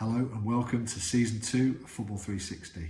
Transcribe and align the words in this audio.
Hello 0.00 0.16
and 0.16 0.46
welcome 0.46 0.86
to 0.86 0.98
season 0.98 1.42
two 1.42 1.78
of 1.84 1.90
Football 1.90 2.16
360. 2.16 2.88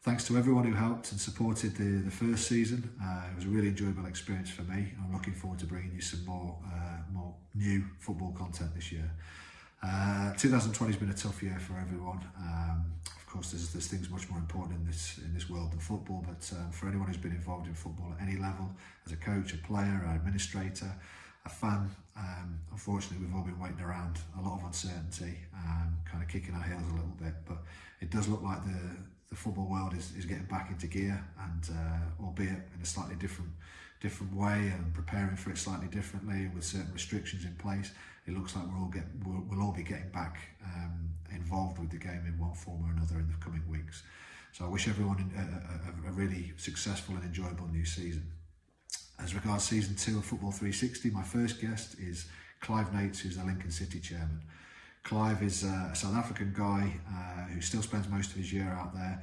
Thanks 0.00 0.24
to 0.24 0.38
everyone 0.38 0.64
who 0.64 0.72
helped 0.72 1.12
and 1.12 1.20
supported 1.20 1.76
the, 1.76 2.00
the 2.00 2.10
first 2.10 2.48
season. 2.48 2.88
Uh, 2.98 3.24
it 3.30 3.36
was 3.36 3.44
a 3.44 3.48
really 3.48 3.68
enjoyable 3.68 4.06
experience 4.06 4.48
for 4.48 4.62
me. 4.62 4.90
I'm 5.04 5.12
looking 5.12 5.34
forward 5.34 5.58
to 5.58 5.66
bringing 5.66 5.92
you 5.94 6.00
some 6.00 6.24
more 6.24 6.56
uh, 6.66 7.12
more 7.12 7.34
new 7.54 7.84
football 7.98 8.32
content 8.32 8.74
this 8.74 8.90
year. 8.90 9.10
Uh, 9.82 10.32
2020 10.32 10.94
has 10.94 10.98
been 10.98 11.10
a 11.10 11.14
tough 11.14 11.42
year 11.42 11.58
for 11.58 11.78
everyone. 11.78 12.24
Um, 12.38 12.86
of 13.04 13.26
course, 13.26 13.50
there's, 13.50 13.70
there's 13.74 13.88
things 13.88 14.08
much 14.08 14.30
more 14.30 14.38
important 14.38 14.80
in 14.80 14.86
this 14.86 15.20
in 15.22 15.34
this 15.34 15.50
world 15.50 15.72
than 15.72 15.78
football. 15.78 16.24
But 16.26 16.50
um, 16.56 16.70
for 16.70 16.88
anyone 16.88 17.08
who's 17.08 17.18
been 17.18 17.32
involved 17.32 17.66
in 17.66 17.74
football 17.74 18.14
at 18.18 18.26
any 18.26 18.38
level, 18.38 18.70
as 19.04 19.12
a 19.12 19.16
coach, 19.16 19.52
a 19.52 19.58
player, 19.58 20.00
an 20.06 20.16
administrator, 20.16 20.90
a 21.44 21.50
fan, 21.50 21.90
um, 22.18 22.58
unfortunately, 22.72 23.24
we've 23.26 23.34
all 23.34 23.42
been 23.42 23.58
waiting 23.60 23.80
around 23.80 24.18
a 24.38 24.42
lot 24.42 24.58
of 24.58 24.64
uncertainty, 24.64 25.38
um, 25.54 25.96
kind 26.10 26.22
of 26.22 26.28
kicking 26.28 26.54
our 26.54 26.62
heels 26.62 26.82
a 26.90 26.94
little 26.94 27.16
bit. 27.18 27.34
But 27.46 27.58
it 28.00 28.10
does 28.10 28.28
look 28.28 28.42
like 28.42 28.64
the 28.64 28.80
the 29.28 29.34
football 29.34 29.66
world 29.68 29.92
is, 29.92 30.14
is 30.16 30.24
getting 30.24 30.44
back 30.44 30.70
into 30.70 30.86
gear, 30.86 31.22
and 31.40 31.68
uh, 31.70 32.24
albeit 32.24 32.62
in 32.74 32.80
a 32.82 32.86
slightly 32.86 33.16
different 33.16 33.50
different 34.00 34.34
way, 34.34 34.72
and 34.76 34.94
preparing 34.94 35.36
for 35.36 35.50
it 35.50 35.58
slightly 35.58 35.88
differently 35.88 36.50
with 36.54 36.64
certain 36.64 36.92
restrictions 36.92 37.44
in 37.44 37.54
place. 37.56 37.90
It 38.26 38.34
looks 38.34 38.56
like 38.56 38.64
we're 38.66 38.78
all 38.78 38.88
get 38.88 39.04
we'll, 39.24 39.44
we'll 39.48 39.62
all 39.62 39.72
be 39.72 39.82
getting 39.82 40.08
back 40.10 40.38
um, 40.64 41.10
involved 41.34 41.78
with 41.78 41.90
the 41.90 41.98
game 41.98 42.24
in 42.26 42.38
one 42.38 42.54
form 42.54 42.84
or 42.84 42.92
another 42.92 43.18
in 43.18 43.28
the 43.28 43.36
coming 43.44 43.62
weeks. 43.68 44.02
So 44.52 44.64
I 44.64 44.68
wish 44.68 44.88
everyone 44.88 45.30
a, 45.36 46.08
a, 46.08 46.10
a 46.10 46.12
really 46.12 46.52
successful 46.56 47.14
and 47.14 47.24
enjoyable 47.24 47.68
new 47.68 47.84
season. 47.84 48.26
As 49.18 49.34
regards 49.34 49.64
season 49.64 49.96
two 49.96 50.18
of 50.18 50.24
Football 50.24 50.52
360, 50.52 51.10
my 51.10 51.22
first 51.22 51.60
guest 51.60 51.96
is 51.98 52.26
Clive 52.60 52.90
Nates, 52.92 53.18
who's 53.18 53.36
the 53.36 53.44
Lincoln 53.44 53.70
City 53.70 53.98
chairman. 53.98 54.42
Clive 55.02 55.42
is 55.42 55.64
a 55.64 55.90
South 55.94 56.14
African 56.14 56.52
guy 56.56 56.92
uh, 57.08 57.46
who 57.52 57.60
still 57.60 57.82
spends 57.82 58.08
most 58.08 58.30
of 58.30 58.36
his 58.36 58.52
year 58.52 58.68
out 58.68 58.94
there. 58.94 59.22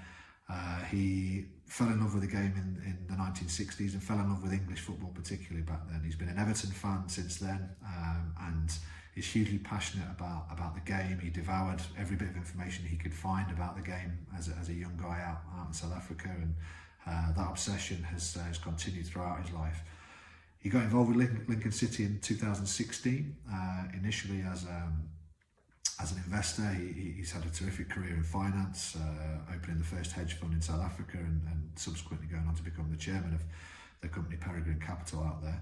Uh, 0.49 0.79
he 0.85 1.45
fell 1.67 1.87
in 1.87 2.01
love 2.01 2.13
with 2.13 2.23
the 2.23 2.29
game 2.29 2.53
in, 2.55 2.81
in 2.85 2.97
the 3.07 3.21
1960s 3.21 3.93
and 3.93 4.03
fell 4.03 4.19
in 4.19 4.29
love 4.29 4.43
with 4.43 4.51
English 4.51 4.79
football, 4.79 5.11
particularly 5.13 5.63
back 5.63 5.87
then. 5.89 6.01
He's 6.03 6.15
been 6.15 6.29
an 6.29 6.37
Everton 6.37 6.71
fan 6.71 7.03
since 7.07 7.37
then 7.37 7.69
um, 7.85 8.33
and 8.41 8.71
is 9.15 9.25
hugely 9.25 9.59
passionate 9.59 10.07
about, 10.09 10.47
about 10.51 10.73
the 10.73 10.81
game. 10.81 11.19
He 11.21 11.29
devoured 11.29 11.81
every 11.97 12.17
bit 12.17 12.29
of 12.29 12.35
information 12.35 12.85
he 12.85 12.97
could 12.97 13.13
find 13.13 13.51
about 13.51 13.75
the 13.75 13.83
game 13.83 14.25
as 14.37 14.49
a, 14.49 14.53
as 14.59 14.69
a 14.69 14.73
young 14.73 14.97
guy 14.97 15.21
out, 15.21 15.41
out 15.57 15.67
in 15.67 15.73
South 15.73 15.93
Africa 15.93 16.29
and 16.29 16.55
uh, 17.07 17.31
that 17.33 17.47
obsession 17.49 18.03
has, 18.03 18.37
uh, 18.39 18.43
has 18.43 18.57
continued 18.57 19.05
throughout 19.05 19.41
his 19.43 19.53
life. 19.53 19.81
He 20.59 20.69
got 20.69 20.83
involved 20.83 21.15
with 21.15 21.49
Lincoln 21.49 21.71
City 21.71 22.05
in 22.05 22.19
2016, 22.21 23.35
uh, 23.51 23.83
initially 23.93 24.41
as 24.41 24.63
um, 24.63 25.09
as 26.01 26.11
an 26.11 26.17
investor. 26.25 26.67
He, 26.73 27.15
he's 27.17 27.31
had 27.31 27.45
a 27.45 27.49
terrific 27.49 27.89
career 27.89 28.13
in 28.13 28.23
finance, 28.23 28.95
uh, 28.95 29.53
opening 29.53 29.77
the 29.77 29.83
first 29.83 30.13
hedge 30.13 30.33
fund 30.33 30.53
in 30.53 30.61
South 30.61 30.81
Africa 30.81 31.17
and, 31.17 31.41
and 31.51 31.69
subsequently 31.75 32.27
going 32.27 32.47
on 32.47 32.55
to 32.55 32.63
become 32.63 32.89
the 32.89 32.97
chairman 32.97 33.33
of 33.33 33.41
the 34.01 34.07
company 34.07 34.37
Peregrine 34.37 34.79
Capital 34.79 35.23
out 35.23 35.41
there. 35.41 35.61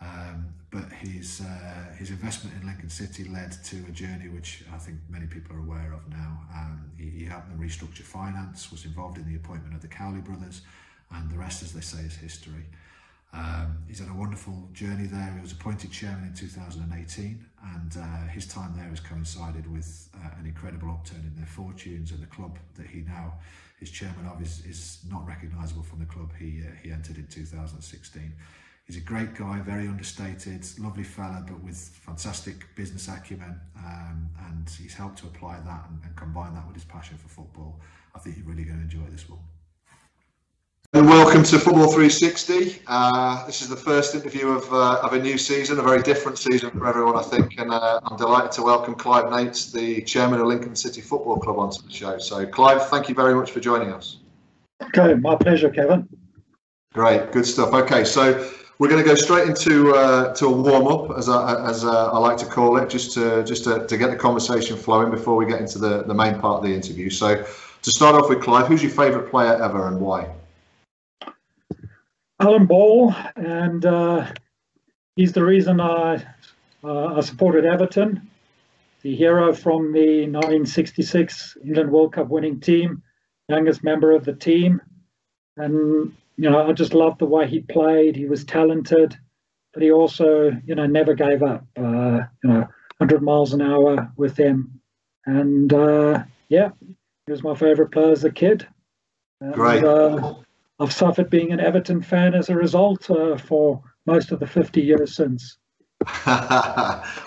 Um, 0.00 0.52
but 0.70 0.92
his 0.92 1.40
uh, 1.40 1.94
his 1.96 2.10
investment 2.10 2.54
in 2.60 2.66
Lincoln 2.66 2.90
City 2.90 3.24
led 3.24 3.52
to 3.64 3.76
a 3.88 3.92
journey 3.92 4.28
which 4.28 4.62
I 4.72 4.78
think 4.78 4.98
many 5.08 5.26
people 5.26 5.56
are 5.56 5.60
aware 5.60 5.92
of 5.94 6.06
now. 6.10 6.40
Um, 6.54 6.90
he, 6.98 7.08
he 7.08 7.24
helped 7.24 7.48
them 7.48 7.58
restructure 7.58 8.02
finance, 8.02 8.70
was 8.70 8.84
involved 8.84 9.16
in 9.16 9.26
the 9.26 9.36
appointment 9.36 9.74
of 9.74 9.80
the 9.80 9.88
Cowley 9.88 10.20
brothers, 10.20 10.60
and 11.10 11.30
the 11.30 11.38
rest, 11.38 11.62
as 11.62 11.72
they 11.72 11.80
say, 11.80 12.00
is 12.00 12.14
history. 12.14 12.66
Um, 13.32 13.78
he's 13.86 13.98
had 13.98 14.08
a 14.08 14.14
wonderful 14.14 14.68
journey 14.72 15.06
there. 15.06 15.32
He 15.34 15.40
was 15.40 15.52
appointed 15.52 15.92
chairman 15.92 16.28
in 16.28 16.34
2018, 16.34 17.44
and 17.74 17.96
uh, 17.98 18.28
his 18.28 18.46
time 18.46 18.74
there 18.76 18.88
has 18.88 19.00
coincided 19.00 19.70
with 19.70 20.08
uh, 20.14 20.38
an 20.38 20.46
incredible 20.46 20.90
upturn 20.90 21.20
in 21.26 21.34
their 21.36 21.46
fortunes. 21.46 22.12
And 22.12 22.22
the 22.22 22.26
club 22.26 22.58
that 22.76 22.86
he 22.86 23.00
now 23.00 23.34
is 23.80 23.90
chairman 23.90 24.26
of 24.26 24.40
is, 24.40 24.64
is 24.64 24.98
not 25.10 25.26
recognisable 25.26 25.82
from 25.82 25.98
the 25.98 26.06
club 26.06 26.32
he 26.38 26.62
uh, 26.62 26.70
he 26.82 26.90
entered 26.90 27.16
in 27.16 27.26
2016. 27.26 28.32
He's 28.86 28.98
a 28.98 29.00
great 29.00 29.34
guy, 29.34 29.58
very 29.58 29.88
understated, 29.88 30.64
lovely 30.78 31.02
fella, 31.02 31.44
but 31.44 31.60
with 31.64 31.76
fantastic 31.76 32.72
business 32.76 33.08
acumen. 33.08 33.60
Um, 33.76 34.30
and 34.46 34.70
he's 34.80 34.94
helped 34.94 35.18
to 35.18 35.26
apply 35.26 35.58
that 35.58 35.86
and, 35.88 35.98
and 36.04 36.14
combine 36.14 36.54
that 36.54 36.64
with 36.68 36.76
his 36.76 36.84
passion 36.84 37.16
for 37.16 37.26
football. 37.26 37.80
I 38.14 38.20
think 38.20 38.36
you're 38.36 38.46
really 38.46 38.62
going 38.62 38.76
to 38.78 38.84
enjoy 38.84 39.10
this 39.10 39.28
one. 39.28 39.40
And 40.92 41.08
welcome 41.08 41.42
to 41.42 41.58
Football 41.58 41.88
360. 41.88 42.82
Uh, 42.86 43.44
this 43.44 43.60
is 43.60 43.68
the 43.68 43.76
first 43.76 44.14
interview 44.14 44.50
of, 44.50 44.72
uh, 44.72 45.00
of 45.02 45.14
a 45.14 45.18
new 45.18 45.36
season, 45.36 45.80
a 45.80 45.82
very 45.82 46.00
different 46.00 46.38
season 46.38 46.70
for 46.70 46.86
everyone, 46.86 47.16
I 47.16 47.22
think. 47.22 47.58
And 47.58 47.72
uh, 47.72 47.98
I'm 48.04 48.16
delighted 48.16 48.52
to 48.52 48.62
welcome 48.62 48.94
Clive 48.94 49.24
Nates, 49.24 49.72
the 49.72 50.00
chairman 50.02 50.38
of 50.38 50.46
Lincoln 50.46 50.76
City 50.76 51.00
Football 51.00 51.38
Club, 51.38 51.58
onto 51.58 51.82
the 51.82 51.92
show. 51.92 52.18
So, 52.18 52.46
Clive, 52.46 52.88
thank 52.88 53.08
you 53.08 53.16
very 53.16 53.34
much 53.34 53.50
for 53.50 53.58
joining 53.58 53.92
us. 53.92 54.18
Okay, 54.80 55.14
my 55.14 55.34
pleasure, 55.34 55.70
Kevin. 55.70 56.08
Great, 56.94 57.32
good 57.32 57.46
stuff. 57.46 57.74
Okay, 57.74 58.04
so 58.04 58.48
we're 58.78 58.88
going 58.88 59.02
to 59.02 59.08
go 59.08 59.14
straight 59.14 59.48
into 59.48 59.94
uh, 59.94 60.34
to 60.34 60.46
a 60.46 60.52
warm 60.52 60.86
up, 60.86 61.16
as 61.16 61.28
I, 61.28 61.68
as 61.68 61.84
uh, 61.84 62.12
I 62.12 62.18
like 62.18 62.36
to 62.38 62.46
call 62.46 62.76
it, 62.76 62.90
just 62.90 63.12
to 63.14 63.42
just 63.44 63.64
to, 63.64 63.86
to 63.86 63.96
get 63.96 64.10
the 64.10 64.16
conversation 64.16 64.76
flowing 64.76 65.10
before 65.10 65.36
we 65.36 65.46
get 65.46 65.60
into 65.60 65.78
the, 65.78 66.02
the 66.02 66.14
main 66.14 66.38
part 66.38 66.58
of 66.58 66.64
the 66.64 66.74
interview. 66.74 67.08
So, 67.08 67.36
to 67.36 67.90
start 67.90 68.14
off 68.14 68.28
with, 68.28 68.42
Clive, 68.42 68.66
who's 68.66 68.82
your 68.82 68.92
favourite 68.92 69.30
player 69.30 69.62
ever 69.62 69.88
and 69.88 70.00
why? 70.00 70.30
Alan 72.38 72.66
Ball, 72.66 73.14
and 73.36 73.86
uh, 73.86 74.30
he's 75.14 75.32
the 75.32 75.44
reason 75.44 75.80
I 75.80 76.22
uh, 76.84 77.14
I 77.14 77.20
supported 77.20 77.64
Everton, 77.64 78.28
the 79.00 79.16
hero 79.16 79.54
from 79.54 79.92
the 79.92 80.26
1966 80.26 81.56
England 81.64 81.90
World 81.90 82.12
Cup 82.12 82.28
winning 82.28 82.60
team, 82.60 83.02
youngest 83.48 83.82
member 83.82 84.12
of 84.12 84.26
the 84.26 84.34
team, 84.34 84.82
and 85.56 86.12
you 86.36 86.50
know, 86.50 86.68
I 86.68 86.72
just 86.72 86.94
loved 86.94 87.18
the 87.18 87.26
way 87.26 87.46
he 87.46 87.60
played. 87.60 88.16
He 88.16 88.26
was 88.26 88.44
talented, 88.44 89.16
but 89.72 89.82
he 89.82 89.90
also, 89.90 90.50
you 90.64 90.74
know, 90.74 90.86
never 90.86 91.14
gave 91.14 91.42
up. 91.42 91.66
Uh, 91.76 92.20
you 92.42 92.50
know, 92.50 92.68
100 92.98 93.22
miles 93.22 93.52
an 93.52 93.62
hour 93.62 94.10
with 94.16 94.36
him, 94.38 94.80
and 95.26 95.72
uh, 95.72 96.22
yeah, 96.48 96.70
he 97.26 97.32
was 97.32 97.42
my 97.42 97.54
favourite 97.54 97.90
player 97.90 98.12
as 98.12 98.24
a 98.24 98.30
kid. 98.30 98.66
And, 99.40 99.54
Great. 99.54 99.84
Uh, 99.84 100.34
I've 100.78 100.92
suffered 100.92 101.30
being 101.30 101.52
an 101.52 101.60
Everton 101.60 102.02
fan 102.02 102.34
as 102.34 102.50
a 102.50 102.54
result 102.54 103.10
uh, 103.10 103.38
for 103.38 103.82
most 104.04 104.30
of 104.30 104.40
the 104.40 104.46
50 104.46 104.80
years 104.80 105.16
since. 105.16 105.56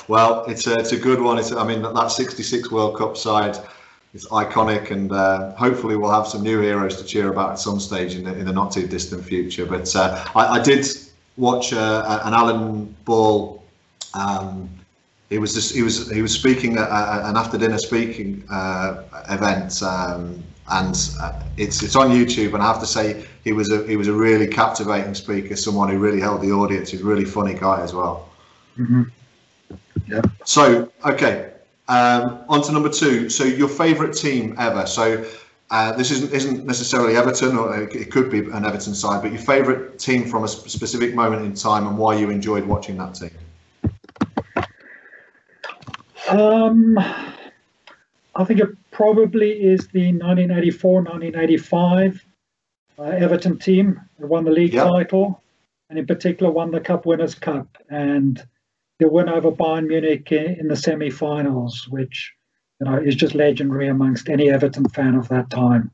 well, 0.07 0.45
it's 0.45 0.67
a, 0.67 0.75
it's 0.75 0.91
a 0.91 0.97
good 0.97 1.21
one. 1.21 1.39
It's, 1.39 1.51
I 1.51 1.65
mean, 1.65 1.81
that, 1.81 1.95
that 1.95 2.11
66 2.11 2.71
World 2.71 2.97
Cup 2.97 3.17
side 3.17 3.57
it's 4.13 4.27
iconic, 4.27 4.91
and 4.91 5.11
uh, 5.11 5.51
hopefully 5.55 5.95
we'll 5.95 6.11
have 6.11 6.27
some 6.27 6.41
new 6.41 6.59
heroes 6.61 6.97
to 6.97 7.05
cheer 7.05 7.31
about 7.31 7.51
at 7.51 7.59
some 7.59 7.79
stage 7.79 8.15
in 8.15 8.23
the, 8.23 8.35
in 8.35 8.45
the 8.45 8.53
not 8.53 8.71
too 8.71 8.87
distant 8.87 9.23
future. 9.23 9.65
But 9.65 9.95
uh, 9.95 10.23
I, 10.35 10.59
I, 10.59 10.63
did 10.63 10.85
watch 11.37 11.73
uh, 11.73 12.21
an 12.23 12.33
Alan 12.33 12.95
Ball. 13.05 13.63
Um, 14.15 14.69
he 15.29 15.37
was 15.37 15.53
just, 15.53 15.75
he 15.75 15.83
was 15.83 16.09
he 16.09 16.23
was 16.23 16.33
speaking 16.33 16.77
at 16.77 16.89
an 16.89 17.37
after 17.37 17.57
dinner 17.57 17.77
speaking 17.77 18.43
uh, 18.49 19.03
event, 19.29 19.83
um, 19.83 20.43
and 20.71 21.11
uh, 21.21 21.43
it's 21.57 21.83
it's 21.83 21.95
on 21.95 22.09
YouTube. 22.09 22.55
And 22.55 22.63
I 22.63 22.65
have 22.65 22.79
to 22.79 22.87
say 22.87 23.25
he 23.43 23.53
was 23.53 23.71
a 23.71 23.85
he 23.85 23.95
was 23.95 24.07
a 24.07 24.13
really 24.13 24.47
captivating 24.47 25.13
speaker, 25.13 25.55
someone 25.55 25.87
who 25.89 25.99
really 25.99 26.19
held 26.19 26.41
the 26.41 26.51
audience. 26.51 26.89
He's 26.89 27.01
a 27.01 27.05
really 27.05 27.25
funny 27.25 27.53
guy 27.53 27.81
as 27.83 27.93
well. 27.93 28.27
Mm-hmm. 28.75 29.03
Yeah. 30.07 30.21
So 30.45 30.91
okay, 31.05 31.51
um, 31.89 32.39
on 32.47 32.61
to 32.63 32.71
number 32.71 32.89
two. 32.89 33.29
So 33.29 33.43
your 33.43 33.67
favourite 33.67 34.13
team 34.13 34.55
ever. 34.57 34.85
So 34.85 35.25
uh, 35.71 35.91
this 35.93 36.11
isn't 36.11 36.31
isn't 36.31 36.65
necessarily 36.65 37.17
Everton, 37.17 37.57
or 37.57 37.81
it 37.81 38.11
could 38.11 38.31
be 38.31 38.39
an 38.39 38.65
Everton 38.65 38.95
side, 38.95 39.21
but 39.21 39.31
your 39.31 39.41
favourite 39.41 39.99
team 39.99 40.25
from 40.25 40.43
a 40.43 40.47
specific 40.47 41.13
moment 41.13 41.43
in 41.43 41.53
time 41.53 41.85
and 41.87 41.97
why 41.97 42.15
you 42.15 42.29
enjoyed 42.29 42.65
watching 42.65 42.97
that 42.97 43.15
team. 43.15 43.31
Um, 46.29 46.97
I 48.35 48.43
think 48.45 48.59
it 48.59 48.69
probably 48.91 49.51
is 49.51 49.87
the 49.87 50.13
1984-1985 50.13 52.21
uh, 52.99 53.03
Everton 53.03 53.57
team 53.57 53.99
that 54.19 54.27
won 54.27 54.43
the 54.43 54.51
league 54.51 54.73
yep. 54.73 54.87
title, 54.87 55.41
and 55.89 55.97
in 55.97 56.05
particular 56.05 56.51
won 56.51 56.69
the 56.69 56.79
Cup 56.79 57.07
Winners' 57.07 57.33
Cup 57.33 57.67
and 57.89 58.45
they 58.99 59.05
win 59.05 59.29
over 59.29 59.51
Bayern 59.51 59.87
Munich 59.87 60.31
in 60.31 60.67
the 60.67 60.75
semi-finals, 60.75 61.87
which 61.89 62.33
you 62.79 62.85
know 62.85 62.97
is 62.97 63.15
just 63.15 63.33
legendary 63.33 63.87
amongst 63.87 64.29
any 64.29 64.49
Everton 64.49 64.87
fan 64.89 65.15
of 65.15 65.27
that 65.29 65.49
time. 65.49 65.91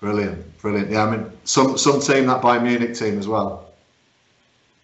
Brilliant, 0.00 0.58
brilliant. 0.58 0.90
Yeah, 0.90 1.04
I 1.04 1.16
mean, 1.16 1.30
some 1.44 1.76
some 1.76 2.00
team 2.00 2.26
that 2.26 2.42
Bayern 2.42 2.62
Munich 2.62 2.94
team 2.94 3.18
as 3.18 3.28
well. 3.28 3.72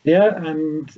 Yeah, 0.03 0.37
and 0.37 0.91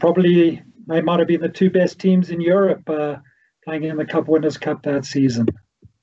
probably 0.00 0.62
they 0.86 1.00
might 1.00 1.20
have 1.20 1.28
been 1.28 1.40
the 1.40 1.48
two 1.48 1.70
best 1.70 1.98
teams 2.00 2.30
in 2.30 2.40
Europe 2.40 2.88
uh, 2.90 3.16
playing 3.64 3.84
in 3.84 3.96
the 3.96 4.04
Cup 4.04 4.28
Winners' 4.28 4.58
Cup 4.58 4.82
that 4.82 5.04
season. 5.04 5.46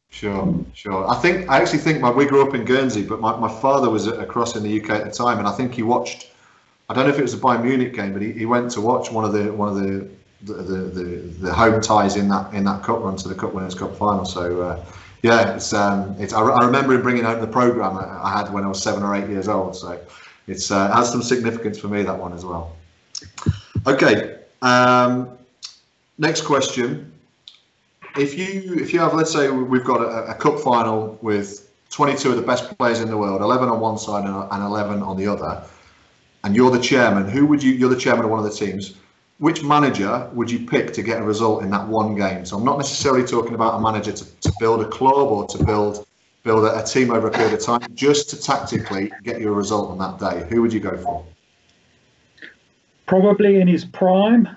Sure, 0.09 0.53
sure. 0.73 1.07
I 1.09 1.15
think 1.15 1.49
I 1.49 1.59
actually 1.59 1.79
think 1.79 2.01
my 2.01 2.11
we 2.11 2.25
grew 2.25 2.47
up 2.47 2.53
in 2.53 2.65
Guernsey, 2.65 3.03
but 3.03 3.19
my, 3.19 3.35
my 3.37 3.49
father 3.61 3.89
was 3.89 4.07
across 4.07 4.55
in 4.55 4.63
the 4.63 4.81
UK 4.81 4.89
at 4.91 5.05
the 5.05 5.11
time, 5.11 5.39
and 5.39 5.47
I 5.47 5.51
think 5.51 5.73
he 5.73 5.83
watched 5.83 6.30
I 6.91 6.93
don't 6.93 7.05
know 7.05 7.13
if 7.13 7.19
it 7.19 7.21
was 7.21 7.33
a 7.33 7.37
Bayern 7.37 7.63
Munich 7.63 7.93
game, 7.93 8.11
but 8.11 8.21
he, 8.21 8.33
he 8.33 8.45
went 8.45 8.69
to 8.71 8.81
watch 8.81 9.13
one 9.13 9.23
of 9.23 9.31
the 9.31 9.53
one 9.53 9.69
of 9.69 9.75
the 9.75 10.09
the, 10.41 10.53
the, 10.53 11.03
the, 11.39 11.53
home 11.53 11.79
ties 11.79 12.17
in 12.17 12.27
that 12.27 12.53
in 12.53 12.65
that 12.65 12.83
cup 12.83 12.99
run 12.99 13.15
to 13.15 13.29
the 13.29 13.35
Cup 13.35 13.53
Winners' 13.53 13.75
Cup 13.75 13.95
final. 13.95 14.25
So 14.25 14.61
uh, 14.61 14.85
yeah, 15.23 15.55
it's 15.55 15.71
um, 15.71 16.17
it's. 16.19 16.33
I, 16.33 16.41
I, 16.41 16.65
remember 16.65 16.93
him 16.93 17.01
bringing 17.01 17.23
home 17.23 17.39
the 17.39 17.47
program 17.47 17.97
I 17.97 18.37
had 18.37 18.51
when 18.51 18.65
I 18.65 18.67
was 18.67 18.83
seven 18.83 19.03
or 19.03 19.15
eight 19.15 19.29
years 19.29 19.47
old. 19.47 19.77
So 19.77 20.01
it's 20.47 20.69
uh, 20.69 20.91
has 20.91 21.09
some 21.09 21.23
significance 21.23 21.79
for 21.79 21.87
me 21.87 22.03
that 22.03 22.19
one 22.19 22.33
as 22.33 22.43
well. 22.43 22.75
Okay, 23.87 24.39
um, 24.61 25.37
next 26.17 26.41
question. 26.41 27.09
If 28.17 28.37
you 28.37 28.75
if 28.81 28.91
you 28.91 28.99
have 28.99 29.13
let's 29.13 29.31
say 29.31 29.49
we've 29.49 29.85
got 29.85 30.01
a, 30.01 30.31
a 30.31 30.35
cup 30.35 30.59
final 30.59 31.17
with 31.21 31.71
22 31.91 32.31
of 32.31 32.35
the 32.35 32.41
best 32.41 32.77
players 32.77 32.99
in 32.99 33.09
the 33.09 33.17
world, 33.17 33.41
11 33.41 33.69
on 33.69 33.79
one 33.79 33.97
side 33.97 34.25
and 34.25 34.63
11 34.63 35.01
on 35.01 35.15
the 35.15 35.27
other, 35.27 35.63
and 36.43 36.55
you're 36.55 36.71
the 36.71 36.79
chairman, 36.81 37.29
who 37.29 37.45
would 37.45 37.61
you? 37.61 37.71
You're 37.73 37.89
the 37.89 37.99
chairman 37.99 38.25
of 38.25 38.31
one 38.31 38.39
of 38.39 38.45
the 38.45 38.55
teams 38.55 38.95
which 39.41 39.63
manager 39.63 40.29
would 40.33 40.51
you 40.51 40.67
pick 40.67 40.93
to 40.93 41.01
get 41.01 41.19
a 41.19 41.23
result 41.23 41.63
in 41.63 41.71
that 41.71 41.87
one 41.87 42.13
game? 42.13 42.45
So 42.45 42.55
I'm 42.57 42.63
not 42.63 42.77
necessarily 42.77 43.25
talking 43.25 43.55
about 43.55 43.73
a 43.73 43.81
manager 43.81 44.11
to, 44.11 44.23
to 44.23 44.53
build 44.59 44.81
a 44.81 44.87
club 44.87 45.31
or 45.31 45.47
to 45.47 45.65
build 45.65 46.05
build 46.43 46.63
a, 46.63 46.79
a, 46.79 46.83
team 46.83 47.09
over 47.09 47.27
a 47.27 47.31
period 47.31 47.53
of 47.53 47.59
time, 47.59 47.81
just 47.95 48.29
to 48.29 48.39
tactically 48.39 49.11
get 49.23 49.41
you 49.41 49.49
a 49.49 49.51
result 49.51 49.89
on 49.89 49.97
that 49.97 50.19
day. 50.19 50.47
Who 50.49 50.61
would 50.61 50.71
you 50.71 50.79
go 50.79 50.95
for? 50.97 51.25
Probably 53.07 53.59
in 53.59 53.67
his 53.67 53.83
prime, 53.83 54.47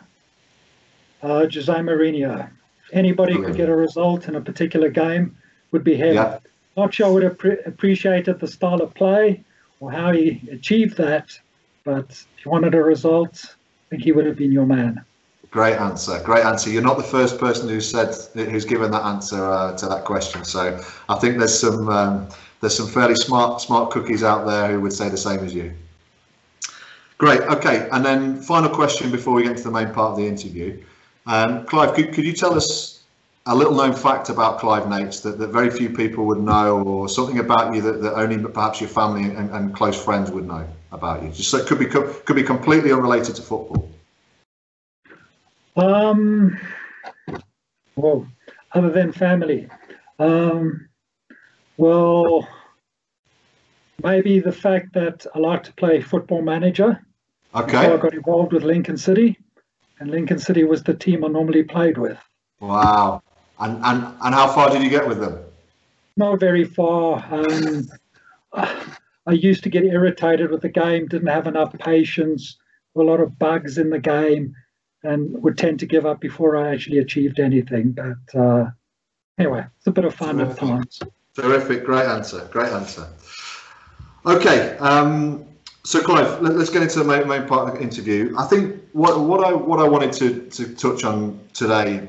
uh, 1.22 1.46
Jose 1.52 1.72
Mourinho. 1.72 2.50
Anybody 2.92 3.32
Brilliant. 3.32 3.54
could 3.54 3.56
get 3.56 3.68
a 3.70 3.76
result 3.76 4.28
in 4.28 4.34
a 4.34 4.40
particular 4.40 4.90
game 4.90 5.34
would 5.72 5.82
be 5.82 5.96
him. 5.96 6.14
Yeah. 6.14 6.38
Not 6.76 6.92
sure 6.92 7.06
I 7.06 7.10
would 7.10 7.22
have 7.22 7.38
pre- 7.38 7.62
appreciated 7.64 8.38
the 8.38 8.48
style 8.48 8.82
of 8.82 8.92
play 8.94 9.44
or 9.80 9.90
how 9.90 10.12
he 10.12 10.46
achieved 10.52 10.98
that, 10.98 11.38
but 11.84 12.10
if 12.10 12.44
you 12.44 12.50
wanted 12.50 12.74
a 12.74 12.82
result, 12.82 13.44
I 13.44 13.90
think 13.90 14.02
he 14.02 14.12
would 14.12 14.26
have 14.26 14.36
been 14.36 14.52
your 14.52 14.66
man. 14.66 15.04
Great 15.50 15.76
answer. 15.76 16.20
Great 16.24 16.44
answer. 16.44 16.70
You're 16.70 16.82
not 16.82 16.96
the 16.96 17.04
first 17.04 17.38
person 17.38 17.68
who 17.68 17.80
said 17.80 18.12
who's 18.34 18.64
given 18.64 18.90
that 18.90 19.02
answer 19.04 19.44
uh, 19.44 19.76
to 19.76 19.86
that 19.86 20.04
question. 20.04 20.44
So 20.44 20.80
I 21.08 21.14
think 21.20 21.38
there's 21.38 21.56
some 21.56 21.88
um, 21.88 22.28
there's 22.60 22.76
some 22.76 22.88
fairly 22.88 23.14
smart 23.14 23.60
smart 23.60 23.92
cookies 23.92 24.24
out 24.24 24.46
there 24.46 24.72
who 24.72 24.80
would 24.80 24.92
say 24.92 25.08
the 25.08 25.16
same 25.16 25.44
as 25.44 25.54
you. 25.54 25.72
Great. 27.18 27.40
Okay. 27.42 27.88
And 27.92 28.04
then 28.04 28.42
final 28.42 28.68
question 28.68 29.12
before 29.12 29.34
we 29.34 29.44
get 29.44 29.56
to 29.58 29.62
the 29.62 29.70
main 29.70 29.92
part 29.92 30.12
of 30.12 30.16
the 30.16 30.26
interview. 30.26 30.82
Um, 31.26 31.64
Clive, 31.66 31.94
could, 31.94 32.12
could 32.12 32.24
you 32.24 32.32
tell 32.32 32.54
us 32.54 33.04
a 33.46 33.54
little 33.54 33.74
known 33.74 33.94
fact 33.94 34.30
about 34.30 34.58
Clive 34.58 34.84
Nates 34.84 35.22
that, 35.22 35.38
that 35.38 35.48
very 35.48 35.70
few 35.70 35.90
people 35.90 36.26
would 36.26 36.40
know 36.40 36.82
or 36.82 37.08
something 37.08 37.38
about 37.38 37.74
you 37.74 37.80
that, 37.82 38.02
that 38.02 38.14
only 38.14 38.38
perhaps 38.38 38.80
your 38.80 38.90
family 38.90 39.24
and, 39.24 39.50
and 39.50 39.74
close 39.74 40.02
friends 40.02 40.30
would 40.30 40.46
know? 40.46 40.66
About 40.94 41.22
you? 41.22 41.30
Just 41.30 41.50
so 41.50 41.58
it 41.58 41.66
could 41.66 41.78
be 41.78 41.86
could 41.86 42.36
be 42.36 42.42
completely 42.42 42.92
unrelated 42.92 43.36
to 43.36 43.42
football. 43.42 43.90
Um, 45.76 46.58
well, 47.96 48.26
other 48.72 48.90
than 48.90 49.12
family, 49.12 49.68
um, 50.18 50.88
well, 51.76 52.48
maybe 54.02 54.38
the 54.38 54.52
fact 54.52 54.92
that 54.94 55.26
I 55.34 55.38
like 55.38 55.64
to 55.64 55.72
play 55.74 56.00
football 56.00 56.42
manager. 56.42 57.04
Okay. 57.54 57.72
So 57.72 57.94
I 57.94 57.96
got 57.96 58.14
involved 58.14 58.52
with 58.52 58.62
Lincoln 58.62 58.96
City, 58.96 59.38
and 60.00 60.10
Lincoln 60.10 60.38
City 60.38 60.64
was 60.64 60.82
the 60.82 60.94
team 60.94 61.24
I 61.24 61.28
normally 61.28 61.62
played 61.62 61.98
with. 61.98 62.18
Wow. 62.60 63.22
And 63.58 63.76
and 63.84 64.14
and 64.22 64.34
how 64.34 64.48
far 64.48 64.70
did 64.70 64.82
you 64.82 64.90
get 64.90 65.06
with 65.06 65.20
them? 65.20 65.38
Not 66.16 66.40
very 66.40 66.64
far. 66.64 67.24
Um, 67.30 67.88
I 69.26 69.32
used 69.32 69.62
to 69.64 69.70
get 69.70 69.84
irritated 69.84 70.50
with 70.50 70.62
the 70.62 70.68
game, 70.68 71.06
didn't 71.06 71.28
have 71.28 71.46
enough 71.46 71.72
patience, 71.78 72.58
a 72.96 73.00
lot 73.00 73.20
of 73.20 73.38
bugs 73.38 73.78
in 73.78 73.90
the 73.90 73.98
game, 73.98 74.54
and 75.02 75.42
would 75.42 75.58
tend 75.58 75.80
to 75.80 75.86
give 75.86 76.06
up 76.06 76.20
before 76.20 76.56
I 76.56 76.72
actually 76.72 76.98
achieved 76.98 77.40
anything. 77.40 77.92
But 77.92 78.38
uh, 78.38 78.70
anyway, 79.38 79.64
it's 79.78 79.86
a 79.86 79.92
bit 79.92 80.04
of 80.04 80.14
fun 80.14 80.38
Terrific. 80.38 80.62
at 80.62 80.68
times. 80.68 81.00
Terrific, 81.34 81.84
great 81.84 82.06
answer, 82.06 82.48
great 82.52 82.72
answer. 82.72 83.08
Okay, 84.26 84.76
um, 84.78 85.44
so 85.82 86.00
Clive, 86.02 86.40
let, 86.40 86.54
us 86.54 86.70
get 86.70 86.82
into 86.82 87.00
the 87.00 87.04
main, 87.04 87.28
main, 87.28 87.46
part 87.46 87.68
of 87.68 87.74
the 87.74 87.82
interview. 87.82 88.34
I 88.38 88.46
think 88.46 88.82
what, 88.92 89.20
what 89.20 89.44
I 89.44 89.52
what 89.52 89.80
I 89.80 89.88
wanted 89.88 90.12
to, 90.14 90.48
to 90.50 90.74
touch 90.74 91.04
on 91.04 91.38
today, 91.52 92.08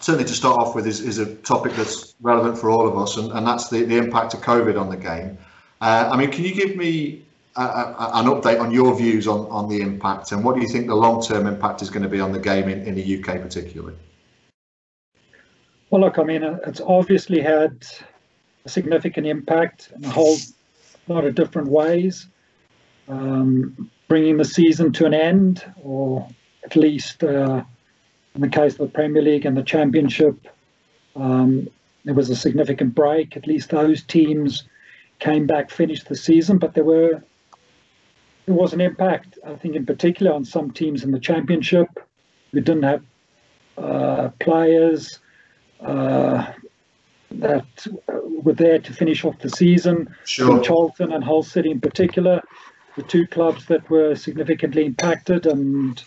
certainly 0.00 0.24
to 0.24 0.34
start 0.34 0.58
off 0.58 0.74
with, 0.74 0.86
is, 0.86 1.00
is 1.00 1.18
a 1.18 1.34
topic 1.36 1.72
that's 1.74 2.14
relevant 2.20 2.58
for 2.58 2.70
all 2.70 2.86
of 2.86 2.98
us, 2.98 3.16
and, 3.16 3.32
and 3.32 3.46
that's 3.46 3.70
the, 3.70 3.84
the 3.84 3.96
impact 3.96 4.34
of 4.34 4.40
COVID 4.40 4.78
on 4.78 4.90
the 4.90 4.96
game. 4.96 5.38
Uh, 5.80 6.08
I 6.12 6.16
mean, 6.16 6.30
can 6.30 6.44
you 6.44 6.54
give 6.54 6.76
me 6.76 7.24
a, 7.56 7.62
a, 7.62 8.10
an 8.14 8.26
update 8.26 8.60
on 8.60 8.70
your 8.70 8.96
views 8.96 9.26
on, 9.26 9.46
on 9.50 9.68
the 9.68 9.80
impact 9.80 10.32
and 10.32 10.44
what 10.44 10.54
do 10.54 10.60
you 10.60 10.68
think 10.68 10.86
the 10.86 10.94
long 10.94 11.22
term 11.22 11.46
impact 11.46 11.82
is 11.82 11.90
going 11.90 12.02
to 12.02 12.08
be 12.08 12.20
on 12.20 12.32
the 12.32 12.38
game 12.38 12.68
in, 12.68 12.82
in 12.82 12.94
the 12.94 13.18
UK 13.18 13.40
particularly? 13.40 13.94
Well, 15.90 16.00
look, 16.00 16.18
I 16.18 16.24
mean, 16.24 16.42
it's 16.42 16.80
obviously 16.80 17.40
had 17.40 17.86
a 18.64 18.68
significant 18.68 19.26
impact 19.26 19.92
in 19.94 20.04
a 20.04 20.10
whole 20.10 20.36
lot 21.06 21.24
of 21.24 21.34
different 21.34 21.68
ways, 21.68 22.26
um, 23.08 23.90
bringing 24.08 24.36
the 24.36 24.44
season 24.44 24.92
to 24.94 25.06
an 25.06 25.14
end, 25.14 25.64
or 25.82 26.28
at 26.64 26.74
least 26.74 27.22
uh, 27.22 27.62
in 28.34 28.40
the 28.40 28.48
case 28.48 28.72
of 28.72 28.78
the 28.78 28.88
Premier 28.88 29.22
League 29.22 29.46
and 29.46 29.56
the 29.56 29.62
Championship, 29.62 30.48
um, 31.14 31.68
there 32.04 32.14
was 32.14 32.28
a 32.30 32.36
significant 32.36 32.94
break. 32.94 33.36
At 33.36 33.46
least 33.46 33.70
those 33.70 34.02
teams 34.02 34.64
came 35.18 35.46
back, 35.46 35.70
finished 35.70 36.08
the 36.08 36.16
season, 36.16 36.58
but 36.58 36.74
there 36.74 36.84
were 36.84 37.22
there 38.46 38.54
was 38.54 38.72
an 38.72 38.80
impact, 38.80 39.38
I 39.44 39.54
think, 39.56 39.74
in 39.74 39.84
particular 39.84 40.32
on 40.32 40.44
some 40.44 40.70
teams 40.70 41.02
in 41.02 41.10
the 41.10 41.18
championship 41.18 41.88
who 42.52 42.60
didn't 42.60 42.84
have 42.84 43.02
uh, 43.76 44.28
players 44.38 45.18
uh, 45.80 46.52
that 47.32 47.86
were 48.44 48.52
there 48.52 48.78
to 48.78 48.92
finish 48.92 49.24
off 49.24 49.38
the 49.40 49.50
season. 49.50 50.14
Sure. 50.24 50.62
Charlton 50.62 51.12
and 51.12 51.24
Hull 51.24 51.42
City, 51.42 51.72
in 51.72 51.80
particular, 51.80 52.40
the 52.96 53.02
two 53.02 53.26
clubs 53.26 53.66
that 53.66 53.90
were 53.90 54.14
significantly 54.14 54.86
impacted. 54.86 55.46
And 55.46 56.02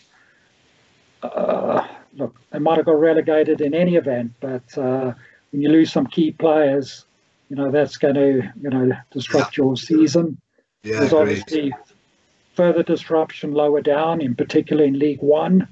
uh, 1.22 1.86
look, 2.14 2.40
they 2.52 2.60
might 2.60 2.78
have 2.78 2.86
got 2.86 3.00
relegated 3.00 3.60
in 3.60 3.74
any 3.74 3.96
event, 3.96 4.32
but 4.40 4.78
uh, 4.78 5.14
when 5.52 5.62
you 5.62 5.70
lose 5.70 5.92
some 5.92 6.08
key 6.08 6.32
players, 6.32 7.06
you 7.50 7.56
know 7.56 7.72
that's 7.72 7.98
going 7.98 8.16
to 8.16 8.52
you 8.62 8.70
know 8.70 8.92
disrupt 9.12 9.58
yeah. 9.58 9.64
your 9.64 9.78
season. 9.78 10.40
Yeah, 10.84 11.00
There's 11.00 11.14
obviously 11.14 11.74
further 12.54 12.84
disruption 12.84 13.54
lower 13.54 13.82
down, 13.82 14.22
in 14.22 14.36
particular 14.36 14.86
in 14.86 14.98
League 14.98 15.22
One, 15.22 15.68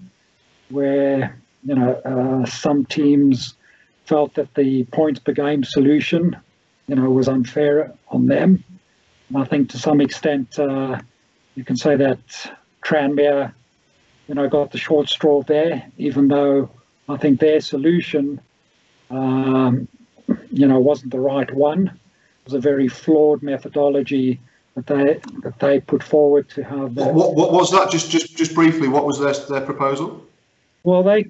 where 0.69 1.39
you 1.63 1.75
know 1.75 1.93
uh, 1.93 2.45
some 2.45 2.85
teams 2.85 3.55
felt 4.05 4.35
that 4.35 4.53
the 4.55 4.85
points 4.85 5.19
per 5.19 5.33
game 5.33 5.63
solution, 5.63 6.35
you 6.87 6.95
know, 6.95 7.09
was 7.09 7.27
unfair 7.27 7.93
on 8.07 8.25
them. 8.25 8.63
And 9.29 9.37
I 9.37 9.43
think 9.43 9.71
to 9.71 9.77
some 9.77 9.99
extent 10.01 10.57
uh, 10.57 10.99
you 11.55 11.63
can 11.63 11.75
say 11.75 11.95
that 11.97 12.19
Tranmere, 12.83 13.53
you 14.27 14.35
know, 14.35 14.47
got 14.47 14.71
the 14.71 14.77
short 14.77 15.09
straw 15.09 15.43
there, 15.43 15.91
even 15.97 16.29
though 16.29 16.69
I 17.09 17.17
think 17.17 17.39
their 17.39 17.59
solution 17.59 18.39
um, 19.09 19.87
you 20.57 20.67
know, 20.67 20.79
wasn't 20.79 21.11
the 21.11 21.19
right 21.19 21.53
one. 21.53 21.87
It 21.87 22.45
was 22.45 22.53
a 22.53 22.59
very 22.59 22.87
flawed 22.87 23.43
methodology 23.43 24.39
that 24.75 24.87
they 24.87 25.19
that 25.43 25.59
they 25.59 25.79
put 25.79 26.03
forward 26.03 26.49
to 26.49 26.63
have. 26.63 26.95
What, 26.95 27.13
what, 27.13 27.35
what 27.35 27.51
was 27.51 27.71
that? 27.71 27.91
Just 27.91 28.09
just 28.11 28.35
just 28.35 28.53
briefly, 28.53 28.87
what 28.87 29.05
was 29.05 29.19
their 29.19 29.33
their 29.33 29.65
proposal? 29.65 30.25
Well, 30.83 31.03
they 31.03 31.25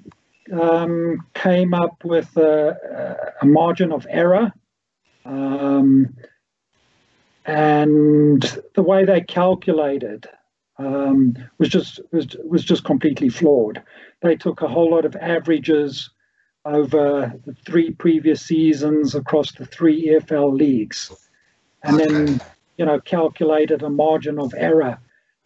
um, 0.52 1.26
came 1.34 1.74
up 1.74 2.04
with 2.04 2.36
a, 2.36 3.34
a 3.42 3.46
margin 3.46 3.92
of 3.92 4.06
error, 4.08 4.52
um, 5.24 6.14
and 7.44 8.42
the 8.74 8.82
way 8.82 9.04
they 9.04 9.20
calculated 9.20 10.28
um, 10.78 11.36
was 11.58 11.68
just 11.68 12.00
was 12.12 12.36
was 12.44 12.64
just 12.64 12.84
completely 12.84 13.28
flawed. 13.28 13.82
They 14.22 14.36
took 14.36 14.62
a 14.62 14.68
whole 14.68 14.90
lot 14.90 15.04
of 15.04 15.16
averages 15.16 16.10
over 16.74 17.32
the 17.44 17.54
three 17.66 17.90
previous 17.92 18.42
seasons 18.42 19.14
across 19.14 19.52
the 19.52 19.66
three 19.66 20.08
EFL 20.08 20.56
leagues, 20.56 21.12
and 21.82 22.00
okay. 22.00 22.12
then 22.12 22.40
you 22.76 22.84
know 22.84 23.00
calculated 23.00 23.82
a 23.82 23.90
margin 23.90 24.38
of 24.38 24.54
error. 24.56 24.98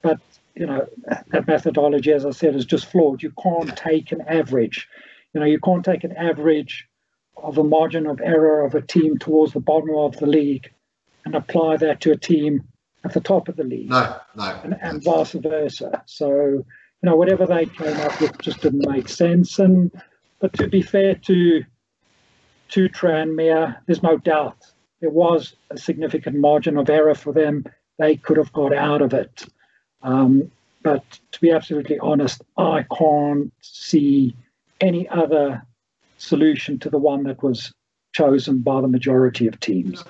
But 0.02 0.20
you 0.54 0.66
know 0.66 0.86
that 1.28 1.46
methodology, 1.46 2.12
as 2.12 2.26
I 2.26 2.30
said, 2.30 2.54
is 2.54 2.64
just 2.64 2.86
flawed. 2.86 3.22
You 3.22 3.32
can't 3.42 3.76
take 3.76 4.12
an 4.12 4.22
average. 4.22 4.88
You 5.34 5.40
know 5.40 5.46
you 5.46 5.60
can't 5.60 5.84
take 5.84 6.04
an 6.04 6.16
average 6.16 6.88
of 7.36 7.58
a 7.58 7.64
margin 7.64 8.06
of 8.06 8.20
error 8.20 8.64
of 8.64 8.74
a 8.74 8.82
team 8.82 9.18
towards 9.18 9.52
the 9.52 9.60
bottom 9.60 9.94
of 9.96 10.16
the 10.18 10.26
league 10.26 10.70
and 11.24 11.34
apply 11.34 11.76
that 11.78 12.00
to 12.00 12.12
a 12.12 12.16
team 12.16 12.62
at 13.04 13.12
the 13.14 13.20
top 13.20 13.48
of 13.48 13.56
the 13.56 13.64
league. 13.64 13.88
No, 13.88 14.16
no. 14.36 14.60
And, 14.62 14.76
and 14.80 15.02
vice 15.02 15.32
versa. 15.32 16.02
So, 16.06 16.28
you 16.28 16.64
know, 17.02 17.16
whatever 17.16 17.46
they 17.46 17.66
came 17.66 17.96
up 17.98 18.20
with 18.20 18.38
just 18.40 18.60
didn't 18.60 18.88
make 18.88 19.08
sense. 19.08 19.58
And 19.58 19.90
but 20.42 20.52
to 20.54 20.68
be 20.68 20.82
fair 20.82 21.14
to 21.14 21.64
to 22.68 22.88
Tranmere, 22.88 23.76
there's 23.86 24.02
no 24.02 24.18
doubt 24.18 24.56
there 25.00 25.10
was 25.10 25.54
a 25.70 25.78
significant 25.78 26.36
margin 26.36 26.76
of 26.76 26.90
error 26.90 27.14
for 27.14 27.32
them. 27.32 27.64
They 27.98 28.16
could 28.16 28.38
have 28.38 28.52
got 28.52 28.74
out 28.74 29.02
of 29.02 29.14
it. 29.14 29.44
Um, 30.02 30.50
but 30.82 31.04
to 31.30 31.40
be 31.40 31.50
absolutely 31.50 31.98
honest, 32.00 32.42
I 32.56 32.84
can't 32.98 33.52
see 33.60 34.34
any 34.80 35.08
other 35.08 35.62
solution 36.18 36.78
to 36.80 36.90
the 36.90 36.98
one 36.98 37.24
that 37.24 37.42
was 37.42 37.72
chosen 38.12 38.60
by 38.60 38.80
the 38.80 38.88
majority 38.88 39.46
of 39.46 39.60
teams. 39.60 40.02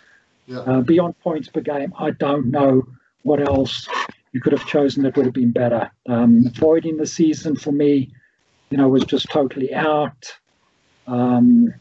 Yeah. 0.46 0.60
Uh, 0.60 0.80
beyond 0.80 1.18
points 1.20 1.48
per 1.48 1.60
game, 1.60 1.92
I 1.98 2.10
don't 2.10 2.50
know 2.50 2.84
what 3.22 3.40
else 3.40 3.88
you 4.32 4.40
could 4.40 4.52
have 4.52 4.66
chosen 4.66 5.02
that 5.02 5.16
would 5.16 5.26
have 5.26 5.34
been 5.34 5.52
better. 5.52 5.90
Um, 6.08 6.50
voiding 6.54 6.96
the 6.96 7.06
season 7.06 7.56
for 7.56 7.72
me, 7.72 8.12
you 8.72 8.78
know, 8.78 8.88
was 8.88 9.04
just 9.04 9.30
totally 9.30 9.74
out. 9.74 10.32
Um, 11.06 11.74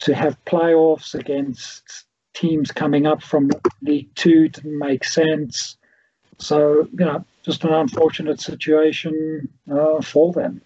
to 0.00 0.14
have 0.14 0.36
playoffs 0.44 1.14
against 1.14 2.04
teams 2.34 2.70
coming 2.70 3.06
up 3.06 3.22
from 3.22 3.50
League 3.80 4.14
Two 4.14 4.48
didn't 4.48 4.78
make 4.78 5.04
sense. 5.04 5.78
So, 6.38 6.86
you 6.92 7.06
know, 7.06 7.24
just 7.42 7.64
an 7.64 7.72
unfortunate 7.72 8.40
situation 8.40 9.48
uh, 9.72 10.02
for 10.02 10.32
them. 10.34 10.60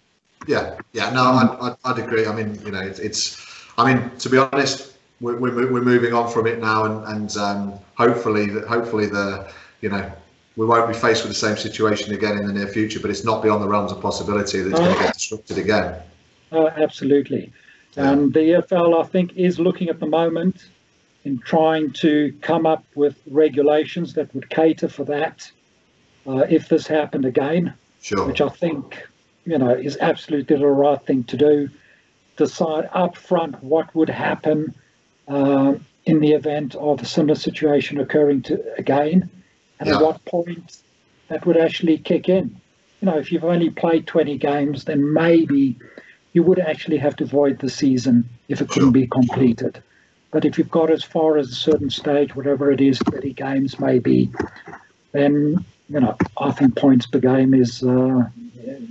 Yeah, 0.48 0.76
yeah, 0.92 1.10
no, 1.10 1.22
I'd, 1.22 1.76
I'd, 1.84 1.98
agree. 1.98 2.26
I 2.26 2.34
mean, 2.34 2.58
you 2.64 2.72
know, 2.72 2.80
it's, 2.80 2.98
it's 2.98 3.40
I 3.76 3.94
mean, 3.94 4.10
to 4.18 4.28
be 4.28 4.38
honest, 4.38 4.94
we're, 5.20 5.38
we're, 5.38 5.70
we're 5.72 5.82
moving 5.82 6.14
on 6.14 6.32
from 6.32 6.48
it 6.48 6.58
now, 6.58 6.84
and, 6.84 7.04
and 7.04 7.36
um, 7.36 7.74
hopefully, 7.94 8.48
hopefully 8.66 9.06
the, 9.06 9.48
you 9.80 9.90
know, 9.90 10.10
we 10.58 10.66
won't 10.66 10.88
be 10.88 10.94
faced 10.94 11.22
with 11.22 11.30
the 11.30 11.38
same 11.38 11.56
situation 11.56 12.12
again 12.12 12.36
in 12.36 12.44
the 12.44 12.52
near 12.52 12.66
future. 12.66 12.98
But 12.98 13.12
it's 13.12 13.24
not 13.24 13.44
beyond 13.44 13.62
the 13.62 13.68
realms 13.68 13.92
of 13.92 14.00
possibility 14.00 14.60
that 14.60 14.70
it's 14.70 14.80
going 14.80 14.96
to 14.96 15.02
get 15.04 15.14
disrupted 15.14 15.56
again. 15.56 16.02
Oh, 16.50 16.66
absolutely. 16.76 17.52
Um, 17.96 18.32
the 18.32 18.40
EFL, 18.40 19.00
I 19.00 19.06
think, 19.06 19.36
is 19.36 19.60
looking 19.60 19.88
at 19.88 20.00
the 20.00 20.06
moment 20.06 20.66
in 21.24 21.38
trying 21.38 21.92
to 21.92 22.34
come 22.42 22.66
up 22.66 22.84
with 22.96 23.16
regulations 23.30 24.14
that 24.14 24.34
would 24.34 24.50
cater 24.50 24.88
for 24.88 25.04
that 25.04 25.48
uh, 26.26 26.44
if 26.50 26.68
this 26.68 26.88
happened 26.88 27.24
again. 27.24 27.72
Sure. 28.02 28.26
Which 28.26 28.40
I 28.40 28.48
think, 28.48 29.06
you 29.44 29.58
know, 29.58 29.70
is 29.70 29.96
absolutely 30.00 30.56
the 30.56 30.66
right 30.66 31.00
thing 31.00 31.22
to 31.24 31.36
do. 31.36 31.70
Decide 32.36 32.88
up 32.92 33.16
front 33.16 33.62
what 33.62 33.94
would 33.94 34.10
happen 34.10 34.74
uh, 35.28 35.74
in 36.04 36.18
the 36.18 36.32
event 36.32 36.74
of 36.74 37.00
a 37.00 37.06
similar 37.06 37.36
situation 37.36 38.00
occurring 38.00 38.42
to 38.42 38.74
again, 38.76 39.30
and 39.80 39.88
yeah. 39.88 39.96
at 39.96 40.02
what 40.02 40.24
point 40.24 40.78
that 41.28 41.46
would 41.46 41.56
actually 41.56 41.98
kick 41.98 42.28
in. 42.28 42.60
You 43.00 43.06
know, 43.06 43.18
if 43.18 43.30
you've 43.30 43.44
only 43.44 43.70
played 43.70 44.06
20 44.06 44.38
games, 44.38 44.84
then 44.84 45.12
maybe 45.12 45.76
you 46.32 46.42
would 46.42 46.58
actually 46.58 46.96
have 46.98 47.16
to 47.16 47.24
void 47.24 47.58
the 47.60 47.70
season 47.70 48.28
if 48.48 48.60
it 48.60 48.68
couldn't 48.68 48.92
be 48.92 49.06
completed. 49.06 49.82
But 50.30 50.44
if 50.44 50.58
you've 50.58 50.70
got 50.70 50.90
as 50.90 51.02
far 51.02 51.38
as 51.38 51.50
a 51.50 51.54
certain 51.54 51.90
stage, 51.90 52.36
whatever 52.36 52.70
it 52.70 52.80
is, 52.80 52.98
30 52.98 53.32
games 53.32 53.80
maybe, 53.80 54.30
then 55.12 55.64
you 55.88 56.00
know 56.00 56.16
I 56.38 56.50
think 56.50 56.76
points 56.76 57.06
per 57.06 57.18
game 57.18 57.54
is 57.54 57.82
uh, 57.82 58.28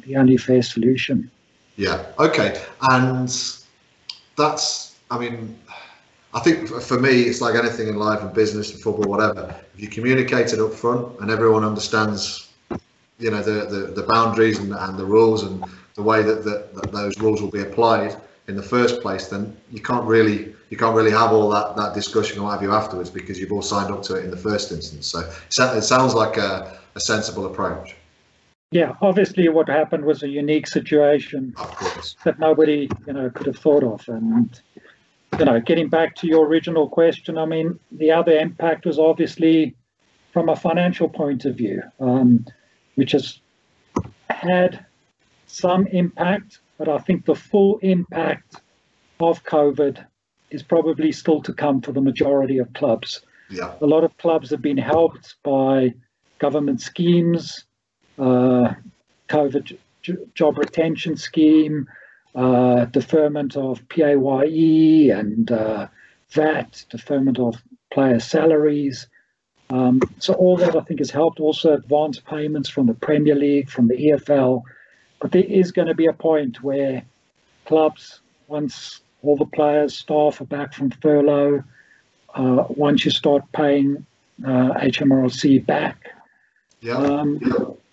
the 0.06 0.16
only 0.16 0.38
fair 0.38 0.64
solution. 0.64 1.30
Yeah. 1.76 2.04
Okay. 2.18 2.60
And 2.82 3.30
that's. 4.36 4.96
I 5.10 5.20
mean, 5.20 5.58
I 6.38 6.40
think 6.40 6.70
for 6.70 7.00
me, 7.00 7.24
it's 7.24 7.42
like 7.42 7.56
anything 7.56 7.88
in 7.88 7.96
life 7.96 8.22
and 8.22 8.32
business 8.32 8.72
and 8.72 8.80
football, 8.80 9.10
whatever. 9.10 9.56
If 9.74 9.82
you 9.82 9.88
communicate 9.88 10.54
it 10.54 10.60
up 10.60 10.72
front 10.72 11.20
and 11.20 11.32
everyone 11.32 11.64
understands, 11.64 12.50
you 13.18 13.32
know, 13.32 13.42
the 13.42 13.66
the, 13.66 13.80
the 14.00 14.04
boundaries 14.04 14.60
and, 14.60 14.72
and 14.72 15.00
the 15.00 15.06
rules 15.06 15.42
and 15.42 15.64
the 15.96 16.04
way 16.04 16.22
that, 16.22 16.44
that, 16.44 16.76
that 16.76 16.92
those 16.92 17.18
rules 17.20 17.42
will 17.42 17.50
be 17.50 17.62
applied 17.62 18.16
in 18.48 18.56
the 18.56 18.62
first 18.62 19.02
place, 19.02 19.30
then 19.30 19.58
you 19.72 19.82
can't 19.82 20.06
really 20.06 20.54
you 20.70 20.78
can't 20.78 20.96
really 20.96 21.10
have 21.10 21.32
all 21.32 21.50
that 21.50 21.76
that 21.76 21.96
discussion 21.96 22.38
or 22.38 22.44
what 22.44 22.52
have 22.52 22.62
you 22.62 22.72
afterwards 22.72 23.10
because 23.10 23.40
you've 23.40 23.52
all 23.52 23.64
signed 23.64 23.92
up 23.92 24.04
to 24.04 24.14
it 24.14 24.24
in 24.24 24.30
the 24.30 24.38
first 24.38 24.72
instance. 24.72 25.08
So 25.08 25.20
it 25.50 25.84
sounds 25.84 26.14
like 26.14 26.38
a, 26.38 26.80
a 26.94 27.00
sensible 27.00 27.48
approach. 27.48 27.96
Yeah, 28.70 28.94
obviously, 29.02 29.50
what 29.50 29.70
happened 29.70 30.06
was 30.06 30.22
a 30.22 30.28
unique 30.28 30.68
situation 30.68 31.56
that 32.26 32.38
nobody, 32.38 32.90
you 33.08 33.14
know, 33.14 33.30
could 33.32 33.48
have 33.48 33.58
thought 33.58 33.84
of. 33.84 34.08
And 34.08 34.62
you 35.40 35.46
know, 35.46 35.60
getting 35.60 35.90
back 35.90 36.16
to 36.16 36.28
your 36.28 36.46
original 36.46 36.90
question, 36.90 37.38
I 37.38 37.46
mean, 37.46 37.80
the 37.92 38.12
other 38.12 38.38
impact 38.38 38.86
was 38.86 38.98
obviously 38.98 39.76
from 40.32 40.50
a 40.50 40.56
financial 40.56 41.10
point 41.10 41.46
of 41.46 41.56
view, 41.56 41.82
um, 42.00 42.46
which 42.96 43.12
has 43.12 43.40
had 44.30 44.86
some 45.48 45.88
impact, 45.88 46.60
but 46.78 46.90
I 46.90 46.98
think 47.00 47.26
the 47.26 47.36
full 47.36 47.80
impact 47.80 48.62
of 49.20 49.44
COVID 49.44 50.06
is 50.50 50.64
probably 50.64 51.12
still 51.12 51.42
to 51.42 51.54
come 51.54 51.82
for 51.82 51.92
the 51.92 52.02
majority 52.02 52.58
of 52.58 52.72
clubs. 52.74 53.22
Yeah. 53.50 53.74
A 53.82 53.86
lot 53.86 54.04
of 54.04 54.16
clubs 54.18 54.50
have 54.52 54.62
been 54.62 54.78
helped 54.78 55.36
by 55.44 55.94
government 56.40 56.82
schemes, 56.82 57.66
uh, 58.20 58.74
COVID 59.30 59.78
job 60.34 60.58
retention 60.58 61.18
scheme, 61.18 61.88
uh, 62.38 62.86
deferment 62.86 63.58
of 63.58 63.82
PAYE 63.90 65.10
and 65.10 65.52
uh, 65.52 65.88
VAT, 66.30 66.86
deferment 66.90 67.40
of 67.40 67.56
player 67.92 68.20
salaries. 68.20 69.08
Um, 69.70 70.00
so 70.20 70.34
all 70.36 70.56
that 70.58 70.76
I 70.76 70.82
think 70.82 71.00
has 71.00 71.12
helped. 71.12 71.40
Also 71.40 71.74
advance 71.74 72.20
payments 72.20 72.70
from 72.70 72.86
the 72.86 72.94
Premier 72.94 73.36
League, 73.36 73.70
from 73.70 73.88
the 73.88 73.96
EFL, 73.96 74.62
but 75.20 75.32
there 75.32 75.44
is 75.44 75.72
going 75.72 75.88
to 75.88 75.96
be 75.96 76.06
a 76.06 76.14
point 76.14 76.64
where 76.64 77.04
clubs, 77.66 78.22
once 78.48 79.02
all 79.24 79.36
the 79.36 79.46
players, 79.46 79.98
staff 79.98 80.40
are 80.40 80.46
back 80.46 80.74
from 80.74 80.92
furlough, 80.92 81.64
uh, 82.36 82.66
once 82.70 83.04
you 83.04 83.12
start 83.12 83.44
paying 83.52 84.06
uh, 84.46 84.74
HMRC 84.76 85.66
back, 85.66 86.12
yeah. 86.82 86.98
Um, 86.98 87.40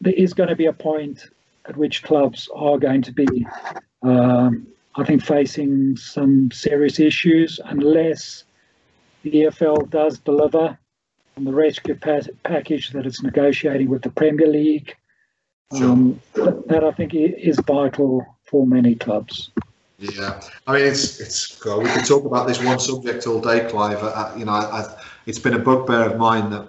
there 0.00 0.12
is 0.12 0.34
going 0.34 0.48
to 0.48 0.56
be 0.56 0.66
a 0.66 0.72
point 0.72 1.26
at 1.66 1.76
which 1.76 2.02
clubs 2.02 2.48
are 2.54 2.78
going 2.78 3.02
to 3.02 3.12
be, 3.12 3.46
um, 4.04 4.66
I 4.96 5.04
think, 5.04 5.24
facing 5.24 5.96
some 5.96 6.50
serious 6.52 7.00
issues 7.00 7.58
unless 7.64 8.44
the 9.22 9.30
EFL 9.32 9.90
does 9.90 10.18
deliver 10.18 10.78
on 11.36 11.44
the 11.44 11.52
rescue 11.52 11.96
package 11.96 12.90
that 12.90 13.06
it's 13.06 13.22
negotiating 13.22 13.88
with 13.88 14.02
the 14.02 14.10
Premier 14.10 14.46
League. 14.46 14.94
Sure. 15.76 15.90
Um, 15.90 16.20
that 16.34 16.84
I 16.84 16.92
think 16.92 17.14
is 17.14 17.58
vital 17.66 18.24
for 18.44 18.66
many 18.66 18.94
clubs. 18.94 19.50
Yeah, 19.98 20.40
I 20.66 20.74
mean 20.74 20.84
it's 20.84 21.20
it's. 21.20 21.58
God, 21.58 21.82
we 21.82 21.88
could 21.88 22.04
talk 22.04 22.24
about 22.24 22.46
this 22.46 22.62
one 22.62 22.78
subject 22.78 23.26
all 23.26 23.40
day, 23.40 23.66
Clive. 23.68 24.02
I, 24.02 24.36
you 24.36 24.44
know, 24.44 24.52
I, 24.52 24.94
it's 25.26 25.38
been 25.38 25.54
a 25.54 25.58
bugbear 25.58 26.02
of 26.02 26.18
mine 26.18 26.50
that, 26.50 26.68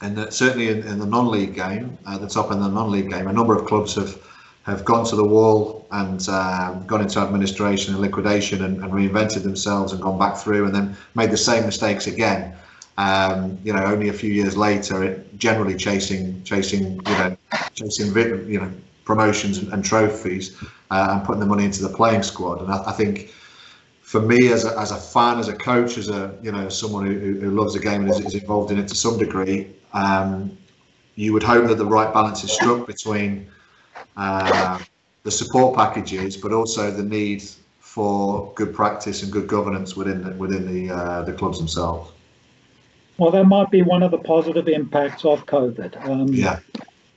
and 0.00 0.16
that 0.16 0.32
certainly 0.32 0.68
in, 0.68 0.86
in 0.86 0.98
the 0.98 1.06
non-league 1.06 1.54
game, 1.54 1.98
uh, 2.06 2.16
the 2.16 2.28
top 2.28 2.52
in 2.52 2.60
the 2.60 2.68
non-league 2.68 3.10
game, 3.10 3.26
a 3.26 3.32
number 3.32 3.56
of 3.56 3.66
clubs 3.66 3.96
have 3.96 4.16
have 4.64 4.84
gone 4.84 5.04
to 5.06 5.16
the 5.16 5.24
wall 5.24 5.86
and 5.90 6.28
um, 6.28 6.86
gone 6.86 7.00
into 7.00 7.20
administration 7.20 7.94
and 7.94 8.02
liquidation 8.02 8.64
and, 8.64 8.82
and, 8.82 8.92
reinvented 8.92 9.42
themselves 9.42 9.92
and 9.92 10.00
gone 10.00 10.18
back 10.18 10.36
through 10.36 10.64
and 10.64 10.74
then 10.74 10.96
made 11.14 11.30
the 11.30 11.36
same 11.36 11.64
mistakes 11.64 12.06
again 12.06 12.54
um, 12.96 13.58
you 13.64 13.72
know, 13.72 13.84
only 13.84 14.08
a 14.08 14.12
few 14.12 14.32
years 14.32 14.56
later, 14.56 15.02
it 15.02 15.36
generally 15.38 15.74
chasing, 15.74 16.42
chasing, 16.44 16.94
you 16.94 17.02
know, 17.02 17.36
chasing, 17.74 18.14
you 18.48 18.60
know, 18.60 18.70
promotions 19.04 19.58
and, 19.58 19.84
trophies, 19.84 20.56
uh, 20.90 21.08
and 21.10 21.24
putting 21.24 21.40
the 21.40 21.46
money 21.46 21.64
into 21.64 21.82
the 21.82 21.88
playing 21.88 22.22
squad. 22.22 22.60
And 22.62 22.70
I, 22.70 22.84
I, 22.86 22.92
think, 22.92 23.30
for 24.00 24.20
me 24.20 24.52
as 24.52 24.64
a, 24.64 24.78
as 24.78 24.92
a 24.92 24.96
fan, 24.96 25.38
as 25.38 25.48
a 25.48 25.56
coach, 25.56 25.98
as 25.98 26.08
a 26.08 26.36
you 26.40 26.52
know 26.52 26.68
someone 26.68 27.04
who, 27.04 27.40
who 27.40 27.50
loves 27.50 27.74
the 27.74 27.80
game 27.80 28.02
and 28.02 28.10
is, 28.10 28.20
is 28.20 28.34
involved 28.34 28.70
in 28.70 28.78
it 28.78 28.86
to 28.88 28.94
some 28.94 29.18
degree, 29.18 29.74
um, 29.92 30.56
you 31.16 31.32
would 31.32 31.42
hope 31.42 31.66
that 31.68 31.78
the 31.78 31.86
right 31.86 32.12
balance 32.14 32.44
is 32.44 32.52
struck 32.52 32.86
between 32.86 33.48
uh, 34.16 34.78
the 35.22 35.30
support 35.30 35.76
packages, 35.76 36.36
but 36.36 36.52
also 36.52 36.90
the 36.90 37.02
need 37.02 37.42
for 37.78 38.52
good 38.54 38.74
practice 38.74 39.22
and 39.22 39.32
good 39.32 39.46
governance 39.46 39.96
within 39.96 40.22
the, 40.22 40.30
within 40.32 40.66
the 40.66 40.92
uh, 40.92 41.22
the 41.22 41.32
clubs 41.32 41.58
themselves. 41.58 42.10
Well, 43.18 43.30
that 43.30 43.44
might 43.44 43.70
be 43.70 43.82
one 43.82 44.02
of 44.02 44.10
the 44.10 44.18
positive 44.18 44.66
impacts 44.66 45.24
of 45.24 45.46
COVID. 45.46 46.04
Um, 46.08 46.28
yeah. 46.28 46.58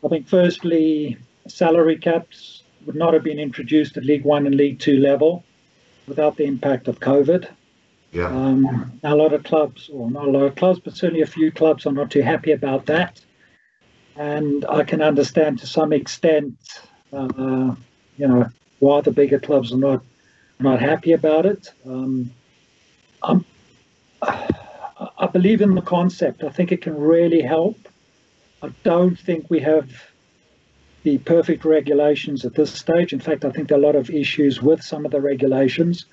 I 0.03 0.07
think, 0.09 0.27
firstly, 0.27 1.17
salary 1.47 1.97
caps 1.97 2.63
would 2.85 2.95
not 2.95 3.13
have 3.15 3.23
been 3.23 3.39
introduced 3.39 3.97
at 3.97 4.03
League 4.05 4.23
One 4.23 4.45
and 4.45 4.55
League 4.55 4.79
Two 4.79 4.99
level 4.99 5.43
without 6.07 6.37
the 6.37 6.45
impact 6.45 6.87
of 6.87 6.99
COVID. 6.99 7.49
Yeah. 8.11 8.27
Um, 8.27 8.99
a 9.03 9.15
lot 9.15 9.33
of 9.33 9.43
clubs, 9.43 9.89
or 9.91 10.09
not 10.09 10.27
a 10.27 10.31
lot 10.31 10.43
of 10.43 10.55
clubs, 10.55 10.79
but 10.79 10.95
certainly 10.95 11.21
a 11.21 11.27
few 11.27 11.51
clubs 11.51 11.85
are 11.85 11.91
not 11.91 12.11
too 12.11 12.21
happy 12.21 12.51
about 12.51 12.85
that. 12.85 13.19
And 14.17 14.65
I 14.65 14.83
can 14.83 15.01
understand 15.01 15.59
to 15.59 15.67
some 15.67 15.93
extent, 15.93 16.55
uh, 17.13 17.75
you 18.17 18.27
know, 18.27 18.49
why 18.79 19.01
the 19.01 19.11
bigger 19.11 19.39
clubs 19.39 19.71
are 19.71 19.77
not 19.77 20.03
not 20.59 20.79
happy 20.79 21.11
about 21.11 21.45
it. 21.45 21.71
Um, 21.85 22.31
I'm, 23.21 23.45
I 24.21 25.27
believe 25.31 25.61
in 25.61 25.75
the 25.75 25.81
concept. 25.81 26.43
I 26.43 26.49
think 26.49 26.71
it 26.71 26.81
can 26.81 26.97
really 26.97 27.41
help. 27.41 27.77
I 28.63 28.69
don't 28.83 29.19
think 29.19 29.51
we 29.51 29.59
have 29.59 29.87
the 31.03 31.19
perfect 31.19 31.63
regulations 31.63 32.43
at 32.43 32.55
this 32.55 32.73
stage. 32.73 33.13
In 33.13 33.19
fact, 33.19 33.45
I 33.45 33.51
think 33.51 33.67
there 33.67 33.77
are 33.77 33.81
a 33.81 33.85
lot 33.85 33.95
of 33.95 34.09
issues 34.09 34.61
with 34.61 34.81
some 34.81 35.05
of 35.05 35.11
the 35.11 35.21
regulations. 35.21 36.05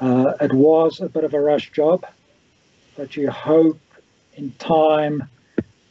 Uh, 0.00 0.32
it 0.40 0.52
was 0.52 1.00
a 1.00 1.08
bit 1.08 1.22
of 1.22 1.32
a 1.32 1.40
rush 1.40 1.70
job, 1.70 2.04
but 2.96 3.16
you 3.16 3.30
hope 3.30 3.78
in 4.34 4.50
time, 4.58 5.28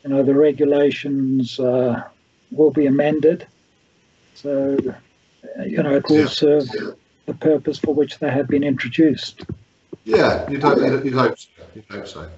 you 0.03 0.09
know, 0.09 0.23
the 0.23 0.33
regulations 0.33 1.59
uh, 1.59 2.03
will 2.51 2.71
be 2.71 2.85
amended. 2.85 3.47
So 4.35 4.77
you 5.65 5.83
know, 5.83 5.95
it 5.95 6.07
will 6.09 6.21
yeah. 6.21 6.27
serve 6.27 6.67
the 7.25 7.33
purpose 7.35 7.79
for 7.79 7.93
which 7.93 8.19
they 8.19 8.29
have 8.29 8.47
been 8.47 8.63
introduced. 8.63 9.43
Yeah, 10.03 10.49
you'd 10.49 10.61
hope, 10.61 11.05
you'd 11.05 11.13
hope 11.13 11.37
so. 11.37 11.49
You'd 11.75 11.85
hope 11.89 12.07
so. 12.07 12.29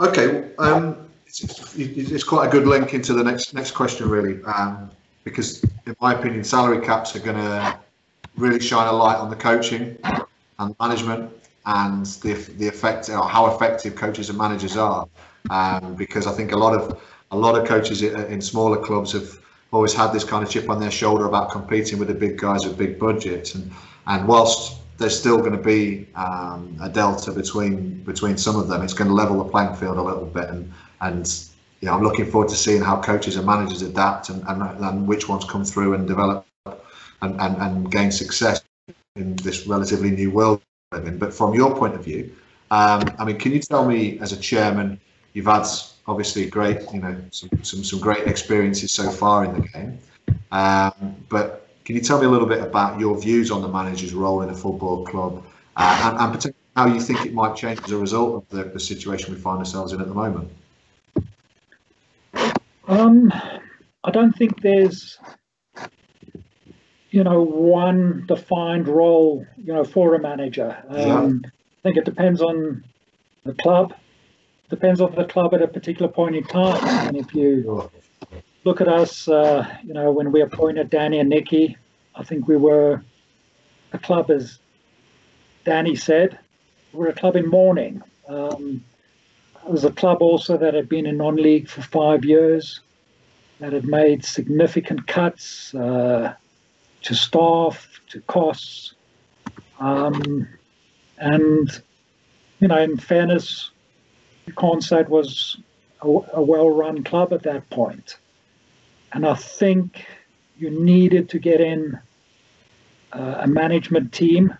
Okay, 0.00 0.50
um, 0.58 1.08
it's, 1.26 1.74
it's, 1.76 2.24
quite 2.24 2.48
a 2.48 2.50
good 2.50 2.66
link 2.66 2.94
into 2.94 3.12
the 3.12 3.24
next 3.24 3.54
next 3.54 3.72
question, 3.72 4.08
really, 4.08 4.42
um, 4.44 4.90
because 5.24 5.62
in 5.86 5.96
my 6.00 6.14
opinion, 6.14 6.44
salary 6.44 6.84
caps 6.84 7.14
are 7.16 7.20
going 7.20 7.36
to 7.36 7.78
really 8.36 8.60
shine 8.60 8.88
a 8.88 8.92
light 8.92 9.16
on 9.16 9.30
the 9.30 9.36
coaching 9.36 9.96
and 10.58 10.74
management 10.80 11.30
and 11.66 12.06
the 12.06 12.34
the 12.58 12.66
effect 12.66 13.08
or 13.08 13.28
how 13.28 13.46
effective 13.54 13.94
coaches 13.94 14.28
and 14.28 14.38
managers 14.38 14.76
are. 14.76 15.06
Um, 15.48 15.94
because 15.94 16.26
I 16.26 16.32
think 16.32 16.52
a 16.52 16.56
lot 16.56 16.74
of 16.74 17.00
a 17.30 17.36
lot 17.36 17.56
of 17.58 17.66
coaches 17.66 18.02
in 18.02 18.40
smaller 18.40 18.76
clubs 18.76 19.12
have 19.12 19.38
always 19.72 19.94
had 19.94 20.12
this 20.12 20.24
kind 20.24 20.44
of 20.44 20.50
chip 20.50 20.68
on 20.68 20.80
their 20.80 20.90
shoulder 20.90 21.26
about 21.26 21.50
competing 21.50 21.98
with 21.98 22.08
the 22.08 22.14
big 22.14 22.36
guys 22.38 22.64
with 22.64 22.76
big 22.76 22.98
budgets, 22.98 23.54
and 23.54 23.70
and 24.06 24.26
whilst 24.28 24.78
there's 24.98 25.18
still 25.18 25.38
going 25.38 25.52
to 25.52 25.58
be 25.58 26.06
um, 26.14 26.76
a 26.82 26.88
delta 26.88 27.32
between 27.32 28.02
between 28.04 28.36
some 28.36 28.56
of 28.56 28.68
them, 28.68 28.82
it's 28.82 28.94
going 28.94 29.08
to 29.08 29.14
level 29.14 29.42
the 29.42 29.50
playing 29.50 29.74
field 29.74 29.96
a 29.96 30.02
little 30.02 30.26
bit, 30.26 30.48
and 30.50 30.72
and 31.00 31.50
I'm 31.88 32.02
looking 32.02 32.30
forward 32.30 32.50
to 32.50 32.56
seeing 32.56 32.82
how 32.82 33.00
coaches 33.00 33.36
and 33.36 33.46
managers 33.46 33.80
adapt 33.80 34.28
and, 34.28 34.42
and, 34.46 34.62
and 34.84 35.06
which 35.06 35.28
ones 35.28 35.44
come 35.46 35.64
through 35.64 35.94
and 35.94 36.06
develop 36.06 36.46
and, 36.66 37.40
and, 37.40 37.56
and 37.56 37.90
gain 37.90 38.10
success 38.10 38.62
in 39.16 39.36
this 39.36 39.66
relatively 39.66 40.10
new 40.10 40.30
world. 40.30 40.60
But 40.90 41.32
from 41.32 41.54
your 41.54 41.74
point 41.74 41.94
of 41.94 42.04
view, 42.04 42.36
um, 42.70 43.02
I 43.18 43.24
mean, 43.24 43.38
can 43.38 43.52
you 43.52 43.60
tell 43.60 43.86
me 43.86 44.18
as 44.18 44.32
a 44.32 44.36
chairman, 44.36 45.00
you've 45.32 45.46
had 45.46 45.66
obviously 46.06 46.46
great, 46.46 46.80
you 46.92 47.00
know, 47.00 47.16
some, 47.30 47.50
some, 47.62 47.84
some 47.84 48.00
great 48.00 48.26
experiences 48.26 48.92
so 48.92 49.10
far 49.10 49.44
in 49.44 49.54
the 49.54 49.68
game. 49.68 49.98
Um, 50.52 51.16
but 51.28 51.68
can 51.84 51.94
you 51.94 52.02
tell 52.02 52.18
me 52.20 52.26
a 52.26 52.28
little 52.28 52.46
bit 52.46 52.62
about 52.62 52.98
your 53.00 53.18
views 53.20 53.50
on 53.50 53.62
the 53.62 53.68
manager's 53.68 54.14
role 54.14 54.42
in 54.42 54.50
a 54.50 54.54
football 54.54 55.04
club 55.04 55.44
uh, 55.76 56.00
and, 56.04 56.18
and 56.18 56.32
particularly 56.32 56.56
how 56.76 56.86
you 56.86 57.00
think 57.00 57.24
it 57.26 57.34
might 57.34 57.56
change 57.56 57.80
as 57.84 57.90
a 57.92 57.96
result 57.96 58.42
of 58.42 58.48
the, 58.48 58.64
the 58.70 58.80
situation 58.80 59.34
we 59.34 59.40
find 59.40 59.58
ourselves 59.58 59.92
in 59.92 60.00
at 60.00 60.08
the 60.08 60.14
moment? 60.14 60.50
Um, 62.88 63.32
I 64.02 64.10
don't 64.10 64.32
think 64.32 64.62
there's, 64.62 65.18
you 67.10 67.22
know, 67.22 67.42
one 67.42 68.24
defined 68.26 68.88
role, 68.88 69.46
you 69.56 69.72
know, 69.72 69.84
for 69.84 70.14
a 70.14 70.18
manager. 70.18 70.76
Um, 70.88 70.98
yeah. 70.98 71.50
I 71.50 71.82
think 71.82 71.96
it 71.96 72.04
depends 72.04 72.42
on 72.42 72.84
the 73.44 73.54
club, 73.54 73.94
depends 74.70 75.00
on 75.00 75.14
the 75.14 75.24
club 75.24 75.52
at 75.52 75.60
a 75.60 75.68
particular 75.68 76.10
point 76.10 76.36
in 76.36 76.44
time. 76.44 76.82
And 77.08 77.16
if 77.16 77.34
you 77.34 77.90
look 78.64 78.80
at 78.80 78.88
us, 78.88 79.28
uh, 79.28 79.66
you 79.84 79.92
know, 79.92 80.10
when 80.12 80.32
we 80.32 80.40
appointed 80.40 80.88
Danny 80.88 81.18
and 81.18 81.28
Nicky, 81.28 81.76
I 82.14 82.22
think 82.24 82.48
we 82.48 82.56
were 82.56 83.02
a 83.92 83.98
club, 83.98 84.30
as 84.30 84.58
Danny 85.64 85.96
said, 85.96 86.38
we're 86.92 87.08
a 87.08 87.14
club 87.14 87.36
in 87.36 87.48
mourning. 87.48 88.02
Um, 88.28 88.84
it 89.64 89.70
was 89.70 89.84
a 89.84 89.92
club 89.92 90.22
also 90.22 90.56
that 90.56 90.74
had 90.74 90.88
been 90.88 91.06
in 91.06 91.16
non-league 91.16 91.68
for 91.68 91.82
five 91.82 92.24
years, 92.24 92.80
that 93.58 93.72
had 93.72 93.84
made 93.84 94.24
significant 94.24 95.06
cuts 95.06 95.74
uh, 95.74 96.34
to 97.02 97.14
staff, 97.14 97.88
to 98.08 98.20
costs, 98.22 98.94
um, 99.78 100.48
and 101.18 101.82
you 102.60 102.68
know, 102.68 102.78
in 102.78 102.96
fairness, 102.96 103.69
you 104.50 104.56
can't 104.56 104.82
say 104.82 104.98
it 104.98 105.08
was 105.08 105.58
a, 106.02 106.08
a 106.08 106.42
well-run 106.42 107.04
club 107.04 107.32
at 107.32 107.44
that 107.44 107.70
point. 107.70 108.16
And 109.12 109.24
I 109.24 109.34
think 109.34 110.04
you 110.58 110.70
needed 110.70 111.28
to 111.30 111.38
get 111.38 111.60
in 111.60 111.98
uh, 113.12 113.36
a 113.40 113.46
management 113.46 114.12
team 114.12 114.52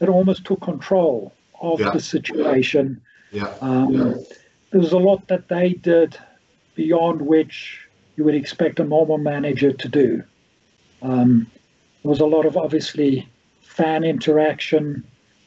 that 0.00 0.08
almost 0.08 0.44
took 0.44 0.60
control 0.60 1.32
of 1.60 1.78
yeah. 1.78 1.90
the 1.90 2.00
situation. 2.00 3.00
Yeah. 3.30 3.54
Um, 3.60 3.92
yeah. 3.92 4.14
There 4.70 4.80
was 4.80 4.92
a 4.92 4.98
lot 4.98 5.28
that 5.28 5.48
they 5.48 5.74
did 5.74 6.18
beyond 6.74 7.22
which 7.22 7.86
you 8.16 8.24
would 8.24 8.34
expect 8.34 8.80
a 8.80 8.84
normal 8.84 9.18
manager 9.18 9.72
to 9.72 9.88
do. 9.88 10.24
Um, 11.00 11.46
there 12.02 12.10
was 12.10 12.20
a 12.20 12.26
lot 12.26 12.44
of 12.44 12.56
obviously 12.56 13.28
fan 13.62 14.02
interaction 14.02 15.04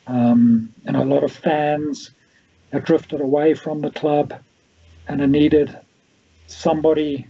um, 0.07 0.73
and 0.85 0.95
a 0.95 1.03
lot 1.03 1.25
of 1.25 1.31
fans 1.33 2.11
that 2.71 2.85
drifted 2.85 3.21
away 3.21 3.53
from 3.53 3.81
the 3.81 3.91
club 3.91 4.33
and 5.07 5.21
it 5.21 5.27
needed 5.27 5.77
somebody 6.47 7.27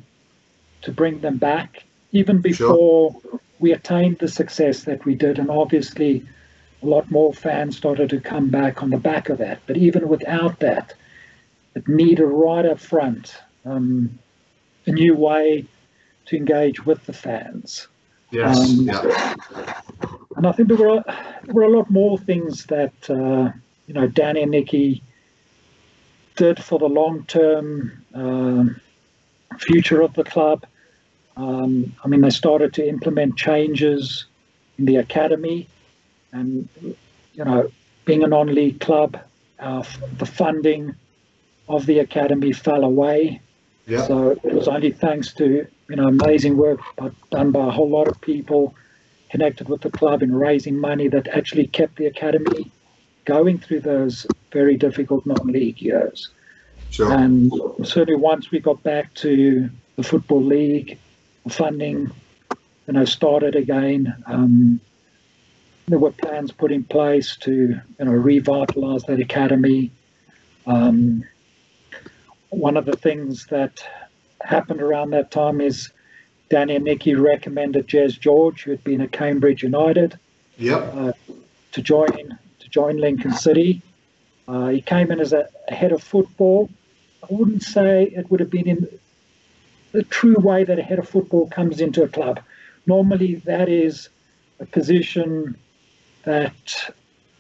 to 0.82 0.92
bring 0.92 1.22
them 1.22 1.38
back 1.38 1.84
even 2.12 2.42
before 2.42 3.16
sure. 3.22 3.40
we 3.60 3.72
attained 3.72 4.18
the 4.20 4.28
success 4.28 4.84
that 4.84 5.06
we 5.06 5.16
did. 5.16 5.40
And 5.40 5.50
obviously, 5.50 6.26
a 6.82 6.86
lot 6.86 7.10
more 7.12 7.34
fans 7.34 7.78
started 7.78 8.10
to 8.10 8.20
come 8.20 8.50
back 8.50 8.84
on 8.84 8.90
the 8.90 8.98
back 8.98 9.30
of 9.30 9.38
that. 9.38 9.60
But 9.66 9.78
even 9.78 10.10
without 10.10 10.60
that, 10.60 10.94
it 11.76 11.88
needed 11.88 12.26
right 12.26 12.66
up 12.66 12.80
front 12.80 13.36
um, 13.66 14.18
a 14.86 14.92
new 14.92 15.16
way 15.16 15.66
to 16.26 16.38
engage 16.38 16.86
with 16.86 17.06
the 17.06 17.14
fans. 17.14 17.88
Yes. 18.32 18.60
Um, 18.60 18.82
yeah. 18.82 19.36
And 20.36 20.48
I 20.48 20.52
think 20.54 20.70
there 20.70 20.78
were 20.78 21.04
there 21.44 21.54
were 21.54 21.64
a 21.64 21.70
lot 21.70 21.90
more 21.90 22.18
things 22.18 22.66
that 22.68 22.94
uh, 23.10 23.52
you 23.88 23.94
know 23.94 24.08
Danny 24.08 24.42
and 24.42 24.52
Nicky 24.52 25.04
did 26.42 26.64
for 26.64 26.80
the 26.80 26.88
long 26.88 27.24
term 27.26 28.04
uh, 28.16 28.64
future 29.60 30.02
of 30.02 30.12
the 30.16 30.24
club. 30.24 30.66
Um, 31.38 31.96
I 32.04 32.08
mean, 32.08 32.22
they 32.22 32.32
started 32.32 32.74
to 32.74 32.88
implement 32.88 33.38
changes 33.38 34.26
in 34.80 34.86
the 34.86 34.96
academy, 34.96 35.68
and 36.32 36.68
you 36.82 37.46
know, 37.46 37.70
being 38.06 38.24
a 38.24 38.28
non-league 38.28 38.80
club, 38.80 39.20
uh, 39.60 39.84
the 40.18 40.26
funding 40.26 40.96
of 41.70 41.86
the 41.86 42.00
academy 42.00 42.54
fell 42.54 42.84
away. 42.84 43.40
Yeah. 43.86 44.08
So 44.08 44.32
it 44.32 44.54
was 44.60 44.68
only 44.68 44.92
thanks 44.92 45.34
to 45.34 45.68
you 45.90 45.96
know 45.96 46.08
amazing 46.08 46.58
work 46.58 46.80
done 47.30 47.52
by 47.52 47.68
a 47.68 47.72
whole 47.72 47.90
lot 47.90 48.08
of 48.08 48.20
people 48.20 48.74
connected 49.30 49.70
with 49.70 49.82
the 49.82 49.92
club 49.92 50.24
in 50.24 50.34
raising 50.34 50.76
money 50.76 51.08
that 51.08 51.28
actually 51.28 51.68
kept 51.68 51.98
the 51.98 52.08
academy 52.08 52.72
going 53.26 53.60
through 53.60 53.82
those 53.82 54.26
very 54.52 54.78
difficult 54.78 55.26
non-league 55.26 55.82
years. 55.82 56.30
Sure. 56.90 57.14
And 57.14 57.52
certainly 57.84 58.20
once 58.20 58.52
we 58.52 58.60
got 58.60 58.84
back 58.84 59.14
to 59.16 59.70
the 59.96 60.04
football 60.04 60.44
league 60.44 60.98
funding, 61.50 62.12
you 62.88 62.94
know, 62.94 63.06
started 63.06 63.56
again. 63.56 64.14
Um, 64.26 64.80
there 65.88 66.00
were 66.00 66.12
plans 66.12 66.52
put 66.52 66.72
in 66.72 66.84
place 66.84 67.36
to, 67.38 67.52
you 67.52 68.06
know, 68.06 68.12
revitalise 68.12 69.06
that 69.08 69.20
academy. 69.20 69.92
Um, 70.66 71.24
one 72.50 72.78
of 72.78 72.86
the 72.86 72.96
things 72.96 73.46
that 73.48 73.84
happened 74.42 74.82
around 74.82 75.12
that 75.12 75.32
time 75.32 75.62
is 75.62 75.90
Danny 76.50 76.76
and 76.76 76.86
Nicky 76.86 77.16
recommended 77.16 77.88
Jez 77.88 78.20
George, 78.20 78.64
who 78.64 78.72
had 78.72 78.84
been 78.84 79.02
at 79.02 79.12
Cambridge 79.12 79.64
United, 79.64 80.20
yep. 80.58 80.94
Uh, 80.94 81.14
to 81.72 81.82
join 81.82 82.38
to 82.60 82.70
join 82.70 82.98
Lincoln 82.98 83.32
City. 83.34 83.82
Uh, 84.48 84.68
he 84.70 84.82
came 84.82 85.12
in 85.12 85.20
as 85.20 85.34
a, 85.34 85.48
a 85.70 85.76
head 85.76 85.92
of 85.92 86.04
football. 86.04 86.70
I 87.24 87.28
wouldn't 87.30 87.64
say 87.64 88.04
it 88.04 88.30
would 88.30 88.40
have 88.40 88.50
been 88.50 88.68
in 88.68 88.88
the 89.92 90.04
true 90.04 90.36
way 90.40 90.64
that 90.64 90.80
a 90.80 90.82
head 90.82 91.00
of 91.00 91.08
football 91.08 91.48
comes 91.50 91.82
into 91.82 92.04
a 92.04 92.08
club. 92.08 92.40
Normally, 92.86 93.36
that 93.46 93.70
is 93.70 94.10
a 94.60 94.66
position 94.66 95.56
that 96.24 96.92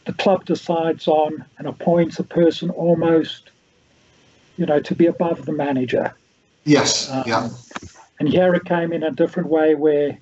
the 0.05 0.13
club 0.13 0.45
decides 0.45 1.07
on 1.07 1.45
and 1.57 1.67
appoints 1.67 2.19
a 2.19 2.23
person 2.23 2.69
almost, 2.69 3.51
you 4.57 4.65
know, 4.65 4.79
to 4.79 4.95
be 4.95 5.05
above 5.05 5.45
the 5.45 5.51
manager. 5.51 6.13
Yes. 6.63 7.09
Um, 7.09 7.23
yeah. 7.25 7.49
And 8.19 8.29
here 8.29 8.53
it 8.53 8.65
came 8.65 8.93
in 8.93 9.03
a 9.03 9.11
different 9.11 9.49
way 9.49 9.75
where, 9.75 10.17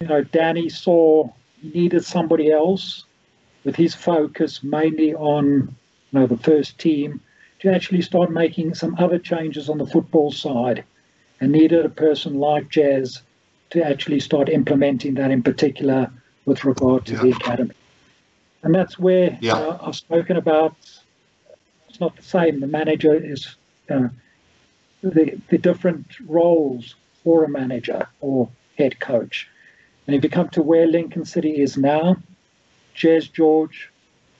you 0.00 0.06
know, 0.06 0.22
Danny 0.22 0.68
saw 0.68 1.28
he 1.60 1.70
needed 1.70 2.04
somebody 2.04 2.50
else 2.50 3.04
with 3.64 3.74
his 3.74 3.94
focus 3.94 4.62
mainly 4.62 5.14
on, 5.14 5.74
know, 6.16 6.26
the 6.26 6.36
first 6.36 6.78
team 6.78 7.20
to 7.60 7.72
actually 7.72 8.02
start 8.02 8.30
making 8.30 8.74
some 8.74 8.96
other 8.98 9.18
changes 9.18 9.68
on 9.68 9.78
the 9.78 9.86
football 9.86 10.30
side 10.30 10.84
and 11.40 11.52
needed 11.52 11.84
a 11.84 11.88
person 11.88 12.34
like 12.34 12.68
Jez 12.70 13.20
to 13.70 13.84
actually 13.84 14.20
start 14.20 14.48
implementing 14.48 15.14
that 15.14 15.30
in 15.30 15.42
particular 15.42 16.10
with 16.44 16.64
regard 16.64 17.06
to 17.06 17.14
yeah. 17.14 17.22
the 17.22 17.30
academy. 17.30 17.74
And 18.62 18.74
that's 18.74 18.98
where 18.98 19.38
yeah. 19.40 19.54
uh, 19.54 19.78
I've 19.82 19.96
spoken 19.96 20.36
about 20.36 20.76
it's 21.88 22.00
not 22.00 22.16
the 22.16 22.22
same. 22.22 22.60
The 22.60 22.66
manager 22.66 23.14
is 23.14 23.56
uh, 23.90 24.08
the, 25.02 25.40
the 25.48 25.58
different 25.58 26.06
roles 26.26 26.94
for 27.22 27.44
a 27.44 27.48
manager 27.48 28.08
or 28.20 28.48
head 28.76 29.00
coach. 29.00 29.48
And 30.06 30.14
if 30.14 30.22
you 30.22 30.30
come 30.30 30.48
to 30.50 30.62
where 30.62 30.86
Lincoln 30.86 31.24
City 31.24 31.60
is 31.60 31.76
now, 31.76 32.16
Jez 32.96 33.32
George 33.32 33.90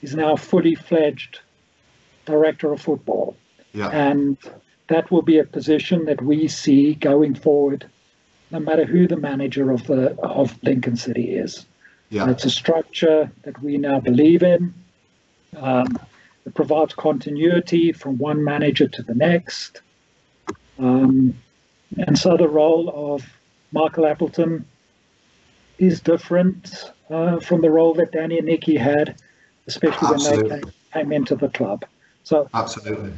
is 0.02 0.14
now 0.14 0.36
fully 0.36 0.74
fledged 0.74 1.40
director 2.26 2.72
of 2.72 2.80
football. 2.80 3.36
Yeah. 3.72 3.88
And 3.88 4.36
that 4.88 5.10
will 5.10 5.22
be 5.22 5.38
a 5.38 5.44
position 5.44 6.04
that 6.04 6.22
we 6.22 6.48
see 6.48 6.94
going 6.94 7.34
forward, 7.34 7.86
no 8.50 8.60
matter 8.60 8.84
who 8.84 9.08
the 9.08 9.16
manager 9.16 9.70
of 9.70 9.86
the 9.86 10.14
of 10.20 10.62
Lincoln 10.62 10.96
City 10.96 11.34
is. 11.34 11.66
Yeah. 12.10 12.30
It's 12.30 12.44
a 12.44 12.50
structure 12.50 13.30
that 13.42 13.60
we 13.62 13.78
now 13.78 14.00
believe 14.00 14.42
in. 14.42 14.74
Um, 15.56 15.98
it 16.44 16.54
provides 16.54 16.94
continuity 16.94 17.92
from 17.92 18.18
one 18.18 18.44
manager 18.44 18.86
to 18.86 19.02
the 19.02 19.14
next. 19.14 19.80
Um, 20.78 21.36
and 21.96 22.16
so 22.16 22.36
the 22.36 22.48
role 22.48 23.12
of 23.14 23.24
Michael 23.72 24.06
Appleton 24.06 24.64
is 25.78 26.00
different 26.00 26.92
uh, 27.10 27.40
from 27.40 27.62
the 27.62 27.70
role 27.70 27.94
that 27.94 28.12
Danny 28.12 28.38
and 28.38 28.46
Nicky 28.46 28.76
had, 28.76 29.20
especially 29.66 30.08
Absolutely. 30.14 30.42
when 30.42 30.48
they 30.48 30.60
came, 30.60 30.72
came 30.92 31.12
into 31.12 31.34
the 31.34 31.48
club. 31.48 31.84
So 32.26 32.50
Absolutely. 32.54 33.12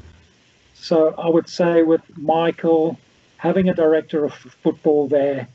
so 0.74 1.14
I 1.16 1.30
would 1.30 1.48
say 1.48 1.82
with 1.82 2.02
Michael 2.18 2.98
having 3.38 3.70
a 3.70 3.74
director 3.74 4.22
of 4.22 4.34
football 4.34 5.08
there, 5.08 5.48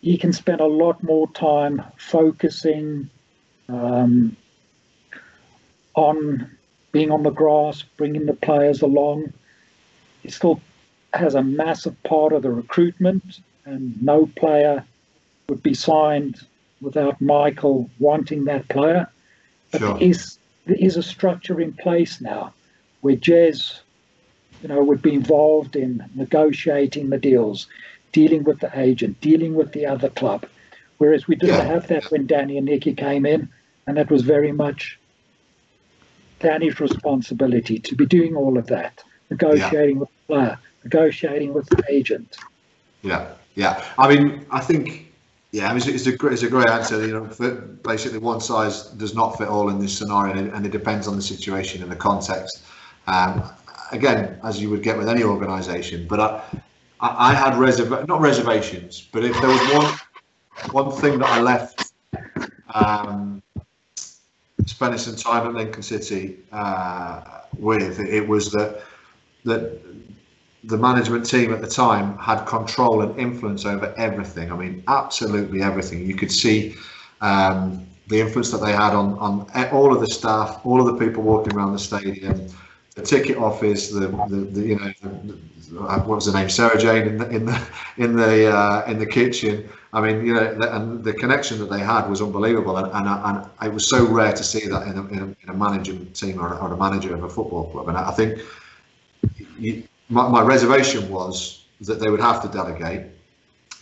he 0.00 0.16
can 0.16 0.32
spend 0.32 0.60
a 0.60 0.66
lot 0.66 1.02
more 1.02 1.28
time 1.32 1.82
focusing 1.98 3.10
um, 3.68 4.36
on 5.96 6.56
being 6.92 7.10
on 7.10 7.24
the 7.24 7.30
grass, 7.30 7.82
bringing 7.96 8.26
the 8.26 8.34
players 8.34 8.80
along. 8.80 9.32
He 10.22 10.30
still 10.30 10.60
has 11.14 11.34
a 11.34 11.42
massive 11.42 12.00
part 12.04 12.32
of 12.32 12.42
the 12.42 12.50
recruitment, 12.52 13.40
and 13.64 14.00
no 14.00 14.26
player 14.36 14.84
would 15.48 15.64
be 15.64 15.74
signed 15.74 16.46
without 16.80 17.20
Michael 17.20 17.90
wanting 17.98 18.44
that 18.44 18.68
player. 18.68 19.08
But 19.72 19.80
Sure. 19.80 19.98
is 20.00 20.38
there 20.66 20.76
is 20.78 20.96
a 20.96 21.02
structure 21.02 21.60
in 21.60 21.72
place 21.72 22.20
now 22.20 22.52
where 23.00 23.16
Jez, 23.16 23.80
you 24.62 24.68
know, 24.68 24.82
would 24.82 25.00
be 25.02 25.14
involved 25.14 25.76
in 25.76 26.04
negotiating 26.14 27.10
the 27.10 27.18
deals, 27.18 27.68
dealing 28.12 28.44
with 28.44 28.60
the 28.60 28.70
agent, 28.78 29.20
dealing 29.20 29.54
with 29.54 29.72
the 29.72 29.86
other 29.86 30.08
club. 30.10 30.46
Whereas 30.98 31.28
we 31.28 31.36
didn't 31.36 31.56
Yeah. 31.56 31.72
have 31.74 31.88
that 31.88 32.10
when 32.10 32.26
Danny 32.26 32.56
and 32.56 32.66
Nicky 32.66 32.94
came 32.94 33.26
in, 33.26 33.48
and 33.86 33.96
that 33.96 34.10
was 34.10 34.22
very 34.22 34.52
much 34.52 34.98
Danny's 36.40 36.80
responsibility 36.80 37.78
to 37.78 37.94
be 37.94 38.06
doing 38.06 38.34
all 38.34 38.58
of 38.58 38.66
that, 38.66 39.02
negotiating 39.30 39.98
with 40.00 40.08
the 40.08 40.34
player, 40.34 40.58
negotiating 40.84 41.54
with 41.54 41.66
the 41.68 41.82
agent. 41.88 42.36
Yeah, 43.02 43.28
yeah. 43.54 43.84
I 43.98 44.08
mean, 44.14 44.44
I 44.50 44.60
think, 44.60 45.05
yeah, 45.56 45.74
it's, 45.74 45.86
it's 45.86 46.06
a 46.06 46.14
great, 46.14 46.34
it's 46.34 46.42
a 46.42 46.50
great 46.50 46.68
answer. 46.68 47.06
You 47.06 47.14
know, 47.14 47.78
basically, 47.82 48.18
one 48.18 48.42
size 48.42 48.90
does 48.90 49.14
not 49.14 49.38
fit 49.38 49.48
all 49.48 49.70
in 49.70 49.78
this 49.78 49.96
scenario, 49.96 50.52
and 50.52 50.66
it, 50.66 50.70
depends 50.70 51.08
on 51.08 51.16
the 51.16 51.22
situation 51.22 51.82
and 51.82 51.90
the 51.90 51.96
context. 51.96 52.62
Um, 53.06 53.42
again, 53.90 54.38
as 54.44 54.60
you 54.60 54.68
would 54.68 54.82
get 54.82 54.98
with 54.98 55.08
any 55.08 55.22
organisation, 55.22 56.06
but 56.06 56.20
I, 56.20 56.42
I, 57.00 57.30
I 57.30 57.32
had 57.32 57.54
reserv 57.54 58.06
not 58.06 58.20
reservations, 58.20 59.08
but 59.10 59.24
if 59.24 59.32
there 59.40 59.48
was 59.48 59.62
one 59.72 59.90
one 60.72 61.00
thing 61.00 61.20
that 61.20 61.30
I 61.30 61.40
left 61.40 61.90
um, 62.74 63.42
spending 64.66 64.98
some 64.98 65.16
time 65.16 65.46
at 65.46 65.54
Lincoln 65.54 65.82
City 65.82 66.36
uh, 66.52 67.40
with, 67.56 67.98
it 67.98 68.28
was 68.28 68.52
that 68.52 68.82
that 69.46 69.80
the 70.66 70.76
management 70.76 71.24
team 71.24 71.52
at 71.52 71.60
the 71.60 71.66
time 71.66 72.16
had 72.18 72.44
control 72.44 73.02
and 73.02 73.18
influence 73.18 73.64
over 73.64 73.94
everything. 73.96 74.50
I 74.52 74.56
mean, 74.56 74.82
absolutely 74.88 75.62
everything. 75.62 76.06
You 76.06 76.14
could 76.14 76.32
see 76.32 76.74
um, 77.20 77.86
the 78.08 78.20
influence 78.20 78.50
that 78.50 78.58
they 78.58 78.72
had 78.72 78.92
on 78.92 79.18
on 79.18 79.48
all 79.72 79.94
of 79.94 80.00
the 80.00 80.06
staff, 80.06 80.60
all 80.64 80.80
of 80.80 80.86
the 80.86 81.04
people 81.04 81.22
walking 81.22 81.54
around 81.56 81.72
the 81.72 81.78
stadium, 81.78 82.48
the 82.94 83.02
ticket 83.02 83.36
office, 83.36 83.90
the 83.90 84.08
the, 84.28 84.36
the 84.54 84.60
you 84.60 84.76
know, 84.78 84.92
the, 85.02 85.38
what 86.06 86.16
was 86.16 86.26
the 86.26 86.32
name, 86.32 86.48
Sarah 86.48 86.78
Jane 86.78 87.06
in 87.08 87.18
the 87.18 87.28
in 87.28 87.46
the 87.46 87.68
in 87.96 88.16
the 88.16 88.52
uh, 88.52 88.84
in 88.86 88.98
the 88.98 89.06
kitchen. 89.06 89.68
I 89.92 90.00
mean, 90.00 90.26
you 90.26 90.34
know, 90.34 90.54
the, 90.54 90.76
and 90.76 91.02
the 91.02 91.12
connection 91.14 91.58
that 91.60 91.70
they 91.70 91.80
had 91.80 92.08
was 92.08 92.20
unbelievable, 92.20 92.76
and 92.76 92.92
and, 92.92 93.06
and 93.08 93.48
it 93.62 93.72
was 93.72 93.88
so 93.88 94.06
rare 94.06 94.32
to 94.32 94.44
see 94.44 94.66
that 94.68 94.82
in 94.88 94.98
a, 94.98 95.06
in 95.08 95.18
a, 95.18 95.52
in 95.52 96.00
a 96.00 96.04
team 96.12 96.40
or, 96.40 96.54
or 96.54 96.72
a 96.72 96.76
manager 96.76 97.14
of 97.14 97.24
a 97.24 97.28
football 97.28 97.70
club. 97.70 97.88
And 97.88 97.96
I 97.96 98.10
think 98.12 98.40
you, 99.58 99.84
my, 100.08 100.28
my 100.28 100.42
reservation 100.42 101.08
was 101.08 101.64
that 101.82 102.00
they 102.00 102.10
would 102.10 102.20
have 102.20 102.42
to 102.42 102.48
delegate, 102.48 103.06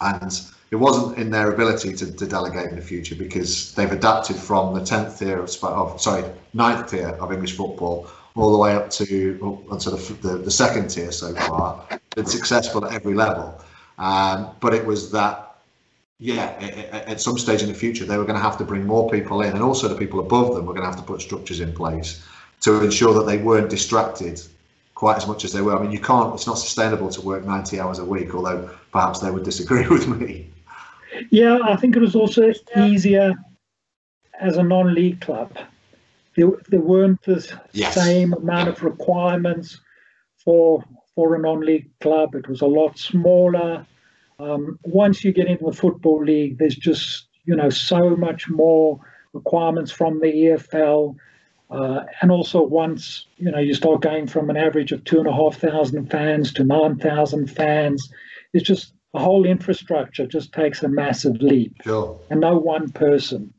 and 0.00 0.40
it 0.70 0.76
wasn't 0.76 1.16
in 1.18 1.30
their 1.30 1.52
ability 1.52 1.92
to, 1.94 2.12
to 2.12 2.26
delegate 2.26 2.70
in 2.70 2.76
the 2.76 2.82
future 2.82 3.14
because 3.14 3.74
they've 3.74 3.92
adapted 3.92 4.36
from 4.36 4.74
the 4.74 4.84
tenth 4.84 5.18
tier 5.18 5.38
of, 5.38 5.50
of 5.62 6.00
sorry 6.00 6.24
ninth 6.52 6.90
tier 6.90 7.08
of 7.08 7.32
English 7.32 7.56
football 7.56 8.08
all 8.36 8.50
the 8.52 8.58
way 8.58 8.74
up 8.74 8.90
to 8.90 9.64
up 9.70 9.78
to 9.78 9.90
the, 9.90 10.28
the, 10.28 10.38
the 10.38 10.50
second 10.50 10.88
tier 10.88 11.12
so 11.12 11.34
far. 11.34 11.86
Been 12.16 12.26
successful 12.26 12.84
at 12.84 12.92
every 12.92 13.14
level, 13.14 13.60
um, 13.98 14.50
but 14.60 14.74
it 14.74 14.84
was 14.84 15.10
that 15.12 15.56
yeah, 16.20 16.54
a- 16.60 16.96
a- 16.96 17.08
at 17.10 17.20
some 17.20 17.38
stage 17.38 17.62
in 17.62 17.68
the 17.68 17.74
future, 17.74 18.04
they 18.04 18.16
were 18.16 18.24
going 18.24 18.36
to 18.36 18.42
have 18.42 18.56
to 18.58 18.64
bring 18.64 18.86
more 18.86 19.10
people 19.10 19.42
in, 19.42 19.52
and 19.52 19.62
also 19.62 19.88
the 19.88 19.96
people 19.96 20.20
above 20.20 20.54
them 20.54 20.64
were 20.64 20.72
going 20.72 20.84
to 20.84 20.90
have 20.90 20.98
to 20.98 21.06
put 21.06 21.20
structures 21.20 21.60
in 21.60 21.72
place 21.72 22.24
to 22.60 22.82
ensure 22.82 23.12
that 23.14 23.26
they 23.26 23.38
weren't 23.38 23.68
distracted 23.68 24.40
quite 25.04 25.18
as 25.18 25.26
much 25.26 25.44
as 25.44 25.52
they 25.52 25.60
were. 25.60 25.76
I 25.76 25.82
mean, 25.82 25.92
you 25.92 25.98
can't, 26.00 26.34
it's 26.34 26.46
not 26.46 26.54
sustainable 26.54 27.10
to 27.10 27.20
work 27.20 27.44
90 27.44 27.78
hours 27.78 27.98
a 27.98 28.04
week, 28.06 28.34
although 28.34 28.70
perhaps 28.90 29.20
they 29.20 29.30
would 29.30 29.42
disagree 29.42 29.86
with 29.94 30.08
me. 30.08 30.48
Yeah, 31.28 31.58
I 31.62 31.76
think 31.76 31.94
it 31.94 31.98
was 32.00 32.16
also 32.16 32.54
easier 32.74 33.34
as 34.40 34.56
a 34.56 34.62
non-league 34.62 35.20
club. 35.20 35.52
There, 36.36 36.48
there 36.70 36.80
weren't 36.80 37.22
the 37.24 37.46
Yes. 37.72 37.94
same 37.94 38.32
amount 38.32 38.70
of 38.70 38.82
requirements 38.82 39.78
for 40.42 40.82
for 41.14 41.34
a 41.34 41.38
non-league 41.38 41.90
club. 42.00 42.34
It 42.34 42.48
was 42.48 42.62
a 42.62 42.66
lot 42.66 42.98
smaller. 42.98 43.86
Um, 44.38 44.78
once 44.84 45.22
you 45.22 45.32
get 45.32 45.48
into 45.48 45.66
the 45.66 45.72
football 45.84 46.24
league, 46.24 46.56
there's 46.56 46.76
just 46.76 47.26
you 47.44 47.54
know 47.54 47.68
so 47.68 48.16
much 48.16 48.48
more 48.48 48.98
requirements 49.34 49.92
from 49.92 50.18
the 50.20 50.32
EFL. 50.44 51.14
Uh, 51.70 52.04
and 52.20 52.30
also 52.30 52.62
once 52.62 53.26
you 53.38 53.50
know 53.50 53.58
you 53.58 53.74
start 53.74 54.00
going 54.02 54.26
from 54.26 54.50
an 54.50 54.56
average 54.56 54.92
of 54.92 55.02
two 55.04 55.18
and 55.18 55.26
a 55.26 55.32
half 55.32 55.56
thousand 55.56 56.10
fans 56.10 56.52
to 56.52 56.62
nine 56.62 56.96
thousand 56.98 57.50
fans, 57.50 58.12
it's 58.52 58.66
just 58.66 58.92
the 59.12 59.20
whole 59.20 59.46
infrastructure 59.46 60.26
just 60.26 60.52
takes 60.52 60.82
a 60.82 60.88
massive 60.88 61.40
leap 61.40 61.74
Sure. 61.84 62.18
and 62.30 62.40
no 62.40 62.58
one 62.58 62.90
person, 62.90 63.54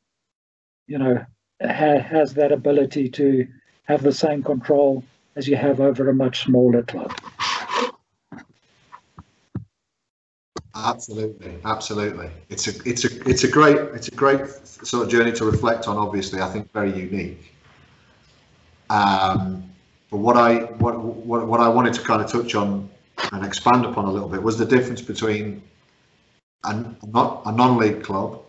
you 0.85 0.97
know, 0.97 1.25
ha- 1.61 1.99
has 1.99 2.33
that 2.33 2.51
ability 2.51 3.09
to 3.09 3.47
have 3.83 4.03
the 4.03 4.11
same 4.13 4.43
control 4.43 5.03
as 5.35 5.47
you 5.47 5.55
have 5.55 5.79
over 5.79 6.09
a 6.09 6.13
much 6.13 6.43
smaller 6.43 6.83
club. 6.83 7.13
Absolutely, 10.75 11.57
absolutely. 11.63 12.29
It's 12.49 12.67
a, 12.67 12.89
it's 12.89 13.05
a, 13.05 13.29
it's 13.29 13.45
a 13.45 13.47
great, 13.47 13.77
it's 13.77 14.09
a 14.09 14.15
great 14.15 14.45
sort 14.49 15.05
of 15.05 15.09
journey 15.09 15.31
to 15.33 15.45
reflect 15.45 15.87
on. 15.87 15.97
Obviously, 15.97 16.41
I 16.41 16.51
think 16.51 16.71
very 16.73 16.93
unique. 16.93 17.54
Um, 18.89 19.69
but 20.11 20.17
what 20.17 20.37
I, 20.37 20.57
what, 20.79 20.99
what, 20.99 21.47
what 21.47 21.59
I 21.59 21.67
wanted 21.67 21.93
to 21.95 22.01
kind 22.01 22.21
of 22.21 22.31
touch 22.31 22.55
on 22.55 22.89
and 23.31 23.45
expand 23.45 23.85
upon 23.85 24.05
a 24.05 24.11
little 24.11 24.29
bit 24.29 24.41
was 24.41 24.57
the 24.57 24.65
difference 24.65 25.01
between 25.01 25.61
a, 26.63 26.85
not 27.07 27.41
a 27.45 27.51
non-league 27.51 28.03
club 28.03 28.41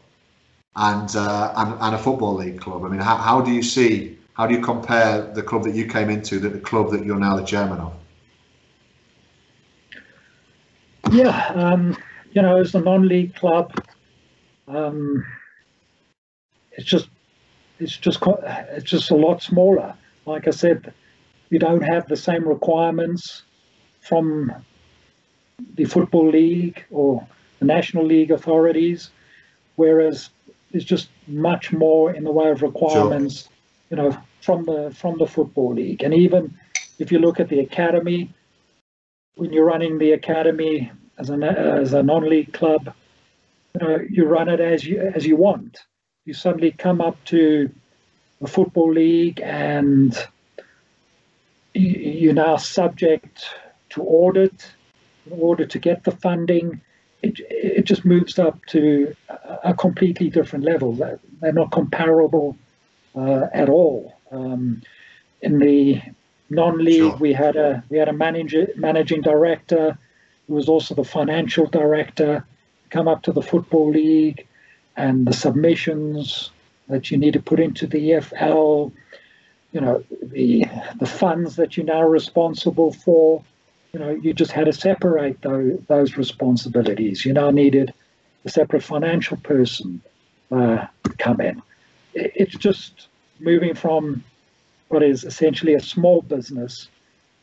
and, 0.76 1.14
uh, 1.16 1.52
and 1.56 1.80
and 1.80 1.94
a 1.94 1.98
football 1.98 2.34
league 2.34 2.60
club. 2.60 2.84
I 2.84 2.88
mean, 2.88 3.00
how, 3.00 3.16
how 3.16 3.40
do 3.40 3.50
you 3.50 3.62
see, 3.62 4.18
how 4.34 4.46
do 4.46 4.54
you 4.54 4.60
compare 4.60 5.22
the 5.32 5.42
club 5.42 5.64
that 5.64 5.74
you 5.74 5.86
came 5.86 6.10
into 6.10 6.38
to 6.40 6.48
the 6.48 6.58
club 6.58 6.90
that 6.90 7.04
you're 7.04 7.18
now 7.18 7.36
the 7.36 7.44
chairman 7.44 7.78
of? 7.80 7.94
Yeah, 11.12 11.46
um, 11.54 11.96
you 12.32 12.42
know, 12.42 12.60
as 12.60 12.74
a 12.74 12.80
non-league 12.80 13.34
club, 13.36 13.72
um, 14.68 15.24
it's 16.72 16.86
just 16.86 17.08
it's 17.78 17.96
just 17.96 18.18
it's 18.26 18.90
just 18.90 19.10
a 19.10 19.14
lot 19.14 19.42
smaller. 19.42 19.94
Like 20.26 20.48
I 20.48 20.50
said, 20.50 20.92
you 21.50 21.58
don't 21.58 21.82
have 21.82 22.08
the 22.08 22.16
same 22.16 22.46
requirements 22.46 23.42
from 24.00 24.52
the 25.74 25.84
football 25.84 26.28
league 26.28 26.84
or 26.90 27.26
the 27.60 27.64
national 27.64 28.04
league 28.04 28.30
authorities, 28.30 29.10
whereas 29.76 30.30
there's 30.70 30.84
just 30.84 31.08
much 31.28 31.72
more 31.72 32.12
in 32.12 32.24
the 32.24 32.32
way 32.32 32.50
of 32.50 32.62
requirements, 32.62 33.48
you 33.90 33.96
know, 33.96 34.16
from 34.42 34.64
the 34.64 34.92
from 34.94 35.16
the 35.18 35.26
football 35.26 35.74
league. 35.74 36.02
And 36.02 36.12
even 36.12 36.58
if 36.98 37.12
you 37.12 37.18
look 37.18 37.40
at 37.40 37.48
the 37.48 37.60
academy, 37.60 38.34
when 39.36 39.52
you're 39.52 39.64
running 39.64 39.98
the 39.98 40.12
academy 40.12 40.90
as 41.18 41.30
a 41.30 41.36
as 41.44 41.92
a 41.92 42.02
non-league 42.02 42.52
club, 42.52 42.92
you 43.74 43.86
know, 43.86 43.98
you 44.10 44.24
run 44.24 44.48
it 44.48 44.60
as 44.60 44.84
you 44.84 45.00
as 45.14 45.24
you 45.24 45.36
want. 45.36 45.78
You 46.24 46.34
suddenly 46.34 46.72
come 46.72 47.00
up 47.00 47.22
to 47.26 47.70
football 48.44 48.92
league 48.92 49.40
and 49.40 50.14
you, 51.74 51.90
you're 51.90 52.34
now 52.34 52.56
subject 52.56 53.44
to 53.90 54.02
audit 54.02 54.72
in 55.26 55.32
order 55.40 55.66
to 55.66 55.78
get 55.78 56.04
the 56.04 56.10
funding. 56.10 56.80
It, 57.22 57.40
it 57.48 57.84
just 57.84 58.04
moves 58.04 58.38
up 58.38 58.64
to 58.66 59.14
a, 59.28 59.70
a 59.70 59.74
completely 59.74 60.28
different 60.28 60.64
level. 60.64 60.92
They're, 60.92 61.18
they're 61.40 61.52
not 61.52 61.72
comparable 61.72 62.56
uh, 63.14 63.46
at 63.52 63.68
all. 63.68 64.14
Um, 64.30 64.82
in 65.40 65.58
the 65.58 66.02
non-league, 66.50 66.96
Sure. 66.96 67.16
we 67.16 67.32
had 67.32 67.56
a 67.56 67.82
we 67.88 67.98
had 67.98 68.08
a 68.08 68.12
manager 68.12 68.68
managing 68.76 69.22
director 69.22 69.98
who 70.46 70.54
was 70.54 70.68
also 70.68 70.94
the 70.94 71.04
financial 71.04 71.66
director 71.66 72.44
come 72.90 73.08
up 73.08 73.22
to 73.22 73.32
the 73.32 73.42
football 73.42 73.90
league 73.90 74.46
and 74.96 75.26
the 75.26 75.32
submissions 75.32 76.50
that 76.88 77.10
you 77.10 77.18
need 77.18 77.32
to 77.32 77.40
put 77.40 77.60
into 77.60 77.86
the 77.86 78.10
EFL, 78.10 78.92
you 79.72 79.80
know, 79.80 80.04
the 80.22 80.64
the 80.98 81.06
funds 81.06 81.56
that 81.56 81.76
you're 81.76 81.86
now 81.86 82.02
responsible 82.02 82.92
for, 82.92 83.42
you 83.92 84.00
know, 84.00 84.10
you 84.10 84.32
just 84.32 84.52
had 84.52 84.66
to 84.66 84.72
separate 84.72 85.40
those, 85.42 85.78
those 85.88 86.16
responsibilities. 86.16 87.24
You 87.24 87.32
now 87.32 87.50
needed 87.50 87.92
a 88.44 88.50
separate 88.50 88.82
financial 88.82 89.36
person 89.38 90.00
uh, 90.50 90.86
come 91.18 91.40
in. 91.40 91.62
It's 92.14 92.56
just 92.56 93.08
moving 93.40 93.74
from 93.74 94.24
what 94.88 95.02
is 95.02 95.24
essentially 95.24 95.74
a 95.74 95.80
small 95.80 96.22
business 96.22 96.88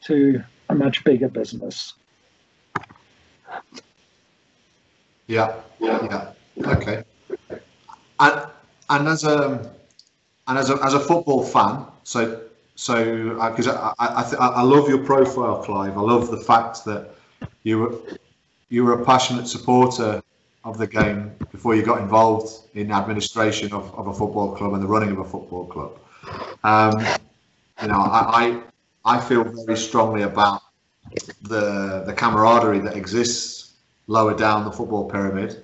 to 0.06 0.44
a 0.70 0.76
much 0.76 1.04
bigger 1.04 1.28
business. 1.28 1.94
Yeah, 5.28 5.56
yeah, 5.80 6.34
yeah. 6.56 6.72
okay. 6.72 7.04
And 8.20 8.48
and 8.94 9.08
as 9.08 9.24
a 9.24 9.72
and 10.48 10.58
as 10.58 10.70
a 10.70 10.76
as 10.84 10.94
a 10.94 11.00
football 11.00 11.44
fan, 11.44 11.86
so 12.04 12.42
so 12.76 12.96
because 13.50 13.68
uh, 13.68 13.94
I 14.00 14.06
I, 14.08 14.22
I, 14.46 14.48
I 14.48 14.62
love 14.62 14.88
your 14.88 15.00
profile, 15.00 15.64
Clive. 15.64 15.98
I 15.98 16.02
love 16.02 16.30
the 16.30 16.38
fact 16.38 16.86
that 16.86 17.16
you 17.64 17.80
were 17.80 17.96
you 18.70 18.84
were 18.86 19.02
a 19.02 19.06
passionate 19.06 19.48
supporter 19.48 20.22
of 20.64 20.78
the 20.78 20.88
game 20.88 21.32
before 21.52 21.76
you 21.76 21.84
got 21.84 22.00
involved 22.00 22.50
in 22.74 22.92
administration 22.92 23.74
of, 23.74 23.94
of 23.96 24.08
a 24.08 24.14
football 24.14 24.56
club 24.56 24.74
and 24.74 24.82
the 24.82 24.88
running 24.88 25.12
of 25.12 25.20
a 25.20 25.26
football 25.26 25.66
club. 25.66 25.92
Um, 26.64 27.00
you 27.82 27.88
know, 27.90 28.00
I, 28.00 28.62
I 29.06 29.16
I 29.16 29.20
feel 29.20 29.44
very 29.44 29.78
strongly 29.78 30.24
about 30.24 30.62
the 31.42 32.04
the 32.06 32.14
camaraderie 32.14 32.80
that 32.80 32.96
exists 32.96 33.74
lower 34.08 34.36
down 34.36 34.66
the 34.66 34.72
football 34.72 35.10
pyramid, 35.10 35.63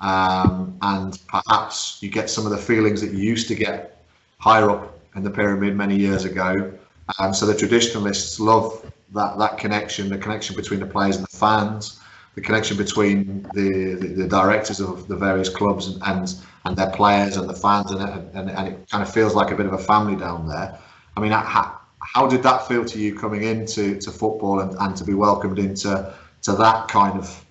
um, 0.00 0.78
and 0.82 1.18
perhaps 1.28 1.98
you 2.02 2.08
get 2.08 2.30
some 2.30 2.44
of 2.44 2.52
the 2.52 2.58
feelings 2.58 3.00
that 3.00 3.12
you 3.12 3.18
used 3.18 3.48
to 3.48 3.54
get 3.54 4.04
higher 4.38 4.70
up 4.70 4.98
in 5.16 5.22
the 5.22 5.30
pyramid 5.30 5.76
many 5.76 5.96
years 5.96 6.24
ago. 6.24 6.72
Um, 7.18 7.34
so 7.34 7.46
the 7.46 7.56
traditionalists 7.56 8.38
love 8.38 8.92
that 9.14 9.38
that 9.38 9.58
connection, 9.58 10.08
the 10.08 10.18
connection 10.18 10.54
between 10.54 10.80
the 10.80 10.86
players 10.86 11.16
and 11.16 11.24
the 11.24 11.36
fans, 11.36 12.00
the 12.34 12.40
connection 12.40 12.76
between 12.76 13.42
the, 13.54 13.96
the, 14.00 14.08
the 14.08 14.28
directors 14.28 14.80
of 14.80 15.08
the 15.08 15.16
various 15.16 15.48
clubs 15.48 15.88
and, 15.88 16.02
and, 16.04 16.34
and 16.64 16.76
their 16.76 16.90
players 16.90 17.36
and 17.36 17.48
the 17.48 17.54
fans, 17.54 17.90
and, 17.90 18.00
and, 18.34 18.50
and 18.50 18.68
it 18.68 18.88
kind 18.90 19.02
of 19.02 19.12
feels 19.12 19.34
like 19.34 19.50
a 19.50 19.56
bit 19.56 19.66
of 19.66 19.72
a 19.72 19.78
family 19.78 20.14
down 20.14 20.46
there. 20.46 20.78
I 21.16 21.20
mean, 21.20 21.32
how, 21.32 21.80
how 22.00 22.28
did 22.28 22.42
that 22.44 22.68
feel 22.68 22.84
to 22.84 22.98
you 22.98 23.18
coming 23.18 23.42
into 23.42 23.98
to 23.98 24.10
football 24.12 24.60
and, 24.60 24.76
and 24.78 24.96
to 24.96 25.04
be 25.04 25.14
welcomed 25.14 25.58
into 25.58 26.14
to 26.42 26.52
that 26.52 26.88
kind 26.88 27.18
of 27.18 27.44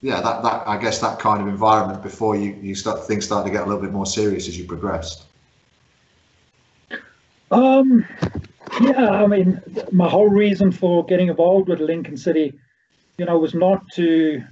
yeah 0.00 0.20
that, 0.20 0.42
that 0.42 0.66
I 0.66 0.76
guess 0.76 1.00
that 1.00 1.18
kind 1.18 1.40
of 1.40 1.48
environment 1.48 2.02
before 2.02 2.36
you, 2.36 2.56
you 2.60 2.74
start 2.74 3.06
things 3.06 3.24
start 3.24 3.46
to 3.46 3.52
get 3.52 3.62
a 3.62 3.66
little 3.66 3.82
bit 3.82 3.92
more 3.92 4.06
serious 4.06 4.48
as 4.48 4.58
you 4.58 4.64
progressed? 4.64 5.24
Um, 7.50 8.06
yeah, 8.80 9.10
I 9.10 9.26
mean, 9.26 9.60
my 9.90 10.08
whole 10.08 10.28
reason 10.28 10.70
for 10.70 11.04
getting 11.06 11.28
involved 11.28 11.68
with 11.68 11.80
Lincoln 11.80 12.16
City, 12.16 12.58
you 13.16 13.24
know, 13.24 13.38
was 13.38 13.54
not 13.54 13.88
to 13.92 14.44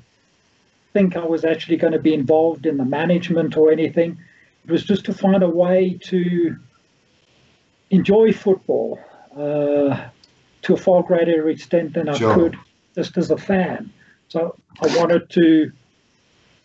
think 0.92 1.16
I 1.16 1.24
was 1.24 1.44
actually 1.44 1.76
going 1.76 1.92
to 1.92 1.98
be 1.98 2.14
involved 2.14 2.64
in 2.64 2.78
the 2.78 2.84
management 2.84 3.56
or 3.56 3.70
anything. 3.70 4.18
It 4.64 4.70
was 4.70 4.84
just 4.84 5.04
to 5.04 5.12
find 5.12 5.42
a 5.42 5.48
way 5.48 5.98
to 6.04 6.56
enjoy 7.90 8.32
football 8.32 8.98
uh, 9.36 10.08
to 10.62 10.74
a 10.74 10.76
far 10.76 11.02
greater 11.02 11.48
extent 11.50 11.92
than 11.92 12.08
I 12.08 12.18
could 12.18 12.56
just 12.94 13.16
as 13.18 13.30
a 13.30 13.36
fan. 13.36 13.92
So 14.28 14.56
I 14.80 14.96
wanted 14.96 15.30
to 15.30 15.72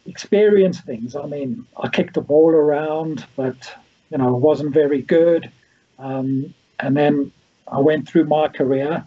experience 0.06 0.82
things. 0.82 1.15
I 1.15 1.26
mean, 1.26 1.67
I 1.78 1.89
kicked 1.89 2.15
the 2.15 2.21
ball 2.21 2.50
around, 2.50 3.26
but 3.36 3.74
you 4.10 4.17
know, 4.17 4.36
it 4.36 4.39
wasn't 4.39 4.74
very 4.74 5.02
good. 5.02 5.52
Um, 6.00 6.54
and 6.80 6.97
then 6.97 7.32
I 7.67 7.80
went 7.80 8.08
through 8.08 8.26
my 8.26 8.47
career, 8.47 9.06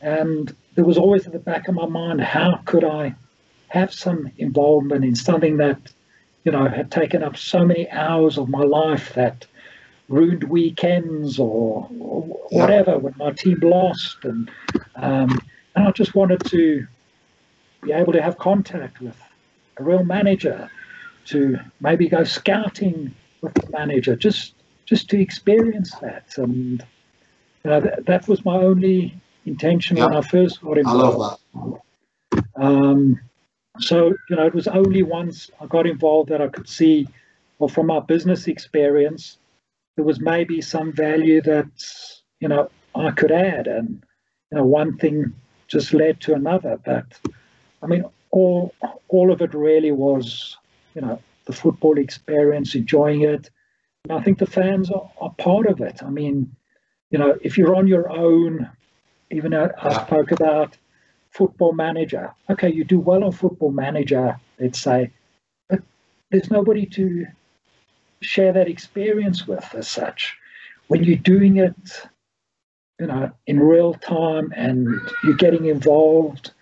and 0.00 0.54
there 0.74 0.84
was 0.84 0.96
always 0.96 1.26
at 1.26 1.32
the 1.32 1.38
back 1.38 1.68
of 1.68 1.74
my 1.74 1.86
mind, 1.86 2.20
how 2.20 2.60
could 2.64 2.84
I 2.84 3.14
have 3.68 3.92
some 3.92 4.30
involvement 4.38 5.04
in 5.04 5.14
something 5.14 5.58
that, 5.58 5.78
you 6.44 6.52
know, 6.52 6.66
had 6.68 6.90
taken 6.90 7.22
up 7.22 7.36
so 7.36 7.64
many 7.66 7.90
hours 7.90 8.38
of 8.38 8.48
my 8.48 8.62
life 8.62 9.12
that 9.14 9.44
ruined 10.08 10.44
weekends 10.44 11.38
or, 11.38 11.88
or 11.98 12.22
whatever 12.50 12.96
when 12.98 13.14
my 13.18 13.32
team 13.32 13.58
lost, 13.62 14.24
and 14.24 14.50
um, 14.96 15.38
and 15.74 15.88
I 15.88 15.90
just 15.90 16.14
wanted 16.14 16.42
to 16.46 16.86
be 17.82 17.92
able 17.92 18.12
to 18.12 18.22
have 18.22 18.38
contact 18.38 19.00
with 19.00 19.16
a 19.76 19.82
real 19.82 20.04
manager, 20.04 20.70
to 21.26 21.58
maybe 21.80 22.08
go 22.08 22.24
scouting 22.24 23.14
with 23.40 23.54
the 23.54 23.70
manager, 23.70 24.16
just 24.16 24.54
just 24.86 25.10
to 25.10 25.20
experience 25.20 25.94
that. 26.00 26.38
And 26.38 26.84
you 27.64 27.70
know, 27.70 27.80
that, 27.80 28.06
that 28.06 28.28
was 28.28 28.44
my 28.44 28.56
only 28.56 29.14
intention 29.44 29.98
when 29.98 30.14
I 30.14 30.22
first 30.22 30.60
got 30.62 30.78
involved. 30.78 31.40
I 31.54 31.58
love 31.58 31.80
that. 32.54 32.62
Um, 32.62 33.20
so, 33.78 34.14
you 34.28 34.36
know, 34.36 34.46
it 34.46 34.54
was 34.54 34.66
only 34.66 35.02
once 35.02 35.50
I 35.60 35.66
got 35.66 35.86
involved 35.86 36.30
that 36.30 36.42
I 36.42 36.48
could 36.48 36.68
see, 36.68 37.06
well, 37.58 37.68
from 37.68 37.86
my 37.86 38.00
business 38.00 38.48
experience, 38.48 39.38
there 39.96 40.04
was 40.04 40.20
maybe 40.20 40.60
some 40.60 40.92
value 40.92 41.40
that, 41.42 41.68
you 42.40 42.48
know, 42.48 42.70
I 42.94 43.10
could 43.12 43.30
add. 43.30 43.66
And, 43.66 44.02
you 44.50 44.58
know, 44.58 44.64
one 44.64 44.96
thing 44.96 45.34
just 45.68 45.92
led 45.92 46.20
to 46.22 46.34
another. 46.34 46.80
But, 46.84 47.04
I 47.82 47.86
mean, 47.86 48.04
all, 48.30 48.74
all 49.08 49.32
of 49.32 49.40
it 49.40 49.54
really 49.54 49.92
was, 49.92 50.56
you 50.94 51.00
know, 51.00 51.20
the 51.46 51.52
football 51.52 51.98
experience, 51.98 52.74
enjoying 52.74 53.22
it, 53.22 53.50
And 54.04 54.18
I 54.18 54.22
think 54.22 54.38
the 54.38 54.46
fans 54.46 54.90
are, 54.90 55.10
are 55.20 55.34
part 55.38 55.66
of 55.66 55.80
it. 55.80 56.02
I 56.02 56.10
mean, 56.10 56.54
you 57.10 57.18
know, 57.18 57.38
if 57.42 57.58
you're 57.58 57.74
on 57.74 57.86
your 57.86 58.10
own, 58.10 58.68
even 59.30 59.54
I, 59.54 59.70
I 59.82 60.04
spoke 60.04 60.30
about 60.30 60.76
football 61.30 61.72
manager. 61.72 62.32
Okay, 62.48 62.72
you 62.72 62.84
do 62.84 62.98
well 62.98 63.24
on 63.24 63.32
football 63.32 63.70
manager, 63.70 64.38
let's 64.58 64.80
say, 64.80 65.10
but 65.68 65.80
there's 66.30 66.50
nobody 66.50 66.86
to 66.86 67.26
share 68.20 68.52
that 68.52 68.68
experience 68.68 69.46
with 69.46 69.74
as 69.74 69.88
such. 69.88 70.36
When 70.88 71.04
you're 71.04 71.16
doing 71.16 71.58
it, 71.58 72.08
you 72.98 73.06
know, 73.06 73.30
in 73.46 73.60
real 73.60 73.94
time 73.94 74.52
and 74.56 74.88
you're 75.22 75.36
getting 75.36 75.66
involved, 75.66 76.52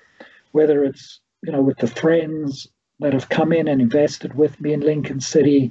whether 0.57 0.85
it's, 0.85 1.21
you 1.43 1.53
know, 1.53 1.61
with 1.61 1.77
the 1.77 1.87
friends 1.87 2.67
that 3.01 3.13
have 3.13 3.29
come 3.29 3.53
in 3.53 3.69
and 3.69 3.83
invested 3.83 4.35
with 4.35 4.59
me 4.59 4.73
in 4.73 4.81
Lincoln 4.81 5.21
City, 5.21 5.71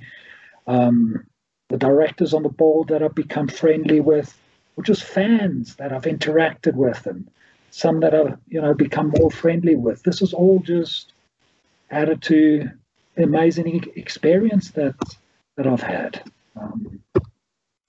um, 0.67 1.25
the 1.69 1.77
directors 1.77 2.35
on 2.35 2.43
the 2.43 2.49
board 2.49 2.89
that 2.89 3.01
I've 3.01 3.15
become 3.15 3.47
friendly 3.47 3.99
with, 3.99 4.37
or 4.75 4.83
just 4.83 5.03
fans 5.03 5.75
that 5.77 5.91
I've 5.91 6.03
interacted 6.03 6.75
with, 6.75 7.07
and 7.07 7.27
some 7.71 7.99
that 8.01 8.13
I've 8.13 8.37
you 8.47 8.61
know 8.61 8.75
become 8.75 9.11
more 9.17 9.31
friendly 9.31 9.75
with. 9.75 10.03
This 10.03 10.21
is 10.21 10.33
all 10.33 10.59
just 10.59 11.13
added 11.89 12.21
to 12.23 12.69
the 13.15 13.23
amazing 13.23 13.85
experience 13.95 14.69
that 14.71 14.95
that 15.55 15.65
I've 15.65 15.81
had. 15.81 16.21
Um, 16.55 17.01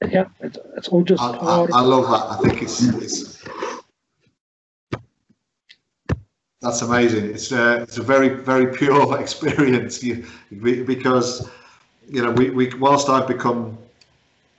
yeah, 0.08 0.28
it's, 0.40 0.58
it's 0.78 0.88
all 0.88 1.02
just. 1.02 1.22
I, 1.22 1.32
I, 1.32 1.66
I, 1.74 1.80
love 1.82 2.04
that. 2.08 2.24
I 2.30 2.48
think 2.48 2.62
it's 2.62 2.80
it's 2.82 3.44
that's 6.66 6.82
amazing. 6.82 7.26
It's 7.26 7.52
a, 7.52 7.82
it's 7.82 7.98
a 7.98 8.02
very 8.02 8.28
very 8.28 8.76
pure 8.76 9.20
experience 9.24 10.02
you, 10.02 10.24
because 10.50 11.48
you 12.08 12.22
know, 12.22 12.32
we, 12.32 12.50
we 12.50 12.72
whilst 12.74 13.08
I've 13.08 13.28
become 13.28 13.78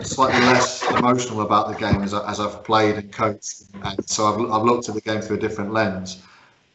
slightly 0.02 0.40
less 0.42 0.84
emotional 0.92 1.42
about 1.42 1.68
the 1.70 1.76
game 1.76 2.02
as, 2.04 2.14
I, 2.14 2.30
as 2.30 2.40
I've 2.40 2.64
played 2.64 2.96
and 2.96 3.12
coached, 3.12 3.64
and 3.84 4.10
so 4.10 4.26
I've, 4.26 4.52
I've 4.52 4.64
looked 4.64 4.90
at 4.90 4.96
the 4.96 5.02
game 5.02 5.22
through 5.22 5.38
a 5.38 5.40
different 5.40 5.74
lens. 5.74 6.22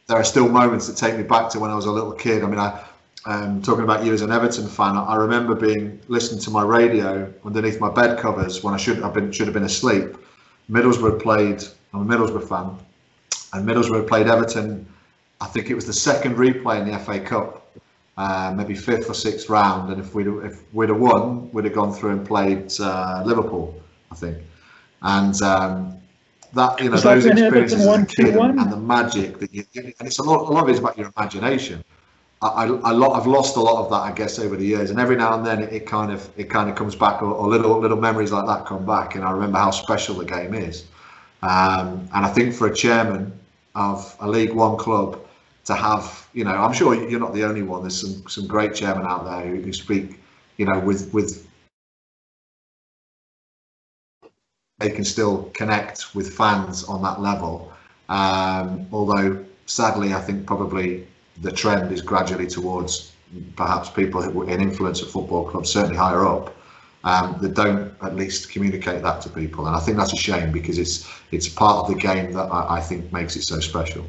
There 0.07 0.17
are 0.17 0.23
still 0.23 0.49
moments 0.49 0.87
that 0.87 0.97
take 0.97 1.15
me 1.15 1.23
back 1.23 1.49
to 1.51 1.59
when 1.59 1.71
I 1.71 1.75
was 1.75 1.85
a 1.85 1.91
little 1.91 2.11
kid. 2.11 2.43
I 2.43 2.47
mean, 2.47 2.59
I 2.59 2.83
um, 3.25 3.61
talking 3.61 3.85
about 3.85 4.05
you 4.05 4.13
as 4.13 4.21
an 4.21 4.31
Everton 4.31 4.67
fan, 4.67 4.97
I 4.97 5.15
remember 5.15 5.55
being 5.55 5.99
listening 6.09 6.41
to 6.41 6.51
my 6.51 6.61
radio 6.61 7.33
underneath 7.45 7.79
my 7.79 7.89
bed 7.89 8.19
covers 8.19 8.63
when 8.63 8.73
I 8.73 8.77
should 8.77 8.97
have 8.97 9.13
been 9.13 9.31
should 9.31 9.47
have 9.47 9.53
been 9.53 9.63
asleep. 9.63 10.15
Middlesbrough 10.69 11.21
played. 11.21 11.63
I'm 11.93 12.09
a 12.09 12.17
Middlesbrough 12.17 12.47
fan, 12.47 12.77
and 13.53 13.67
Middlesbrough 13.67 14.07
played 14.07 14.27
Everton. 14.27 14.85
I 15.41 15.47
think 15.47 15.69
it 15.69 15.75
was 15.75 15.85
the 15.85 15.93
second 15.93 16.35
replay 16.35 16.81
in 16.81 16.89
the 16.89 16.97
FA 16.99 17.19
Cup, 17.19 17.77
uh, 18.17 18.53
maybe 18.55 18.75
fifth 18.75 19.09
or 19.09 19.13
sixth 19.13 19.49
round, 19.49 19.91
and 19.91 19.99
if 19.99 20.13
we'd 20.13 20.27
if 20.27 20.63
we'd 20.73 20.89
have 20.89 20.99
won, 20.99 21.51
we'd 21.51 21.65
have 21.65 21.73
gone 21.73 21.91
through 21.91 22.11
and 22.11 22.25
played 22.25 22.71
uh, 22.79 23.23
Liverpool, 23.25 23.81
I 24.11 24.15
think, 24.15 24.37
and 25.01 25.41
um, 25.41 26.01
that 26.53 26.79
you 26.79 26.89
know 26.89 26.97
those 26.97 27.25
experiences 27.25 27.85
as 27.85 28.01
a 28.01 28.05
kid 28.05 28.35
and, 28.35 28.59
and, 28.59 28.71
the 28.71 28.77
magic 28.77 29.39
that 29.39 29.53
you 29.53 29.65
and 29.75 29.93
it's 29.99 30.19
a 30.19 30.23
lot, 30.23 30.49
a 30.49 30.51
lot 30.53 30.63
of 30.63 30.69
it 30.69 30.73
is 30.73 30.79
about 30.79 30.97
your 30.97 31.11
imagination. 31.17 31.83
I, 32.41 32.47
I, 32.47 32.91
I 32.91 33.17
I've 33.17 33.27
lost 33.27 33.55
a 33.55 33.61
lot 33.61 33.83
of 33.83 33.89
that, 33.89 34.01
I 34.01 34.11
guess, 34.11 34.37
over 34.37 34.55
the 34.55 34.65
years, 34.65 34.91
and 34.91 34.99
every 34.99 35.15
now 35.15 35.35
and 35.35 35.45
then 35.45 35.63
it, 35.63 35.73
it 35.73 35.87
kind 35.87 36.11
of 36.11 36.29
it 36.37 36.49
kind 36.49 36.69
of 36.69 36.75
comes 36.75 36.95
back, 36.95 37.21
or, 37.21 37.31
or, 37.31 37.47
little 37.47 37.79
little 37.79 37.99
memories 37.99 38.31
like 38.31 38.45
that 38.45 38.65
come 38.65 38.85
back, 38.85 39.15
and 39.15 39.23
I 39.23 39.31
remember 39.31 39.57
how 39.57 39.71
special 39.71 40.15
the 40.15 40.25
game 40.25 40.53
is. 40.53 40.85
Um, 41.41 42.07
and 42.13 42.25
I 42.25 42.29
think 42.29 42.53
for 42.53 42.67
a 42.67 42.73
chairman 42.73 43.37
of 43.75 44.15
a 44.19 44.29
League 44.29 44.53
One 44.53 44.77
club 44.77 45.22
to 45.65 45.75
have, 45.75 46.27
you 46.33 46.43
know, 46.43 46.51
I'm 46.51 46.73
sure 46.73 46.93
you're 46.93 47.19
not 47.19 47.33
the 47.33 47.43
only 47.43 47.63
one. 47.63 47.81
There's 47.81 47.99
some 48.01 48.27
some 48.27 48.47
great 48.47 48.75
chairmen 48.75 49.05
out 49.05 49.25
there 49.25 49.45
who, 49.45 49.61
who 49.61 49.73
speak 49.73 50.19
you 50.57 50.65
know, 50.65 50.79
with 50.79 51.13
with 51.13 51.47
they 54.79 54.89
can 54.89 55.03
still 55.03 55.51
connect 55.53 56.15
with 56.15 56.33
fans 56.35 56.83
on 56.85 57.01
that 57.03 57.21
level. 57.21 57.71
Um, 58.09 58.87
although 58.91 59.43
sadly, 59.65 60.13
I 60.13 60.21
think 60.21 60.45
probably 60.45 61.07
the 61.41 61.51
trend 61.51 61.91
is 61.91 62.01
gradually 62.01 62.47
towards 62.47 63.11
perhaps 63.55 63.89
people 63.89 64.21
who 64.21 64.43
in 64.43 64.61
influence 64.61 65.01
at 65.01 65.09
football 65.09 65.49
clubs, 65.49 65.71
certainly 65.71 65.97
higher 65.97 66.25
up, 66.25 66.55
um, 67.03 67.37
that 67.41 67.53
don't 67.53 67.93
at 68.01 68.15
least 68.15 68.51
communicate 68.51 69.01
that 69.01 69.21
to 69.21 69.29
people. 69.29 69.67
And 69.67 69.75
I 69.75 69.79
think 69.79 69.97
that's 69.97 70.13
a 70.13 70.17
shame 70.17 70.51
because 70.51 70.77
it's 70.77 71.09
it's 71.31 71.49
part 71.49 71.77
of 71.77 71.93
the 71.93 71.99
game 71.99 72.33
that 72.33 72.51
I, 72.51 72.77
I 72.77 72.81
think 72.81 73.11
makes 73.11 73.35
it 73.35 73.43
so 73.43 73.59
special. 73.59 74.05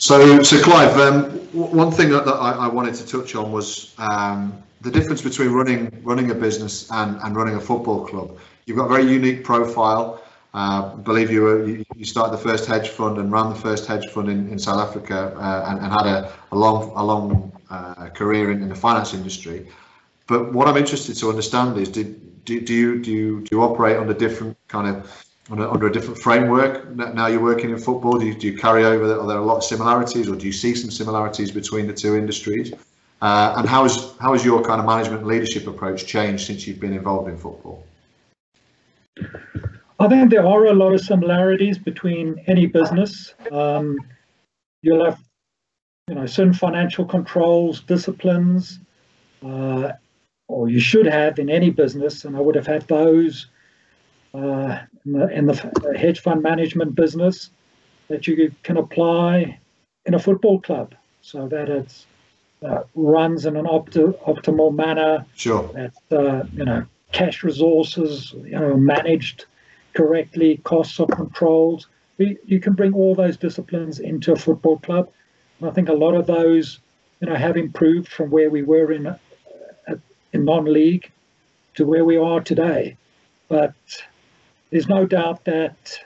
So, 0.00 0.42
so 0.42 0.58
Clive, 0.62 0.96
um, 0.96 1.24
one 1.52 1.92
thing 1.92 2.08
that, 2.08 2.24
that 2.24 2.32
I, 2.32 2.52
I, 2.52 2.68
wanted 2.68 2.94
to 2.94 3.06
touch 3.06 3.34
on 3.34 3.52
was 3.52 3.94
um, 3.98 4.62
the 4.80 4.90
difference 4.90 5.20
between 5.20 5.50
running 5.50 6.00
running 6.02 6.30
a 6.30 6.34
business 6.34 6.90
and, 6.90 7.20
and 7.22 7.36
running 7.36 7.56
a 7.56 7.60
football 7.60 8.06
club. 8.06 8.38
You've 8.64 8.78
got 8.78 8.86
a 8.86 8.88
very 8.88 9.12
unique 9.12 9.44
profile. 9.44 10.22
Uh, 10.54 10.94
I 10.94 11.00
believe 11.02 11.30
you 11.30 11.42
were 11.42 11.66
you, 11.66 11.84
you, 11.96 12.06
started 12.06 12.32
the 12.32 12.42
first 12.42 12.64
hedge 12.64 12.88
fund 12.88 13.18
and 13.18 13.30
ran 13.30 13.50
the 13.50 13.54
first 13.54 13.86
hedge 13.86 14.06
fund 14.08 14.30
in, 14.30 14.48
in 14.48 14.58
South 14.58 14.78
Africa 14.78 15.36
uh, 15.36 15.68
and, 15.68 15.80
and, 15.80 15.92
had 15.92 16.06
a, 16.06 16.32
a 16.52 16.56
long 16.56 16.92
a 16.96 17.04
long 17.04 17.52
uh, 17.68 18.08
career 18.08 18.52
in, 18.52 18.62
in, 18.62 18.70
the 18.70 18.74
finance 18.74 19.12
industry. 19.12 19.68
But 20.26 20.54
what 20.54 20.66
I'm 20.66 20.78
interested 20.78 21.14
to 21.16 21.28
understand 21.28 21.76
is, 21.76 21.90
did, 21.90 22.44
do, 22.46 22.58
do 22.58 22.72
you 22.72 23.02
do 23.02 23.12
you 23.12 23.40
do 23.42 23.48
you 23.52 23.62
operate 23.62 23.98
under 23.98 24.14
different 24.14 24.56
kind 24.68 24.96
of 24.96 25.29
under, 25.50 25.86
a 25.86 25.92
different 25.92 26.18
framework 26.18 26.88
now 26.94 27.26
you're 27.26 27.42
working 27.42 27.70
in 27.70 27.78
football? 27.78 28.18
Do 28.18 28.26
you, 28.26 28.34
do 28.34 28.46
you 28.46 28.56
carry 28.56 28.84
over? 28.84 29.20
Are 29.20 29.26
there 29.26 29.38
a 29.38 29.44
lot 29.44 29.56
of 29.56 29.64
similarities, 29.64 30.28
or 30.28 30.36
do 30.36 30.46
you 30.46 30.52
see 30.52 30.74
some 30.74 30.90
similarities 30.90 31.50
between 31.50 31.86
the 31.86 31.92
two 31.92 32.16
industries? 32.16 32.72
Uh, 33.22 33.54
and 33.58 33.68
how 33.68 33.82
has 33.82 34.14
how 34.20 34.32
has 34.32 34.44
your 34.44 34.62
kind 34.62 34.80
of 34.80 34.86
management 34.86 35.26
leadership 35.26 35.66
approach 35.66 36.06
changed 36.06 36.46
since 36.46 36.66
you've 36.66 36.80
been 36.80 36.94
involved 36.94 37.28
in 37.28 37.36
football? 37.36 37.84
I 39.98 40.08
think 40.08 40.30
there 40.30 40.46
are 40.46 40.66
a 40.66 40.72
lot 40.72 40.94
of 40.94 41.00
similarities 41.00 41.76
between 41.76 42.42
any 42.46 42.64
business. 42.66 43.34
Um, 43.52 43.98
you'll 44.80 45.04
have, 45.04 45.20
you 46.08 46.14
know, 46.14 46.24
certain 46.24 46.54
financial 46.54 47.04
controls, 47.04 47.80
disciplines, 47.80 48.78
uh, 49.44 49.92
or 50.48 50.70
you 50.70 50.80
should 50.80 51.06
have 51.06 51.38
in 51.38 51.50
any 51.50 51.68
business, 51.68 52.24
and 52.24 52.34
I 52.34 52.40
would 52.40 52.54
have 52.54 52.66
had 52.66 52.88
those 52.88 53.48
uh, 54.34 54.78
in, 55.04 55.12
the, 55.12 55.28
in 55.28 55.46
the 55.46 55.94
hedge 55.98 56.20
fund 56.20 56.42
management 56.42 56.94
business 56.94 57.50
that 58.08 58.26
you 58.26 58.52
can 58.62 58.76
apply 58.76 59.58
in 60.06 60.14
a 60.14 60.18
football 60.18 60.60
club, 60.60 60.94
so 61.20 61.46
that 61.48 61.68
it 61.68 62.06
uh, 62.64 62.82
runs 62.94 63.46
in 63.46 63.56
an 63.56 63.66
opti- 63.66 64.18
optimal 64.24 64.74
manner. 64.74 65.24
Sure. 65.34 65.70
That 65.74 66.16
uh, 66.16 66.44
you 66.54 66.64
know, 66.64 66.86
cash 67.12 67.42
resources, 67.42 68.32
you 68.32 68.58
know, 68.58 68.76
managed 68.76 69.46
correctly, 69.94 70.58
costs 70.64 70.98
are 71.00 71.06
controlled. 71.06 71.86
You 72.18 72.60
can 72.60 72.74
bring 72.74 72.92
all 72.92 73.14
those 73.14 73.36
disciplines 73.36 73.98
into 73.98 74.32
a 74.32 74.36
football 74.36 74.78
club. 74.78 75.10
And 75.58 75.70
I 75.70 75.72
think 75.72 75.88
a 75.88 75.94
lot 75.94 76.14
of 76.14 76.26
those, 76.26 76.78
you 77.20 77.28
know, 77.28 77.34
have 77.34 77.56
improved 77.56 78.08
from 78.08 78.30
where 78.30 78.50
we 78.50 78.62
were 78.62 78.92
in 78.92 79.06
uh, 79.06 79.18
in 80.32 80.44
non-league 80.44 81.10
to 81.74 81.86
where 81.86 82.04
we 82.04 82.16
are 82.16 82.40
today. 82.40 82.96
But 83.48 83.74
there's 84.70 84.88
no 84.88 85.06
doubt 85.06 85.44
that 85.44 85.98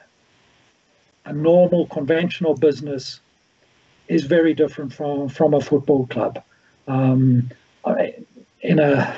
a 1.24 1.32
normal 1.32 1.86
conventional 1.86 2.54
business 2.54 3.20
is 4.08 4.24
very 4.24 4.54
different 4.54 4.92
from 4.92 5.28
from 5.28 5.54
a 5.54 5.60
football 5.60 6.06
club. 6.06 6.42
Um, 6.86 7.50
in 8.62 8.78
a 8.78 9.16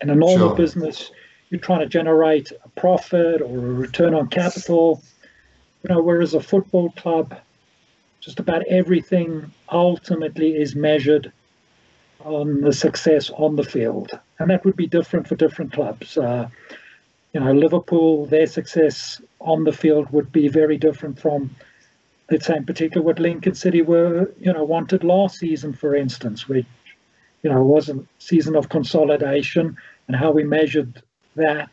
in 0.00 0.10
a 0.10 0.14
normal 0.14 0.48
sure. 0.48 0.56
business, 0.56 1.10
you're 1.50 1.60
trying 1.60 1.80
to 1.80 1.86
generate 1.86 2.52
a 2.64 2.68
profit 2.70 3.40
or 3.40 3.56
a 3.56 3.72
return 3.72 4.14
on 4.14 4.28
capital. 4.28 5.02
You 5.82 5.94
know, 5.94 6.02
whereas 6.02 6.34
a 6.34 6.40
football 6.40 6.90
club, 6.90 7.34
just 8.20 8.38
about 8.38 8.66
everything 8.66 9.50
ultimately 9.70 10.54
is 10.54 10.76
measured 10.76 11.32
on 12.20 12.60
the 12.60 12.72
success 12.72 13.30
on 13.30 13.56
the 13.56 13.62
field, 13.62 14.10
and 14.38 14.50
that 14.50 14.64
would 14.64 14.76
be 14.76 14.86
different 14.86 15.26
for 15.26 15.36
different 15.36 15.72
clubs. 15.72 16.18
Uh, 16.18 16.48
you 17.32 17.40
know, 17.40 17.52
Liverpool, 17.52 18.26
their 18.26 18.46
success 18.46 19.20
on 19.40 19.64
the 19.64 19.72
field 19.72 20.10
would 20.10 20.32
be 20.32 20.48
very 20.48 20.76
different 20.76 21.20
from, 21.20 21.54
let's 22.30 22.46
say, 22.46 22.56
in 22.56 22.66
particular, 22.66 23.04
what 23.04 23.18
Lincoln 23.20 23.54
City 23.54 23.82
were, 23.82 24.30
you 24.40 24.52
know, 24.52 24.64
wanted 24.64 25.04
last 25.04 25.38
season, 25.38 25.72
for 25.72 25.94
instance, 25.94 26.48
which, 26.48 26.66
you 27.42 27.50
know, 27.50 27.62
was 27.62 27.88
a 27.88 27.98
season 28.18 28.56
of 28.56 28.68
consolidation, 28.68 29.76
and 30.08 30.16
how 30.16 30.32
we 30.32 30.42
measured 30.42 31.02
that, 31.36 31.70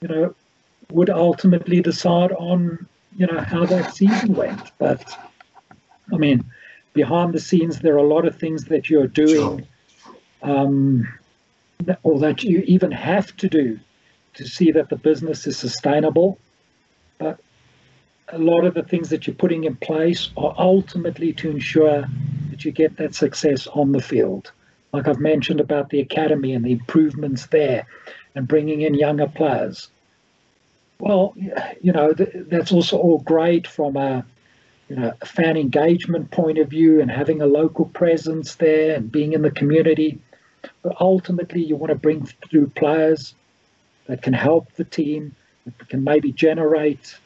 you 0.00 0.08
know, 0.08 0.34
would 0.90 1.10
ultimately 1.10 1.80
decide 1.82 2.32
on, 2.32 2.86
you 3.16 3.26
know, 3.26 3.40
how 3.40 3.66
that 3.66 3.94
season 3.94 4.34
went. 4.34 4.72
But 4.78 5.04
I 6.12 6.16
mean, 6.16 6.44
behind 6.94 7.34
the 7.34 7.40
scenes, 7.40 7.80
there 7.80 7.94
are 7.94 7.98
a 7.98 8.02
lot 8.02 8.26
of 8.26 8.36
things 8.36 8.64
that 8.64 8.88
you're 8.88 9.06
doing, 9.06 9.66
um, 10.42 11.06
or 12.02 12.18
that 12.20 12.42
you 12.42 12.64
even 12.66 12.90
have 12.90 13.36
to 13.36 13.48
do 13.48 13.78
to 14.34 14.46
see 14.46 14.72
that 14.72 14.88
the 14.88 14.96
business 14.96 15.46
is 15.46 15.56
sustainable. 15.56 16.38
But 17.18 17.40
a 18.28 18.38
lot 18.38 18.64
of 18.64 18.74
the 18.74 18.82
things 18.82 19.10
that 19.10 19.26
you're 19.26 19.36
putting 19.36 19.64
in 19.64 19.76
place 19.76 20.30
are 20.36 20.54
ultimately 20.56 21.32
to 21.34 21.50
ensure 21.50 22.04
that 22.50 22.64
you 22.64 22.72
get 22.72 22.96
that 22.96 23.14
success 23.14 23.66
on 23.66 23.92
the 23.92 24.00
field. 24.00 24.52
Like 24.92 25.08
I've 25.08 25.20
mentioned 25.20 25.60
about 25.60 25.90
the 25.90 26.00
academy 26.00 26.52
and 26.52 26.64
the 26.64 26.72
improvements 26.72 27.46
there, 27.46 27.86
and 28.34 28.46
bringing 28.46 28.82
in 28.82 28.94
younger 28.94 29.26
players. 29.26 29.88
Well, 30.98 31.34
you 31.80 31.92
know, 31.92 32.12
that's 32.12 32.72
also 32.72 32.98
all 32.98 33.18
great 33.20 33.66
from 33.66 33.96
a, 33.96 34.24
you 34.88 34.96
know, 34.96 35.12
a 35.20 35.26
fan 35.26 35.56
engagement 35.56 36.30
point 36.30 36.58
of 36.58 36.68
view 36.68 37.00
and 37.00 37.10
having 37.10 37.40
a 37.40 37.46
local 37.46 37.86
presence 37.86 38.56
there 38.56 38.94
and 38.94 39.10
being 39.10 39.32
in 39.32 39.42
the 39.42 39.50
community. 39.50 40.20
But 40.82 40.96
ultimately, 41.00 41.64
you 41.64 41.76
want 41.76 41.90
to 41.90 41.96
bring 41.96 42.26
through 42.50 42.68
players 42.68 43.34
that 44.10 44.22
can 44.22 44.32
help 44.32 44.72
the 44.72 44.82
team, 44.82 45.36
that 45.64 45.88
can 45.88 46.02
maybe 46.02 46.32
generate 46.32 47.16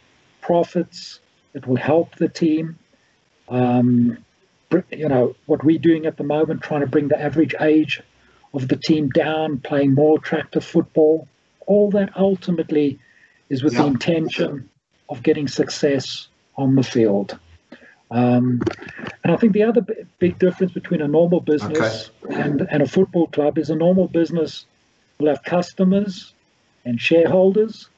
profits 0.43 1.21
that 1.55 1.67
will 1.67 1.77
help 1.77 2.15
the 2.17 2.29
team. 2.29 2.79
Um, 3.49 4.19
you 4.91 5.09
know, 5.09 5.35
what 5.47 5.65
we're 5.65 5.79
doing 5.79 6.05
at 6.05 6.19
the 6.19 6.25
moment, 6.25 6.61
trying 6.61 6.83
to 6.83 6.87
bring 6.87 7.09
the 7.09 7.19
average 7.19 7.55
age 7.59 8.03
of 8.53 8.69
the 8.69 8.77
team 8.77 9.09
down, 9.09 9.61
playing 9.61 9.95
more 9.95 10.19
attractive 10.19 10.63
football. 10.63 11.27
All 11.67 11.91
that 11.93 12.11
ultimately 12.19 12.99
is 13.49 13.63
with 13.63 13.73
yeah. 13.73 13.83
the 13.83 13.87
intention 13.87 14.69
of 15.09 15.23
getting 15.23 15.49
success 15.49 16.29
on 16.57 16.75
the 16.75 16.83
field. 16.83 17.39
Um, 18.11 18.61
and 19.23 19.33
I 19.33 19.37
think 19.37 19.55
the 19.55 19.63
other 19.63 19.81
b- 19.81 19.95
big 20.19 20.39
difference 20.39 20.73
between 20.73 21.01
a 21.01 21.09
normal 21.09 21.41
business 21.41 22.11
okay. 22.27 22.43
and, 22.43 22.69
and 22.71 22.83
a 22.83 22.87
football 22.87 23.29
club 23.29 23.57
is 23.57 23.71
a 23.71 23.75
normal 23.75 24.07
business 24.07 24.67
will 25.19 25.29
have 25.29 25.43
customers 25.45 26.34
and 26.85 27.01
shareholders, 27.01 27.89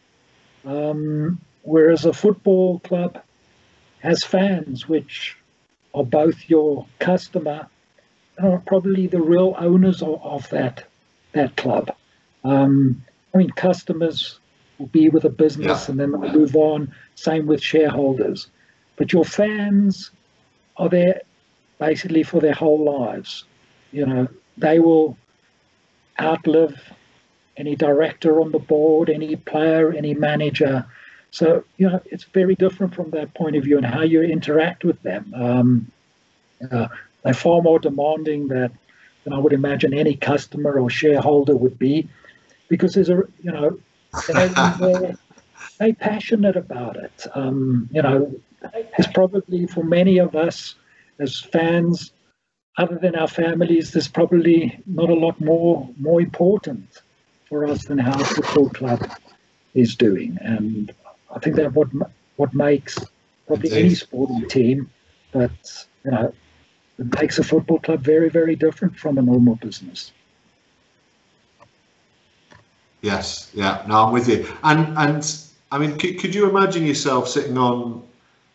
um, 0.64 1.40
whereas 1.62 2.05
a 2.05 2.12
football 2.12 2.79
club 2.81 3.20
has 4.01 4.22
fans, 4.22 4.88
which 4.88 5.37
are 5.94 6.05
both 6.05 6.49
your 6.49 6.87
customer 6.99 7.68
and 8.38 8.53
are 8.53 8.62
probably 8.66 9.07
the 9.07 9.20
real 9.20 9.55
owners 9.59 10.03
of, 10.03 10.22
of 10.22 10.49
that 10.51 10.85
that 11.33 11.57
club. 11.57 11.94
Um, 12.44 13.05
I 13.35 13.38
mean, 13.38 13.51
customers 13.51 14.38
will 14.79 14.87
be 14.87 15.09
with 15.09 15.25
a 15.25 15.31
business 15.31 15.85
yeah. 15.85 15.90
and 15.90 16.01
then 16.01 16.12
they'll 16.12 16.33
move 16.33 16.57
on. 16.57 16.94
Same 17.14 17.46
with 17.46 17.62
shareholders. 17.62 18.49
But 18.96 19.12
your 19.12 19.25
fans 19.25 20.11
are 20.77 20.88
there 20.88 21.23
basically 21.79 22.23
for 22.23 22.40
their 22.40 22.54
whole 22.54 22.85
lives. 22.85 23.44
You 23.92 24.06
know, 24.06 24.29
they 24.56 24.79
will 24.79 25.17
outlive 26.19 26.81
any 27.57 27.75
director 27.75 28.40
on 28.40 28.52
the 28.52 28.59
board, 28.59 29.09
any 29.11 29.37
player, 29.37 29.92
any 29.92 30.15
manager. 30.15 30.87
So, 31.31 31.65
you 31.77 31.88
know, 31.88 32.00
it's 32.07 32.25
very 32.25 32.54
different 32.54 32.94
from 32.94 33.11
that 33.11 33.35
point 33.35 33.57
of 33.57 33.65
view 33.65 33.77
and 33.77 33.87
how 33.87 34.02
you 34.02 34.23
interact 34.23 34.85
with 34.85 35.00
them. 35.02 35.33
Um, 35.35 35.92
uh, 36.71 36.88
they're 37.23 37.35
far 37.35 37.63
more 37.63 37.79
demanding 37.79 38.48
that, 38.48 38.71
than 39.25 39.33
I 39.33 39.38
would 39.38 39.52
imagine 39.52 39.92
any 39.92 40.15
customer 40.15 40.79
or 40.79 40.88
shareholder 40.88 41.57
would 41.57 41.79
be, 41.79 42.09
because 42.69 42.94
there's 42.94 43.09
a 43.09 43.23
you 43.42 43.52
know 43.52 43.79
they're, 44.29 45.17
they're 45.79 45.94
passionate 45.94 46.57
about 46.57 46.96
it. 46.96 47.27
Um, 47.35 47.88
you 47.92 48.02
know, 48.02 48.35
it's 48.96 49.09
probably 49.13 49.67
for 49.67 49.85
many 49.85 50.19
of 50.19 50.35
us 50.35 50.75
as 51.19 51.40
fans, 51.40 52.13
other 52.79 52.96
than 52.96 53.17
our 53.17 53.29
families, 53.29 53.92
there's 53.92 54.09
probably 54.09 54.81
not 54.87 55.11
a 55.11 55.15
lot 55.15 55.40
more 55.40 55.88
more 55.98 56.21
important 56.21 57.02
for 57.49 57.67
us 57.67 57.85
than 57.85 57.99
how 57.99 58.21
a 58.21 58.25
football 58.25 58.71
club 58.71 59.11
is 59.75 59.94
doing, 59.94 60.38
and 60.40 60.92
I 61.35 61.38
think 61.38 61.57
that 61.57 61.73
what 61.73 61.88
what 62.37 62.55
makes 62.55 62.99
probably 63.47 63.73
any 63.73 63.94
sporting 63.94 64.49
team, 64.49 64.90
but 65.33 65.87
you 66.05 66.11
know 66.11 66.33
it 66.99 67.21
makes 67.21 67.38
a 67.38 67.44
football 67.44 67.79
club 67.79 68.01
very, 68.01 68.29
very 68.29 68.57
different 68.57 68.97
from 68.97 69.19
a 69.19 69.23
normal 69.23 69.57
business. 69.57 70.13
Yes, 73.03 73.51
yeah, 73.55 73.85
no, 73.87 74.07
I'm 74.07 74.13
with 74.13 74.29
you. 74.29 74.47
And 74.63 74.97
and 74.97 75.40
I 75.71 75.79
mean, 75.79 75.97
could, 75.99 76.19
could 76.19 76.35
you 76.35 76.49
imagine 76.49 76.87
yourself 76.87 77.29
sitting 77.29 77.59
on 77.59 78.03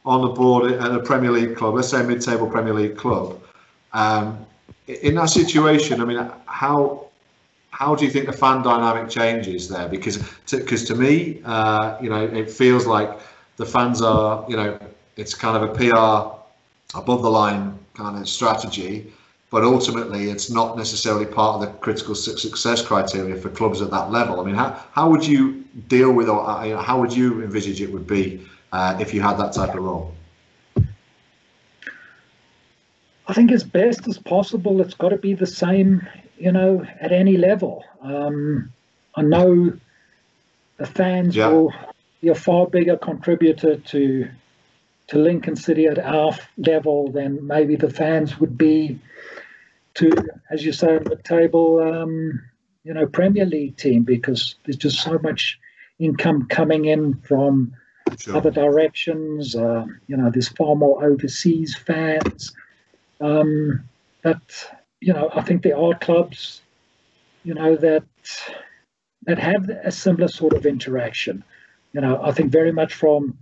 on 0.06 0.22
the 0.22 0.30
board 0.30 0.72
at 0.72 0.92
a 0.92 1.00
Premier 1.00 1.32
League 1.32 1.56
club, 1.56 1.76
let's 1.76 1.90
say 1.90 2.02
a 2.02 2.04
mid-table 2.04 2.50
Premier 2.50 2.74
League 2.74 2.98
club, 2.98 3.40
um, 3.94 4.46
in 4.88 5.16
that 5.16 5.30
situation? 5.30 6.02
I 6.02 6.06
mean, 6.06 6.30
how 6.48 7.08
how 7.72 7.96
do 7.96 8.06
you 8.06 8.12
think 8.12 8.26
the 8.28 8.34
fan 8.34 8.62
dynamic 8.62 9.10
changes 9.10 9.68
there? 9.68 9.88
Because 9.88 10.18
because 10.52 10.86
to, 10.86 10.94
to, 10.94 11.00
me, 11.00 11.42
uh, 11.46 11.98
you 12.02 12.10
know, 12.10 12.24
it 12.24 12.50
feels 12.52 12.86
like 12.86 13.20
the 13.58 13.66
fans 13.66 14.02
are, 14.02 14.46
you 14.48 14.56
know, 14.56 14.78
it's 15.18 15.34
kind 15.34 15.58
of 15.58 15.64
a 15.70 15.74
PR 15.74 16.98
above 16.98 17.24
the 17.24 17.30
line 17.30 17.78
kind 17.94 18.18
of 18.18 18.28
strategy, 18.28 19.12
but 19.50 19.64
ultimately 19.64 20.30
it's 20.30 20.50
not 20.50 20.78
necessarily 20.78 21.26
part 21.26 21.56
of 21.56 21.62
the 21.62 21.68
critical 21.80 22.16
success 22.16 22.86
criteria 22.86 23.36
for 23.36 23.50
clubs 23.50 23.82
at 23.82 23.92
that 23.92 24.12
level. 24.12 24.40
I 24.40 24.46
mean, 24.46 24.56
how, 24.56 24.82
how 24.92 25.10
would 25.10 25.26
you 25.26 25.64
deal 25.88 26.12
with, 26.12 26.30
or 26.30 26.48
uh, 26.48 26.64
you 26.64 26.74
know, 26.74 26.82
how 26.82 27.00
would 27.00 27.14
you 27.14 27.44
envisage 27.44 27.82
it 27.82 27.92
would 27.92 28.08
be 28.08 28.46
uh, 28.72 28.98
if 29.00 29.14
you 29.14 29.22
had 29.22 29.38
that 29.38 29.54
type 29.54 29.76
of 29.76 29.84
role? 29.84 30.14
I 33.28 33.34
think 33.34 33.52
as 33.52 33.64
best 33.64 34.08
as 34.08 34.18
possible, 34.18 34.82
it's 34.82 34.94
got 34.94 35.10
to 35.10 35.18
be 35.18 35.34
the 35.34 35.48
same, 35.48 36.06
you 36.42 36.52
know, 36.52 36.86
at 37.00 37.12
any 37.12 37.38
level. 37.38 37.84
Um, 38.02 38.74
I 39.16 39.22
know 39.22 39.74
the 40.78 40.88
fans 40.88 41.36
yeah. 41.36 41.50
will 41.50 41.74
be 42.22 42.30
a 42.30 42.36
far 42.36 42.68
bigger 42.68 42.98
contributor 42.98 43.78
to 43.78 44.30
to 45.08 45.18
Lincoln 45.18 45.56
City 45.56 45.88
at 45.88 46.00
our 46.00 46.32
level 46.58 47.12
than 47.12 47.46
maybe 47.46 47.76
the 47.76 47.90
fans 47.90 48.40
would 48.40 48.58
be 48.58 48.98
to, 49.96 50.10
as 50.50 50.64
you 50.64 50.72
say, 50.72 51.00
the 51.00 51.18
table, 51.18 51.82
um, 51.82 52.42
you 52.86 52.94
know, 52.94 53.06
Premier 53.06 53.46
League 53.46 53.76
team 53.76 54.04
because 54.04 54.56
there's 54.64 54.78
just 54.78 55.04
so 55.04 55.20
much 55.20 55.60
income 56.00 56.48
coming 56.48 56.86
in 56.86 57.16
from 57.16 57.74
sure. 58.18 58.38
other 58.38 58.52
directions. 58.52 59.54
Uh, 59.54 59.86
you 60.08 60.16
know, 60.16 60.30
there's 60.32 60.48
far 60.48 60.78
more 60.78 61.04
overseas 61.04 61.76
fans. 61.76 62.56
Um, 63.20 63.84
but 64.24 64.42
you 65.02 65.14
know, 65.14 65.30
I 65.34 65.42
think 65.42 65.64
there 65.64 65.78
are 65.78 65.94
clubs, 65.96 66.62
you 67.44 67.54
know, 67.54 67.76
that 67.76 68.04
that 69.24 69.40
have 69.40 69.70
a 69.70 69.92
similar 69.92 70.28
sort 70.28 70.54
of 70.54 70.66
interaction. 70.66 71.44
You 71.94 72.02
know, 72.02 72.22
I 72.24 72.32
think 72.32 72.52
very 72.52 72.72
much 72.72 72.94
from 72.94 73.38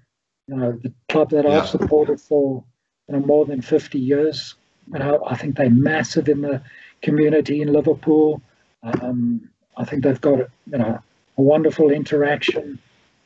you 0.47 0.55
know, 0.55 0.71
the 0.71 0.91
club 1.09 1.29
that 1.29 1.45
yeah. 1.45 1.59
I've 1.59 1.69
supported 1.69 2.19
for 2.19 2.63
you 3.07 3.15
know, 3.15 3.25
more 3.25 3.45
than 3.45 3.61
50 3.61 3.99
years. 3.99 4.55
You 4.91 4.99
know, 4.99 5.23
I 5.25 5.35
think 5.35 5.55
they're 5.55 5.69
massive 5.69 6.27
in 6.27 6.41
the 6.41 6.61
community 7.03 7.61
in 7.61 7.71
Liverpool. 7.71 8.41
Um, 8.81 9.49
I 9.77 9.85
think 9.85 10.03
they've 10.03 10.19
got 10.19 10.39
you 10.39 10.77
know 10.77 10.99
a 11.37 11.41
wonderful 11.41 11.91
interaction 11.91 12.79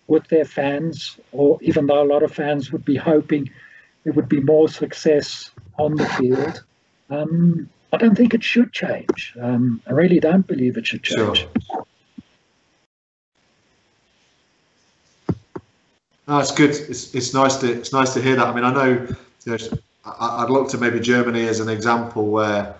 with 0.07 0.27
their 0.27 0.45
fans. 0.45 1.17
Or 1.31 1.59
even 1.61 1.87
though 1.87 2.03
a 2.03 2.11
lot 2.13 2.23
of 2.23 2.33
fans 2.33 2.71
would 2.71 2.83
be 2.83 2.97
hoping 2.97 3.49
there 4.03 4.13
would 4.13 4.27
be 4.27 4.41
more 4.41 4.67
success 4.67 5.51
on 5.77 5.95
the 5.95 6.05
field, 6.05 6.63
um, 7.09 7.69
I 7.93 7.97
don't 7.97 8.15
think 8.15 8.33
it 8.33 8.43
should 8.43 8.73
change. 8.73 9.35
Um, 9.39 9.79
I 9.85 9.91
really 9.91 10.19
don't 10.19 10.47
believe 10.47 10.77
it 10.77 10.87
should 10.87 11.03
change. 11.03 11.45
Sure. 11.69 11.85
No, 16.27 16.39
it's 16.39 16.51
good. 16.51 16.71
It's, 16.71 17.13
it's 17.13 17.35
nice 17.35 17.57
to 17.57 17.71
it's 17.71 17.93
nice 17.93 18.15
to 18.15 18.21
hear 18.21 18.35
that. 18.35 18.47
I 18.47 18.53
mean, 18.55 18.63
I 18.63 18.73
know, 18.73 19.07
you 19.45 19.51
know 19.51 19.57
I'd 20.05 20.49
look 20.49 20.69
to 20.69 20.77
maybe 20.79 20.99
Germany 20.99 21.47
as 21.47 21.59
an 21.59 21.69
example 21.69 22.31
where 22.31 22.75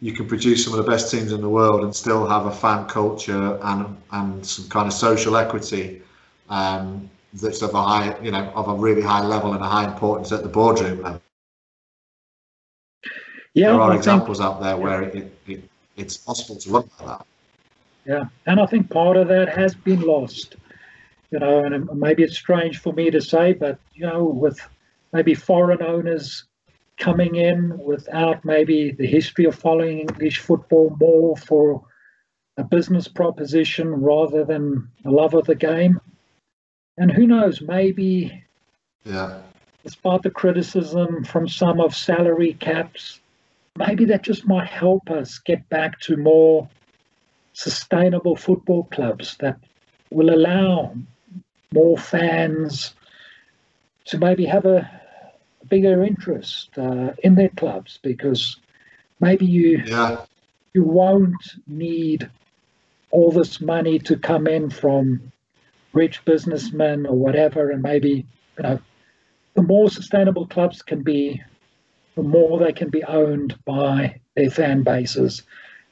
you 0.00 0.12
can 0.12 0.26
produce 0.26 0.64
some 0.64 0.72
of 0.72 0.84
the 0.84 0.90
best 0.90 1.10
teams 1.10 1.32
in 1.32 1.42
the 1.42 1.48
world 1.48 1.82
and 1.82 1.94
still 1.94 2.26
have 2.26 2.46
a 2.46 2.52
fan 2.52 2.86
culture 2.86 3.58
and 3.62 3.96
and 4.12 4.46
some 4.46 4.68
kind 4.70 4.86
of 4.86 4.94
social 4.94 5.36
equity 5.36 6.00
um, 6.48 7.10
that's 7.34 7.60
of 7.60 7.74
a 7.74 7.82
high, 7.82 8.18
you 8.22 8.30
know, 8.30 8.50
of 8.54 8.68
a 8.68 8.74
really 8.74 9.02
high 9.02 9.24
level 9.26 9.52
and 9.52 9.62
a 9.62 9.68
high 9.68 9.84
importance 9.84 10.32
at 10.32 10.42
the 10.42 10.48
boardroom 10.48 11.02
level. 11.02 11.23
Yeah, 13.54 13.72
there 13.72 13.80
are 13.80 13.92
I 13.92 13.96
examples 13.96 14.38
think, 14.38 14.50
out 14.50 14.62
there 14.62 14.76
where 14.76 15.02
it, 15.02 15.32
it, 15.46 15.64
it's 15.96 16.16
possible 16.16 16.56
to 16.56 16.70
look 16.70 16.88
like 17.00 17.08
that. 17.08 17.26
Yeah, 18.04 18.24
and 18.46 18.60
I 18.60 18.66
think 18.66 18.90
part 18.90 19.16
of 19.16 19.28
that 19.28 19.48
has 19.48 19.74
been 19.74 20.00
lost 20.00 20.56
you 21.34 21.40
know, 21.40 21.64
and 21.64 21.88
maybe 21.98 22.22
it's 22.22 22.36
strange 22.36 22.78
for 22.78 22.92
me 22.92 23.10
to 23.10 23.20
say, 23.20 23.54
but 23.54 23.76
you 23.92 24.06
know, 24.06 24.22
with 24.22 24.56
maybe 25.12 25.34
foreign 25.34 25.82
owners 25.82 26.44
coming 26.96 27.34
in 27.34 27.76
without 27.76 28.44
maybe 28.44 28.92
the 28.92 29.06
history 29.06 29.44
of 29.44 29.56
following 29.56 29.98
English 29.98 30.38
football 30.38 30.96
more 31.00 31.36
for 31.36 31.82
a 32.56 32.62
business 32.62 33.08
proposition 33.08 33.88
rather 33.88 34.44
than 34.44 34.88
a 35.04 35.10
love 35.10 35.34
of 35.34 35.44
the 35.46 35.56
game. 35.56 36.00
And 36.98 37.10
who 37.10 37.26
knows, 37.26 37.60
maybe 37.60 38.44
yeah. 39.02 39.40
despite 39.82 40.22
the 40.22 40.30
criticism 40.30 41.24
from 41.24 41.48
some 41.48 41.80
of 41.80 41.96
salary 41.96 42.54
caps, 42.54 43.18
maybe 43.76 44.04
that 44.06 44.22
just 44.22 44.46
might 44.46 44.68
help 44.68 45.10
us 45.10 45.38
get 45.38 45.68
back 45.68 45.98
to 46.00 46.16
more 46.16 46.68
sustainable 47.52 48.36
football 48.36 48.84
clubs 48.84 49.36
that 49.40 49.58
will 50.10 50.32
allow 50.32 50.94
more 51.72 51.98
fans 51.98 52.94
to 54.06 54.18
maybe 54.18 54.44
have 54.44 54.64
a 54.64 54.88
bigger 55.68 56.04
interest 56.04 56.70
uh, 56.78 57.12
in 57.22 57.34
their 57.34 57.48
clubs 57.50 57.98
because 58.02 58.56
maybe 59.20 59.46
you 59.46 59.82
yeah. 59.86 60.24
you 60.72 60.84
won't 60.84 61.54
need 61.66 62.30
all 63.10 63.30
this 63.30 63.60
money 63.60 63.98
to 63.98 64.16
come 64.16 64.46
in 64.46 64.70
from 64.70 65.32
rich 65.92 66.24
businessmen 66.24 67.06
or 67.06 67.16
whatever 67.16 67.70
and 67.70 67.82
maybe 67.82 68.26
you 68.58 68.62
know 68.62 68.78
the 69.54 69.62
more 69.62 69.88
sustainable 69.88 70.46
clubs 70.46 70.82
can 70.82 71.02
be 71.02 71.40
the 72.16 72.22
more 72.22 72.58
they 72.58 72.72
can 72.72 72.90
be 72.90 73.04
owned 73.04 73.58
by 73.64 74.20
their 74.36 74.50
fan 74.50 74.82
bases 74.82 75.42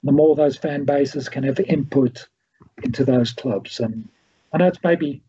the 0.05 0.13
more 0.13 0.35
those 0.35 0.57
fan 0.57 0.85
bases 0.85 1.29
can 1.29 1.45
have 1.45 1.61
input 1.61 2.27
into 2.83 3.05
those 3.05 3.33
clubs 3.33 3.81
and 3.81 4.09
I 4.53 4.59
know 4.59 4.67
it's 4.67 4.83
maybe 4.85 5.23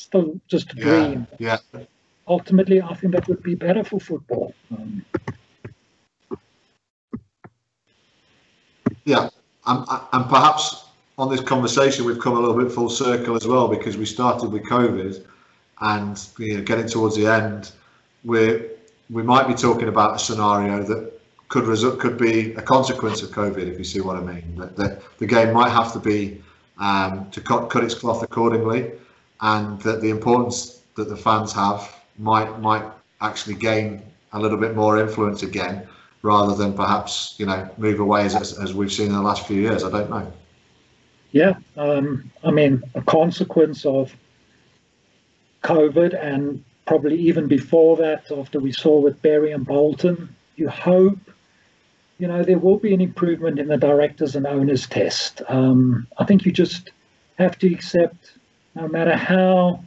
still 0.00 0.40
just 0.48 0.72
a 0.72 0.76
dream. 0.76 1.26
Yeah. 1.38 1.58
Ultimately, 2.26 2.80
I 2.80 2.94
think 2.94 3.12
that 3.14 3.28
would 3.28 3.42
be 3.42 3.54
better 3.54 3.84
for 3.84 4.00
football. 4.00 4.54
Um, 4.70 5.04
yeah, 9.04 9.28
and, 9.66 9.86
and 10.12 10.28
perhaps 10.28 10.84
on 11.18 11.30
this 11.30 11.40
conversation 11.40 12.04
we've 12.04 12.20
come 12.20 12.36
a 12.36 12.40
little 12.40 12.56
bit 12.56 12.72
full 12.72 12.88
circle 12.88 13.36
as 13.36 13.46
well 13.46 13.68
because 13.68 13.96
we 13.96 14.06
started 14.06 14.50
with 14.50 14.62
COVID, 14.64 15.24
and 15.80 16.28
you 16.38 16.58
know, 16.58 16.62
getting 16.62 16.86
towards 16.86 17.16
the 17.16 17.26
end, 17.26 17.72
we 18.24 18.68
we 19.10 19.22
might 19.22 19.48
be 19.48 19.54
talking 19.54 19.88
about 19.88 20.16
a 20.16 20.18
scenario 20.18 20.82
that 20.84 21.20
could 21.48 21.66
result 21.66 21.98
could 21.98 22.16
be 22.16 22.52
a 22.54 22.62
consequence 22.62 23.22
of 23.22 23.30
COVID, 23.30 23.66
if 23.66 23.76
you 23.76 23.84
see 23.84 24.00
what 24.00 24.16
I 24.16 24.20
mean. 24.20 24.54
That, 24.76 25.02
the 25.18 25.26
game 25.26 25.52
might 25.52 25.70
have 25.70 25.92
to 25.92 25.98
be 25.98 26.40
um, 26.78 27.28
to 27.30 27.40
cut 27.40 27.68
cut 27.70 27.84
its 27.84 27.94
cloth 27.94 28.22
accordingly 28.22 28.92
and 29.40 29.80
that 29.82 30.00
the 30.00 30.10
importance 30.10 30.82
that 30.96 31.08
the 31.08 31.16
fans 31.16 31.52
have 31.52 31.96
might 32.18 32.60
might 32.60 32.84
actually 33.20 33.54
gain 33.54 34.02
a 34.32 34.38
little 34.38 34.58
bit 34.58 34.76
more 34.76 34.98
influence 35.00 35.42
again, 35.42 35.86
rather 36.22 36.54
than 36.54 36.72
perhaps 36.72 37.34
you 37.38 37.46
know 37.46 37.68
move 37.78 38.00
away 38.00 38.24
as 38.24 38.58
as 38.58 38.74
we've 38.74 38.92
seen 38.92 39.06
in 39.06 39.12
the 39.12 39.22
last 39.22 39.46
few 39.46 39.60
years. 39.60 39.82
I 39.82 39.90
don't 39.90 40.10
know. 40.10 40.32
Yeah, 41.32 41.54
um, 41.76 42.30
I 42.44 42.50
mean 42.50 42.82
a 42.94 43.02
consequence 43.02 43.84
of 43.84 44.14
COVID 45.62 46.18
and 46.20 46.64
probably 46.86 47.18
even 47.18 47.46
before 47.46 47.96
that, 47.98 48.30
after 48.30 48.60
we 48.60 48.72
saw 48.72 48.98
with 48.98 49.20
Bury 49.22 49.52
and 49.52 49.66
Bolton, 49.66 50.34
you 50.56 50.68
hope 50.68 51.18
you 52.18 52.28
know 52.28 52.42
there 52.42 52.58
will 52.58 52.78
be 52.78 52.92
an 52.92 53.00
improvement 53.00 53.58
in 53.58 53.68
the 53.68 53.78
directors 53.78 54.36
and 54.36 54.46
owners 54.46 54.86
test. 54.86 55.42
Um, 55.48 56.06
I 56.18 56.24
think 56.24 56.44
you 56.44 56.52
just 56.52 56.90
have 57.38 57.58
to 57.58 57.72
accept 57.72 58.32
no 58.74 58.86
matter 58.86 59.16
how 59.16 59.82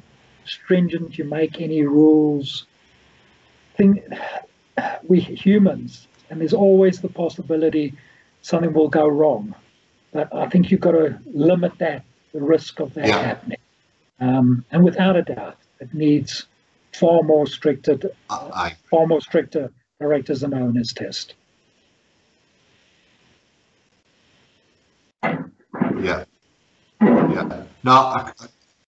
stringent 0.45 1.17
you 1.17 1.25
make 1.25 1.61
any 1.61 1.83
rules, 1.83 2.65
think 3.77 4.03
we 5.03 5.19
humans, 5.19 6.07
and 6.29 6.41
there's 6.41 6.53
always 6.53 7.01
the 7.01 7.09
possibility 7.09 7.93
something 8.41 8.73
will 8.73 8.89
go 8.89 9.07
wrong. 9.07 9.55
But 10.11 10.33
I 10.33 10.49
think 10.49 10.71
you've 10.71 10.81
got 10.81 10.91
to 10.91 11.19
limit 11.33 11.77
that, 11.79 12.03
the 12.33 12.41
risk 12.41 12.79
of 12.79 12.93
that 12.95 13.07
yeah. 13.07 13.21
happening. 13.21 13.57
Um, 14.19 14.65
and 14.71 14.83
without 14.83 15.15
a 15.15 15.21
doubt, 15.21 15.57
it 15.79 15.93
needs 15.93 16.45
far 16.93 17.23
more 17.23 17.47
stricter, 17.47 17.97
far 18.29 19.07
more 19.07 19.21
stricter 19.21 19.71
directors 19.99 20.43
and 20.43 20.53
owners 20.53 20.93
test. 20.93 21.35
Yeah. 25.23 26.25
Yeah. 27.01 27.63
No, 27.83 27.91
I, 27.91 28.31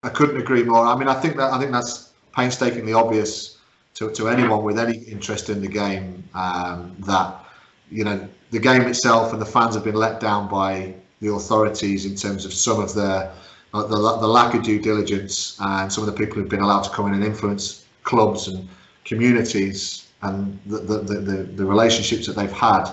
I 0.04 0.10
couldn't 0.10 0.38
agree 0.38 0.64
more. 0.64 0.86
I 0.86 0.96
mean, 0.98 1.08
I 1.08 1.20
think 1.20 1.38
that 1.38 1.52
I 1.52 1.60
think 1.60 1.72
that's 1.72 2.12
painstakingly 2.36 2.94
obvious 2.94 3.58
to, 3.96 4.12
to 4.12 4.28
anyone 4.28 4.64
with 4.64 4.80
any 4.80 4.98
interest 4.98 5.50
in 5.50 5.62
the 5.62 5.68
game 5.68 6.24
um, 6.34 6.96
that 7.00 7.44
you 7.92 8.04
know, 8.04 8.28
the 8.52 8.60
game 8.60 8.82
itself 8.82 9.34
and 9.34 9.42
the 9.42 9.46
fans 9.46 9.76
have 9.76 9.84
been 9.84 9.96
let 9.96 10.20
down 10.20 10.50
by 10.50 10.96
the 11.22 11.32
authorities 11.32 12.06
in 12.06 12.16
terms 12.16 12.46
of 12.46 12.54
some 12.54 12.82
of 12.82 12.94
their 12.94 13.32
uh, 13.74 13.84
the, 13.84 13.96
the 13.96 14.28
lack 14.28 14.54
of 14.54 14.64
due 14.64 14.80
diligence 14.80 15.58
and 15.60 15.92
some 15.92 16.04
of 16.04 16.08
the 16.08 16.18
people 16.18 16.36
who've 16.36 16.50
been 16.50 16.62
allowed 16.62 16.84
to 16.84 16.90
come 16.92 17.08
in 17.08 17.14
and 17.14 17.24
influence 17.24 17.83
clubs 18.04 18.48
and 18.48 18.68
communities 19.06 20.08
and 20.22 20.60
the, 20.66 20.78
the, 20.78 20.98
the, 21.20 21.44
the 21.44 21.66
relationships 21.66 22.26
that 22.28 22.36
they've 22.36 22.52
had 22.52 22.86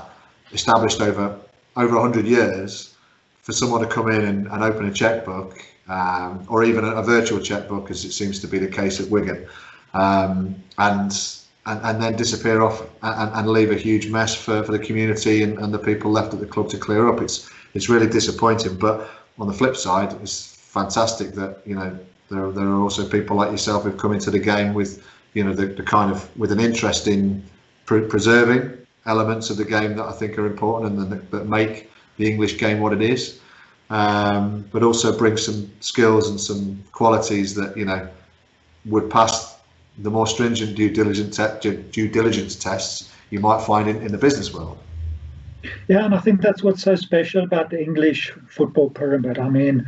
established 0.52 1.00
over 1.00 1.38
over 1.76 1.94
100 1.94 2.26
years 2.26 2.94
for 3.42 3.52
someone 3.52 3.80
to 3.80 3.86
come 3.86 4.10
in 4.10 4.24
and, 4.24 4.48
and 4.48 4.62
open 4.62 4.86
a 4.86 4.92
checkbook 4.92 5.64
um, 5.88 6.44
or 6.48 6.64
even 6.64 6.84
a, 6.84 6.88
a, 6.96 7.02
virtual 7.02 7.40
checkbook 7.40 7.90
as 7.90 8.04
it 8.04 8.12
seems 8.12 8.40
to 8.40 8.48
be 8.48 8.58
the 8.58 8.68
case 8.68 9.00
at 9.00 9.08
Wigan 9.08 9.46
um, 9.94 10.54
and, 10.78 11.12
and 11.66 11.80
and 11.84 12.02
then 12.02 12.16
disappear 12.16 12.62
off 12.62 12.82
and, 13.02 13.30
and 13.34 13.48
leave 13.48 13.70
a 13.70 13.76
huge 13.76 14.10
mess 14.10 14.34
for, 14.34 14.62
for 14.64 14.72
the 14.72 14.78
community 14.78 15.42
and, 15.42 15.58
and 15.58 15.72
the 15.72 15.78
people 15.78 16.10
left 16.10 16.34
at 16.34 16.40
the 16.40 16.46
club 16.46 16.68
to 16.70 16.78
clear 16.78 17.08
up. 17.08 17.20
It's 17.20 17.48
it's 17.74 17.88
really 17.88 18.08
disappointing 18.08 18.76
but 18.76 19.08
on 19.38 19.46
the 19.46 19.54
flip 19.54 19.76
side 19.76 20.12
it's 20.22 20.56
fantastic 20.56 21.32
that 21.32 21.62
you 21.64 21.76
know 21.76 21.98
there, 22.30 22.50
there 22.50 22.66
are 22.66 22.80
also 22.80 23.08
people 23.08 23.36
like 23.36 23.50
yourself 23.50 23.84
who've 23.84 23.96
come 23.96 24.12
into 24.12 24.30
the 24.30 24.38
game 24.38 24.72
with 24.72 25.06
you 25.34 25.44
know 25.44 25.52
the, 25.52 25.66
the 25.66 25.82
kind 25.82 26.10
of 26.10 26.36
with 26.38 26.52
an 26.52 26.60
interest 26.60 27.06
in 27.06 27.42
pre 27.86 28.00
preserving 28.02 28.78
elements 29.06 29.50
of 29.50 29.56
the 29.56 29.64
game 29.64 29.96
that 29.96 30.06
I 30.06 30.12
think 30.12 30.38
are 30.38 30.46
important 30.46 30.98
and 30.98 31.12
that, 31.12 31.30
that 31.30 31.46
make 31.46 31.90
the 32.16 32.30
English 32.30 32.58
game 32.58 32.80
what 32.80 32.92
it 32.92 33.00
is, 33.02 33.40
um, 33.88 34.64
but 34.72 34.82
also 34.82 35.16
bring 35.16 35.36
some 35.36 35.70
skills 35.80 36.28
and 36.28 36.40
some 36.40 36.82
qualities 36.92 37.54
that 37.54 37.76
you 37.76 37.84
know 37.84 38.08
would 38.86 39.10
pass 39.10 39.58
the 39.98 40.10
more 40.10 40.26
stringent 40.26 40.76
due 40.76 40.90
diligence 40.90 41.36
due 41.60 42.08
diligence 42.08 42.56
tests 42.56 43.12
you 43.30 43.40
might 43.40 43.62
find 43.62 43.88
in, 43.88 43.96
in 44.02 44.12
the 44.12 44.18
business 44.18 44.52
world. 44.52 44.78
Yeah, 45.88 46.04
and 46.04 46.14
I 46.14 46.18
think 46.18 46.40
that's 46.40 46.62
what's 46.62 46.82
so 46.82 46.94
special 46.94 47.44
about 47.44 47.70
the 47.70 47.82
English 47.82 48.30
football 48.48 48.88
pyramid. 48.88 49.38
I 49.38 49.48
mean, 49.48 49.86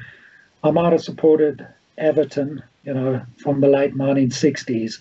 I 0.63 0.71
might 0.71 0.93
have 0.93 1.03
supported 1.03 1.67
Everton, 2.03 2.63
you 2.85 2.93
know, 2.93 3.23
from 3.39 3.61
the 3.61 3.69
late 3.69 3.95
1960s, 3.95 4.99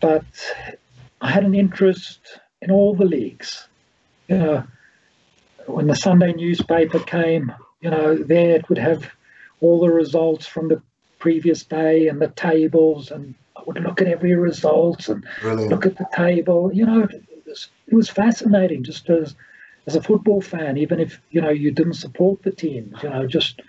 but 0.00 0.24
I 1.20 1.30
had 1.30 1.44
an 1.44 1.54
interest 1.54 2.20
in 2.60 2.70
all 2.70 2.94
the 2.94 3.04
leagues. 3.04 3.66
You 4.28 4.38
know, 4.38 4.64
when 5.66 5.86
the 5.86 5.96
Sunday 5.96 6.32
newspaper 6.32 6.98
came, 7.00 7.52
you 7.80 7.90
know, 7.90 8.14
there 8.14 8.56
it 8.56 8.68
would 8.68 8.78
have 8.78 9.10
all 9.60 9.80
the 9.80 9.90
results 9.90 10.46
from 10.46 10.68
the 10.68 10.82
previous 11.18 11.64
day 11.64 12.08
and 12.08 12.20
the 12.20 12.28
tables, 12.28 13.10
and 13.10 13.34
I 13.56 13.62
would 13.66 13.80
look 13.80 14.00
at 14.00 14.08
every 14.08 14.34
result 14.34 15.08
and 15.08 15.24
Brilliant. 15.40 15.70
look 15.70 15.86
at 15.86 15.96
the 15.96 16.06
table. 16.14 16.70
You 16.72 16.86
know, 16.86 17.02
it 17.04 17.42
was, 17.46 17.68
it 17.86 17.94
was 17.94 18.08
fascinating 18.08 18.84
just 18.84 19.08
as 19.08 19.34
as 19.86 19.96
a 19.96 20.02
football 20.02 20.40
fan, 20.42 20.76
even 20.76 21.00
if 21.00 21.20
you 21.30 21.40
know 21.40 21.50
you 21.50 21.70
didn't 21.70 21.94
support 21.94 22.42
the 22.42 22.50
teams. 22.52 23.02
You 23.02 23.10
know, 23.10 23.26
just 23.26 23.60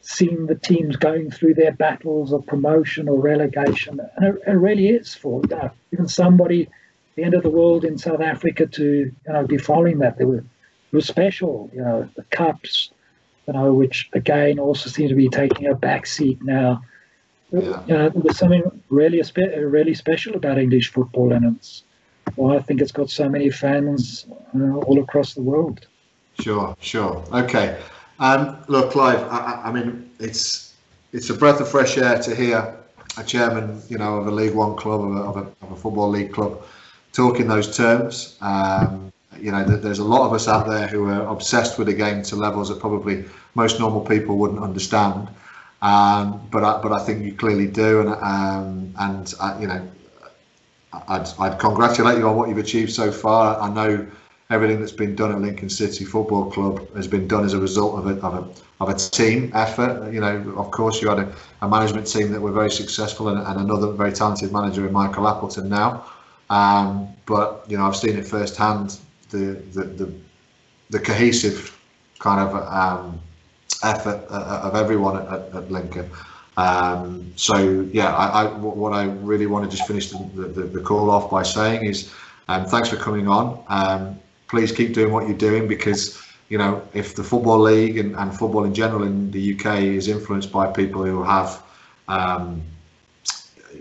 seeing 0.00 0.46
the 0.46 0.54
teams 0.54 0.96
going 0.96 1.30
through 1.30 1.54
their 1.54 1.72
battles 1.72 2.32
of 2.32 2.46
promotion 2.46 3.08
or 3.08 3.18
relegation, 3.20 4.00
and 4.16 4.26
it, 4.26 4.42
it 4.46 4.52
really 4.52 4.88
is 4.88 5.14
for 5.14 5.42
uh, 5.52 5.68
even 5.92 6.08
somebody 6.08 6.68
the 7.16 7.24
end 7.24 7.34
of 7.34 7.42
the 7.42 7.50
world 7.50 7.84
in 7.84 7.98
South 7.98 8.20
Africa 8.20 8.66
to 8.66 8.84
you 8.84 9.32
know 9.32 9.46
be 9.46 9.58
following 9.58 9.98
that. 9.98 10.18
They 10.18 10.24
were 10.24 10.38
it 10.38 10.96
was 10.96 11.06
special, 11.06 11.68
you 11.74 11.82
know, 11.82 12.08
the 12.16 12.22
cups, 12.24 12.90
you 13.46 13.52
know, 13.52 13.74
which 13.74 14.08
again 14.12 14.58
also 14.58 14.88
seem 14.88 15.08
to 15.08 15.14
be 15.14 15.28
taking 15.28 15.66
a 15.66 15.74
back 15.74 16.06
seat 16.06 16.42
now. 16.42 16.82
Yeah. 17.52 17.82
You 17.86 17.94
know, 17.94 18.08
there's 18.10 18.38
something 18.38 18.82
really 18.88 19.22
really 19.34 19.94
special 19.94 20.36
about 20.36 20.58
English 20.58 20.92
football, 20.92 21.32
and 21.32 21.56
it's 21.56 21.82
well, 22.36 22.56
I 22.56 22.62
think 22.62 22.80
it's 22.80 22.92
got 22.92 23.10
so 23.10 23.28
many 23.28 23.50
fans 23.50 24.26
uh, 24.54 24.76
all 24.76 25.00
across 25.00 25.34
the 25.34 25.42
world. 25.42 25.86
Sure, 26.40 26.76
sure, 26.80 27.24
okay. 27.32 27.76
Um, 28.18 28.58
look, 28.68 28.92
Clive, 28.92 29.22
I, 29.30 29.62
I 29.66 29.72
mean, 29.72 30.10
it's 30.18 30.74
it's 31.12 31.30
a 31.30 31.34
breath 31.34 31.60
of 31.60 31.68
fresh 31.68 31.96
air 31.96 32.18
to 32.18 32.34
hear 32.34 32.76
a 33.16 33.24
chairman, 33.24 33.80
you 33.88 33.98
know, 33.98 34.16
of 34.16 34.26
a 34.26 34.30
League 34.30 34.54
One 34.54 34.76
club, 34.76 35.00
of 35.02 35.16
a, 35.16 35.20
of 35.20 35.36
a, 35.36 35.64
of 35.64 35.72
a 35.72 35.76
football 35.76 36.08
league 36.08 36.32
club, 36.32 36.62
talk 37.12 37.40
in 37.40 37.48
those 37.48 37.76
terms. 37.76 38.36
Um, 38.40 39.12
you 39.40 39.52
know, 39.52 39.64
there's 39.64 40.00
a 40.00 40.04
lot 40.04 40.26
of 40.26 40.32
us 40.32 40.48
out 40.48 40.66
there 40.66 40.88
who 40.88 41.08
are 41.08 41.26
obsessed 41.28 41.78
with 41.78 41.86
the 41.86 41.94
game 41.94 42.22
to 42.24 42.36
levels 42.36 42.68
that 42.68 42.80
probably 42.80 43.24
most 43.54 43.78
normal 43.78 44.00
people 44.00 44.36
wouldn't 44.36 44.60
understand. 44.62 45.28
Um, 45.80 46.46
but 46.50 46.64
I, 46.64 46.82
but 46.82 46.92
I 46.92 46.98
think 47.04 47.24
you 47.24 47.34
clearly 47.34 47.68
do, 47.68 48.00
and 48.00 48.08
um, 48.10 48.94
and 48.98 49.34
I, 49.40 49.60
you 49.60 49.68
know, 49.68 49.88
I'd, 50.92 51.28
I'd 51.38 51.58
congratulate 51.58 52.18
you 52.18 52.28
on 52.28 52.36
what 52.36 52.48
you've 52.48 52.58
achieved 52.58 52.92
so 52.92 53.12
far. 53.12 53.60
I 53.60 53.72
know 53.72 54.04
everything 54.50 54.80
that's 54.80 54.92
been 54.92 55.14
done 55.14 55.30
at 55.30 55.40
Lincoln 55.40 55.68
City 55.68 56.04
Football 56.06 56.50
Club 56.50 56.94
has 56.94 57.06
been 57.06 57.28
done 57.28 57.44
as 57.44 57.52
a 57.52 57.60
result 57.60 57.98
of 57.98 58.06
a, 58.06 58.20
of 58.26 58.34
a, 58.34 58.82
of 58.82 58.88
a 58.88 58.94
team 58.94 59.52
effort. 59.54 60.10
You 60.10 60.20
know, 60.20 60.54
of 60.56 60.70
course, 60.70 61.02
you 61.02 61.08
had 61.08 61.18
a, 61.18 61.34
a 61.60 61.68
management 61.68 62.06
team 62.06 62.32
that 62.32 62.40
were 62.40 62.52
very 62.52 62.70
successful 62.70 63.28
and, 63.28 63.38
and 63.38 63.60
another 63.60 63.92
very 63.92 64.12
talented 64.12 64.50
manager 64.50 64.86
in 64.86 64.92
Michael 64.92 65.28
Appleton 65.28 65.68
now. 65.68 66.06
Um, 66.48 67.08
but 67.26 67.64
you 67.68 67.76
know, 67.76 67.86
I've 67.86 67.96
seen 67.96 68.16
it 68.16 68.26
firsthand 68.26 68.98
the 69.30 69.62
the 69.72 69.84
the, 69.84 70.12
the 70.88 70.98
cohesive 70.98 71.78
kind 72.18 72.40
of 72.40 72.54
um, 72.72 73.20
effort 73.84 74.24
uh, 74.30 74.60
of 74.64 74.74
everyone 74.74 75.18
at, 75.18 75.54
at 75.54 75.70
Lincoln. 75.70 76.10
Um, 76.56 77.32
so 77.36 77.86
yeah, 77.92 78.16
I, 78.16 78.44
I, 78.44 78.52
what 78.56 78.94
I 78.94 79.04
really 79.04 79.46
want 79.46 79.70
to 79.70 79.76
just 79.76 79.86
finish 79.86 80.10
the, 80.10 80.18
the, 80.34 80.62
the 80.62 80.80
call 80.80 81.10
off 81.10 81.30
by 81.30 81.42
saying 81.42 81.84
is 81.84 82.12
um, 82.48 82.64
thanks 82.64 82.88
for 82.88 82.96
coming 82.96 83.28
on. 83.28 83.62
Please 84.48 84.72
keep 84.72 84.94
doing 84.94 85.12
what 85.12 85.28
you're 85.28 85.36
doing 85.36 85.68
because 85.68 86.22
you 86.48 86.58
know 86.58 86.82
if 86.94 87.14
the 87.14 87.22
football 87.22 87.60
league 87.60 87.98
and, 87.98 88.16
and 88.16 88.36
football 88.36 88.64
in 88.64 88.74
general 88.74 89.02
in 89.02 89.30
the 89.30 89.54
UK 89.54 89.80
is 89.82 90.08
influenced 90.08 90.50
by 90.50 90.70
people 90.72 91.04
who 91.04 91.22
have 91.22 91.62
um, 92.08 92.62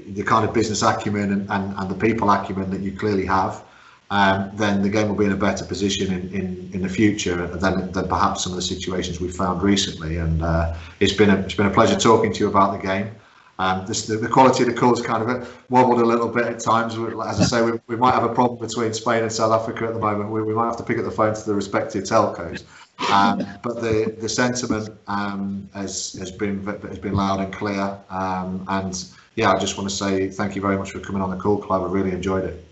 the 0.09 0.23
kind 0.23 0.47
of 0.47 0.53
business 0.53 0.81
acumen 0.81 1.31
and, 1.31 1.49
and, 1.49 1.73
and 1.77 1.89
the 1.89 1.95
people 1.95 2.29
acumen 2.29 2.69
that 2.69 2.81
you 2.81 2.91
clearly 2.91 3.25
have, 3.25 3.63
um, 4.09 4.51
then 4.53 4.81
the 4.81 4.89
game 4.89 5.09
will 5.09 5.15
be 5.15 5.25
in 5.25 5.31
a 5.31 5.37
better 5.37 5.65
position 5.65 6.13
in, 6.13 6.29
in, 6.33 6.69
in 6.73 6.81
the 6.81 6.89
future 6.89 7.47
than, 7.47 7.91
than 7.91 8.07
perhaps 8.07 8.43
some 8.43 8.53
of 8.53 8.55
the 8.55 8.61
situations 8.61 9.19
we've 9.19 9.35
found 9.35 9.61
recently. 9.61 10.17
And 10.17 10.41
uh, 10.41 10.75
it's 10.99 11.13
been 11.13 11.29
a 11.29 11.37
it's 11.37 11.55
been 11.55 11.65
a 11.65 11.73
pleasure 11.73 11.97
talking 11.97 12.31
to 12.33 12.39
you 12.39 12.47
about 12.47 12.79
the 12.79 12.87
game. 12.87 13.11
Um, 13.59 13.85
this, 13.87 14.05
the, 14.05 14.17
the, 14.17 14.27
quality 14.27 14.63
of 14.63 14.69
the 14.69 14.75
calls 14.75 15.01
kind 15.01 15.27
of 15.27 15.63
wobbled 15.69 15.99
a 15.99 16.05
little 16.05 16.27
bit 16.27 16.45
at 16.45 16.59
times. 16.59 16.93
As 16.95 17.41
I 17.41 17.43
say, 17.43 17.61
we, 17.63 17.79
we 17.87 17.95
might 17.95 18.13
have 18.13 18.23
a 18.23 18.33
problem 18.33 18.59
between 18.59 18.93
Spain 18.93 19.23
and 19.23 19.31
South 19.31 19.51
Africa 19.51 19.85
at 19.85 19.93
the 19.93 19.99
moment. 19.99 20.29
We, 20.29 20.43
we 20.43 20.53
might 20.53 20.65
have 20.65 20.77
to 20.77 20.83
pick 20.83 20.99
up 20.99 21.05
the 21.05 21.11
phone 21.11 21.33
to 21.33 21.43
the 21.43 21.55
respective 21.55 22.03
telcos. 22.03 22.63
Um, 23.11 23.45
but 23.63 23.81
the 23.81 24.15
the 24.19 24.27
sentiment 24.27 24.89
um, 25.07 25.69
has 25.73 26.13
has 26.13 26.31
been 26.31 26.63
has 26.65 26.99
been 26.99 27.13
loud 27.13 27.39
and 27.39 27.53
clear. 27.53 27.97
Um, 28.09 28.65
and 28.67 29.05
yeah, 29.35 29.51
I 29.51 29.59
just 29.59 29.77
want 29.77 29.89
to 29.89 29.95
say 29.95 30.29
thank 30.29 30.55
you 30.55 30.61
very 30.61 30.77
much 30.77 30.91
for 30.91 30.99
coming 30.99 31.21
on 31.21 31.29
the 31.29 31.37
call, 31.37 31.57
Clive. 31.57 31.83
I 31.83 31.87
really 31.87 32.11
enjoyed 32.11 32.43
it. 32.43 32.63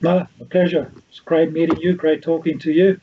No, 0.00 0.26
a 0.40 0.44
pleasure. 0.44 0.92
It's 1.08 1.20
great 1.20 1.52
meeting 1.52 1.78
you. 1.80 1.94
Great 1.94 2.22
talking 2.22 2.58
to 2.60 2.72
you. 2.72 3.00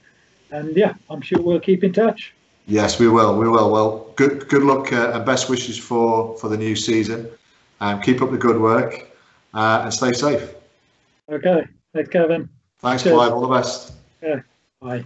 And 0.52 0.76
yeah, 0.76 0.94
I'm 1.10 1.22
sure 1.22 1.42
we'll 1.42 1.60
keep 1.60 1.84
in 1.84 1.92
touch. 1.92 2.34
Yes, 2.66 3.00
we 3.00 3.08
will. 3.08 3.38
We 3.38 3.50
will. 3.50 3.72
Well, 3.72 4.12
good 4.16 4.48
good 4.48 4.64
luck 4.64 4.94
uh, 4.94 5.12
and 5.14 5.26
best 5.26 5.50
wishes 5.50 5.78
for 5.78 6.38
for 6.38 6.50
the 6.50 6.58
new 6.58 6.76
season. 6.76 7.30
Um, 7.82 8.02
keep 8.02 8.22
up 8.22 8.32
the 8.32 8.38
good 8.38 8.60
work 8.60 9.10
uh, 9.54 9.82
and 9.84 9.94
stay 9.94 10.14
safe. 10.14 10.56
Okay. 11.30 11.66
Thanks, 11.94 12.10
Kevin. 12.10 12.50
Thanks, 12.80 13.04
Cheers. 13.04 13.16
Clive. 13.16 13.34
All 13.34 13.42
the 13.42 13.48
best. 13.48 13.94
Yeah. 14.22 14.40
Bye. 14.82 15.04